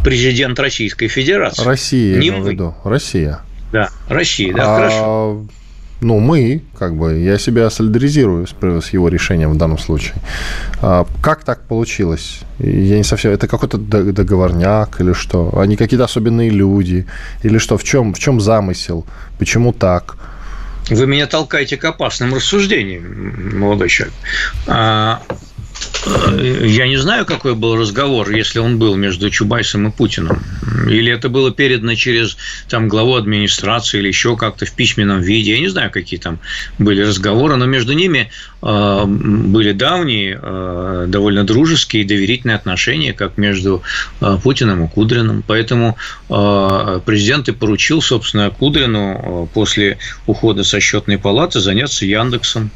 Президент 0.03 0.59
Российской 0.59 1.07
Федерации. 1.07 1.63
Россия, 1.63 2.19
не 2.19 2.27
я 2.27 2.31
имею 2.33 2.43
в 2.45 2.49
виду. 2.49 2.75
Россия. 2.83 3.41
Да, 3.71 3.89
Россия, 4.07 4.53
да, 4.53 4.63
а, 4.63 4.77
хорошо 4.77 5.47
ну, 6.01 6.19
мы, 6.19 6.61
как 6.77 6.95
бы, 6.95 7.17
я 7.17 7.37
себя 7.37 7.69
солидаризирую 7.69 8.45
с, 8.45 8.53
с 8.85 8.93
его 8.93 9.09
решением 9.09 9.53
в 9.53 9.57
данном 9.57 9.77
случае. 9.77 10.13
А, 10.81 11.07
как 11.21 11.43
так 11.43 11.61
получилось? 11.61 12.39
Я 12.59 12.97
не 12.97 13.03
совсем... 13.03 13.31
Это 13.31 13.47
какой-то 13.47 13.77
договорняк 13.77 15.01
или 15.01 15.13
что? 15.13 15.57
Они 15.59 15.75
какие-то 15.75 16.05
особенные 16.05 16.49
люди? 16.49 17.05
Или 17.43 17.57
что? 17.57 17.77
В 17.77 17.83
чем, 17.83 18.13
в 18.13 18.19
чем 18.19 18.39
замысел? 18.39 19.05
Почему 19.39 19.73
так? 19.73 20.17
Вы 20.89 21.05
меня 21.07 21.27
толкаете 21.27 21.77
к 21.77 21.85
опасным 21.85 22.33
рассуждениям, 22.33 23.59
молодой 23.59 23.89
человек. 23.89 24.15
А, 24.67 25.21
я 26.05 26.87
не 26.87 26.97
знаю, 26.97 27.25
какой 27.25 27.55
был 27.55 27.75
разговор, 27.75 28.29
если 28.29 28.59
он 28.59 28.77
был 28.77 28.95
между 28.95 29.29
Чубайсом 29.29 29.87
и 29.87 29.91
Путиным. 29.91 30.41
Или 30.89 31.11
это 31.11 31.29
было 31.29 31.51
передано 31.51 31.95
через 31.95 32.37
там, 32.69 32.87
главу 32.87 33.15
администрации 33.15 33.99
или 33.99 34.07
еще 34.07 34.37
как-то 34.37 34.65
в 34.65 34.71
письменном 34.73 35.21
виде. 35.21 35.53
Я 35.53 35.59
не 35.59 35.67
знаю, 35.67 35.91
какие 35.91 36.19
там 36.19 36.39
были 36.77 37.01
разговоры, 37.01 37.55
но 37.55 37.65
между 37.65 37.93
ними 37.93 38.29
э, 38.61 39.03
были 39.05 39.71
давние, 39.71 40.39
э, 40.41 41.05
довольно 41.07 41.43
дружеские 41.43 42.03
и 42.03 42.05
доверительные 42.05 42.55
отношения, 42.55 43.13
как 43.13 43.37
между 43.37 43.81
э, 44.21 44.37
Путиным 44.41 44.85
и 44.85 44.89
Кудриным. 44.89 45.43
Поэтому 45.45 45.97
э, 46.29 46.99
президент 47.05 47.49
и 47.49 47.53
поручил, 47.53 48.01
собственно, 48.01 48.49
Кудрину 48.49 49.47
э, 49.49 49.53
после 49.53 49.97
ухода 50.25 50.63
со 50.63 50.79
счетной 50.79 51.17
палаты 51.17 51.59
заняться 51.59 52.05
Яндексом 52.05 52.71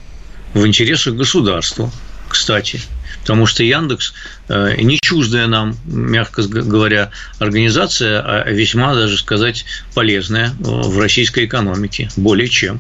в 0.54 0.66
интересах 0.66 1.16
государства 1.16 1.92
кстати. 2.32 2.82
Потому 3.22 3.46
что 3.46 3.64
Яндекс 3.64 4.14
э, 4.50 4.76
не 4.82 5.00
чуждая 5.02 5.48
нам, 5.48 5.76
мягко 5.86 6.44
говоря, 6.44 7.12
организация, 7.40 8.22
а 8.22 8.50
весьма, 8.50 8.96
даже 8.96 9.18
сказать, 9.18 9.66
полезная 9.94 10.54
в 10.60 11.00
российской 11.00 11.46
экономике, 11.46 12.10
более 12.18 12.48
чем. 12.48 12.80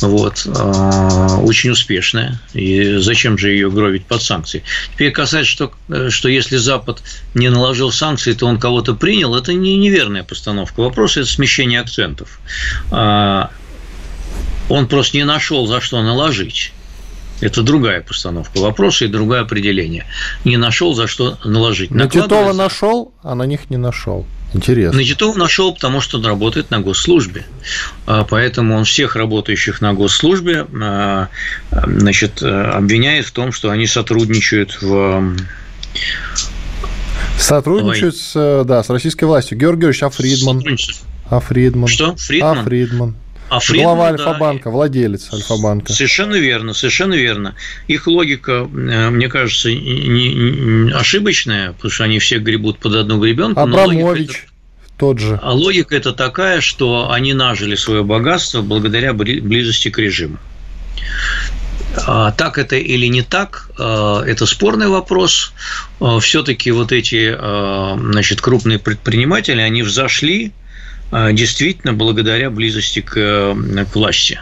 Вот. 0.00 0.46
Э, 0.46 1.36
очень 1.40 1.70
успешная. 1.70 2.40
И 2.54 2.96
зачем 2.98 3.38
же 3.38 3.50
ее 3.50 3.70
гробить 3.70 4.06
под 4.06 4.22
санкции? 4.22 4.62
Теперь 4.94 5.12
касается, 5.12 5.50
что, 5.50 5.72
э, 5.88 6.08
что 6.10 6.28
если 6.28 6.56
Запад 6.56 7.02
не 7.34 7.50
наложил 7.50 7.90
санкции, 7.90 8.32
то 8.32 8.46
он 8.46 8.58
кого-то 8.58 8.94
принял, 8.94 9.34
это 9.34 9.52
не 9.52 9.76
неверная 9.76 10.22
постановка 10.22 10.80
вопроса, 10.80 11.20
это 11.20 11.28
смещение 11.28 11.80
акцентов. 11.80 12.40
А, 12.90 13.50
он 14.68 14.88
просто 14.88 15.16
не 15.16 15.24
нашел, 15.24 15.66
за 15.66 15.80
что 15.80 16.02
наложить. 16.02 16.72
Это 17.40 17.62
другая 17.62 18.00
постановка 18.00 18.58
вопроса 18.58 19.04
и 19.04 19.08
другое 19.08 19.40
определение. 19.40 20.06
Не 20.44 20.56
нашел, 20.56 20.94
за 20.94 21.06
что 21.06 21.38
наложить. 21.44 21.90
На 21.90 22.08
Титова 22.08 22.52
нашел, 22.52 23.12
а 23.22 23.34
на 23.34 23.44
них 23.44 23.70
не 23.70 23.76
нашел. 23.76 24.26
Интересно. 24.54 24.98
На 24.98 25.04
Титова 25.04 25.36
нашел, 25.36 25.74
потому 25.74 26.00
что 26.00 26.18
он 26.18 26.24
работает 26.24 26.70
на 26.70 26.80
госслужбе. 26.80 27.44
А, 28.06 28.24
поэтому 28.24 28.76
он 28.76 28.84
всех 28.84 29.14
работающих 29.14 29.80
на 29.80 29.92
госслужбе 29.92 30.66
а, 30.82 31.28
значит, 31.70 32.42
обвиняет 32.42 33.26
в 33.26 33.32
том, 33.32 33.52
что 33.52 33.70
они 33.70 33.86
сотрудничают 33.86 34.78
в 34.80 35.36
Сотрудничают 37.38 38.16
с, 38.16 38.64
да, 38.64 38.82
с 38.82 38.90
российской 38.90 39.24
властью. 39.24 39.58
Георгий 39.58 39.82
Георгиевич 39.82 40.02
Афридман. 40.02 40.64
Афридман. 41.30 41.88
Что? 41.88 42.16
Фридман? 42.16 42.58
Афридман. 42.58 43.14
А 43.48 43.60
Фридман, 43.60 43.96
Глава 43.96 44.08
Альфа-банка, 44.10 44.64
да, 44.64 44.70
владелец 44.70 45.32
Альфа-банка. 45.32 45.92
Совершенно 45.92 46.34
верно, 46.34 46.74
совершенно 46.74 47.14
верно. 47.14 47.54
Их 47.86 48.06
логика, 48.06 48.68
э, 48.70 49.10
мне 49.10 49.28
кажется, 49.28 49.70
не, 49.70 50.34
не 50.34 50.92
ошибочная, 50.92 51.72
потому 51.72 51.90
что 51.90 52.04
они 52.04 52.18
все 52.18 52.38
гребут 52.38 52.78
под 52.78 52.94
одну 52.94 53.20
гребенку. 53.20 53.60
Абрамович 53.60 54.46
тот 54.98 55.20
же. 55.20 55.38
А 55.42 55.52
логика 55.52 55.96
это 55.96 56.12
такая, 56.12 56.60
что 56.60 57.10
они 57.10 57.32
нажили 57.32 57.76
свое 57.76 58.02
богатство 58.02 58.62
благодаря 58.62 59.12
близости 59.12 59.90
к 59.90 59.98
режиму. 59.98 60.38
А 61.96 62.32
так 62.32 62.58
это 62.58 62.76
или 62.76 63.06
не 63.06 63.22
так, 63.22 63.70
э, 63.78 64.22
это 64.26 64.44
спорный 64.44 64.88
вопрос. 64.88 65.52
Э, 66.00 66.18
Все-таки 66.20 66.70
вот 66.70 66.92
эти 66.92 67.34
значит, 67.34 68.40
крупные 68.42 68.78
предприниматели, 68.78 69.60
они 69.60 69.82
взошли 69.82 70.52
действительно 71.10 71.92
благодаря 71.92 72.50
близости 72.50 73.00
к, 73.00 73.14
к 73.14 73.94
власти. 73.94 74.40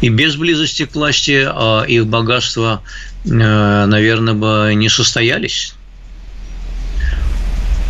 И 0.00 0.08
без 0.10 0.36
близости 0.36 0.84
к 0.84 0.94
власти 0.94 1.44
а, 1.46 1.82
их 1.82 2.06
богатство 2.06 2.82
наверное, 3.24 4.34
бы 4.34 4.72
не 4.74 4.88
состоялись. 4.88 5.74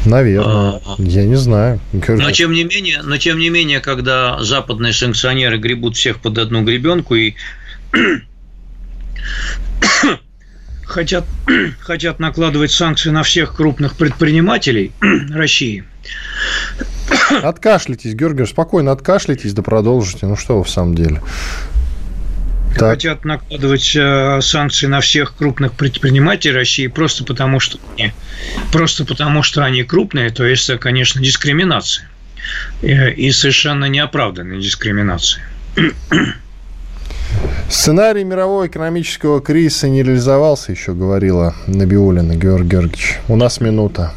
Наверное. 0.06 0.80
А, 0.86 0.94
Я 0.98 1.24
не 1.24 1.34
знаю. 1.34 1.80
Но 1.92 2.30
тем 2.30 2.52
не 2.52 2.64
менее, 2.64 3.02
но 3.02 3.18
тем 3.18 3.38
не 3.38 3.50
менее, 3.50 3.80
когда 3.80 4.42
западные 4.42 4.92
санкционеры 4.92 5.58
гребут 5.58 5.96
всех 5.96 6.20
под 6.20 6.38
одну 6.38 6.62
гребенку 6.62 7.16
и 7.16 7.34
хотят, 10.84 11.26
хотят 11.80 12.20
накладывать 12.20 12.70
санкции 12.70 13.10
на 13.10 13.24
всех 13.24 13.56
крупных 13.56 13.96
предпринимателей 13.96 14.92
России. 15.30 15.84
Откашляйтесь, 17.42 18.14
Георгий, 18.14 18.46
спокойно 18.46 18.92
откашляйтесь, 18.92 19.52
да 19.54 19.62
продолжите. 19.62 20.26
Ну 20.26 20.36
что 20.36 20.58
вы 20.58 20.64
в 20.64 20.70
самом 20.70 20.94
деле? 20.94 21.22
Так. 22.76 22.90
Хотят 22.90 23.24
накладывать 23.24 23.96
э, 23.96 24.40
санкции 24.42 24.86
на 24.86 25.00
всех 25.00 25.34
крупных 25.34 25.72
предпринимателей 25.72 26.52
России 26.52 26.88
просто 26.88 27.24
потому, 27.24 27.58
что 27.58 27.78
они, 27.96 28.12
просто 28.70 29.06
потому, 29.06 29.42
что 29.42 29.64
они 29.64 29.82
крупные, 29.82 30.28
то 30.28 30.44
есть, 30.44 30.70
конечно, 30.78 31.22
дискриминация. 31.22 32.06
Э, 32.82 33.10
и 33.10 33.32
совершенно 33.32 33.86
неоправданная 33.86 34.60
дискриминация. 34.60 35.42
Сценарий 37.70 38.24
мирового 38.24 38.66
экономического 38.66 39.40
кризиса 39.40 39.88
не 39.88 40.02
реализовался 40.02 40.72
еще, 40.72 40.92
говорила 40.92 41.54
Набиулина 41.66 42.36
Георгий 42.36 42.68
Георгиевич. 42.68 43.18
У 43.28 43.36
нас 43.36 43.60
минута. 43.60 44.12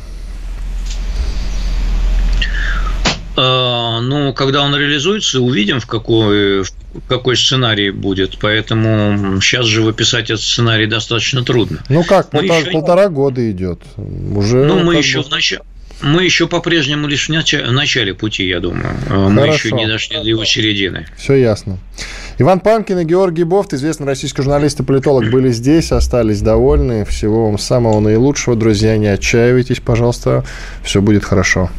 А, 3.29 3.29
ну, 3.40 4.34
когда 4.34 4.64
он 4.64 4.76
реализуется, 4.76 5.40
увидим, 5.40 5.80
в 5.80 5.86
какой, 5.86 6.64
в 6.64 6.72
какой 7.08 7.38
сценарий 7.38 7.92
будет. 7.92 8.38
Поэтому 8.40 9.40
сейчас 9.42 9.66
же 9.66 9.82
выписать 9.82 10.30
этот 10.30 10.42
сценарий 10.42 10.88
достаточно 10.88 11.44
трудно. 11.44 11.84
Ну 11.90 12.04
как, 12.04 12.34
мы 12.34 12.42
полтора, 12.42 12.60
еще... 12.60 12.72
полтора 12.72 13.10
года 13.10 13.52
идет. 13.52 13.82
Уже 13.98 14.66
ну, 14.66 14.84
мы 14.84 14.96
еще 14.96 15.20
бы... 15.20 15.26
в 15.26 15.30
начале. 15.30 15.62
Мы 16.02 16.24
еще 16.24 16.48
по-прежнему 16.48 17.08
лишь 17.08 17.28
в 17.28 17.72
начале 17.72 18.14
пути, 18.14 18.48
я 18.48 18.62
думаю. 18.62 18.96
А 19.10 19.28
мы 19.28 19.42
Хорошо. 19.42 19.68
еще 19.68 19.76
не 19.76 19.86
дошли 19.86 20.18
до 20.18 20.24
его 20.24 20.46
середины. 20.46 21.06
Все 21.18 21.36
ясно. 21.36 21.78
Иван 22.38 22.62
Панкин 22.62 23.00
и 23.00 23.04
Георгий 23.04 23.44
Бофт, 23.44 23.74
известный 23.74 24.06
российский 24.06 24.42
журналист 24.42 24.80
и 24.80 24.84
политолог, 24.84 25.30
были 25.32 25.52
здесь, 25.52 25.92
остались 25.92 26.42
довольны. 26.42 27.04
Всего 27.04 27.48
вам 27.48 27.58
самого 27.58 28.00
наилучшего, 28.00 28.56
друзья. 28.56 28.96
Не 28.98 29.08
отчаивайтесь, 29.08 29.82
пожалуйста. 29.82 30.46
Все 30.84 31.02
будет 31.02 31.26
хорошо. 31.26 31.70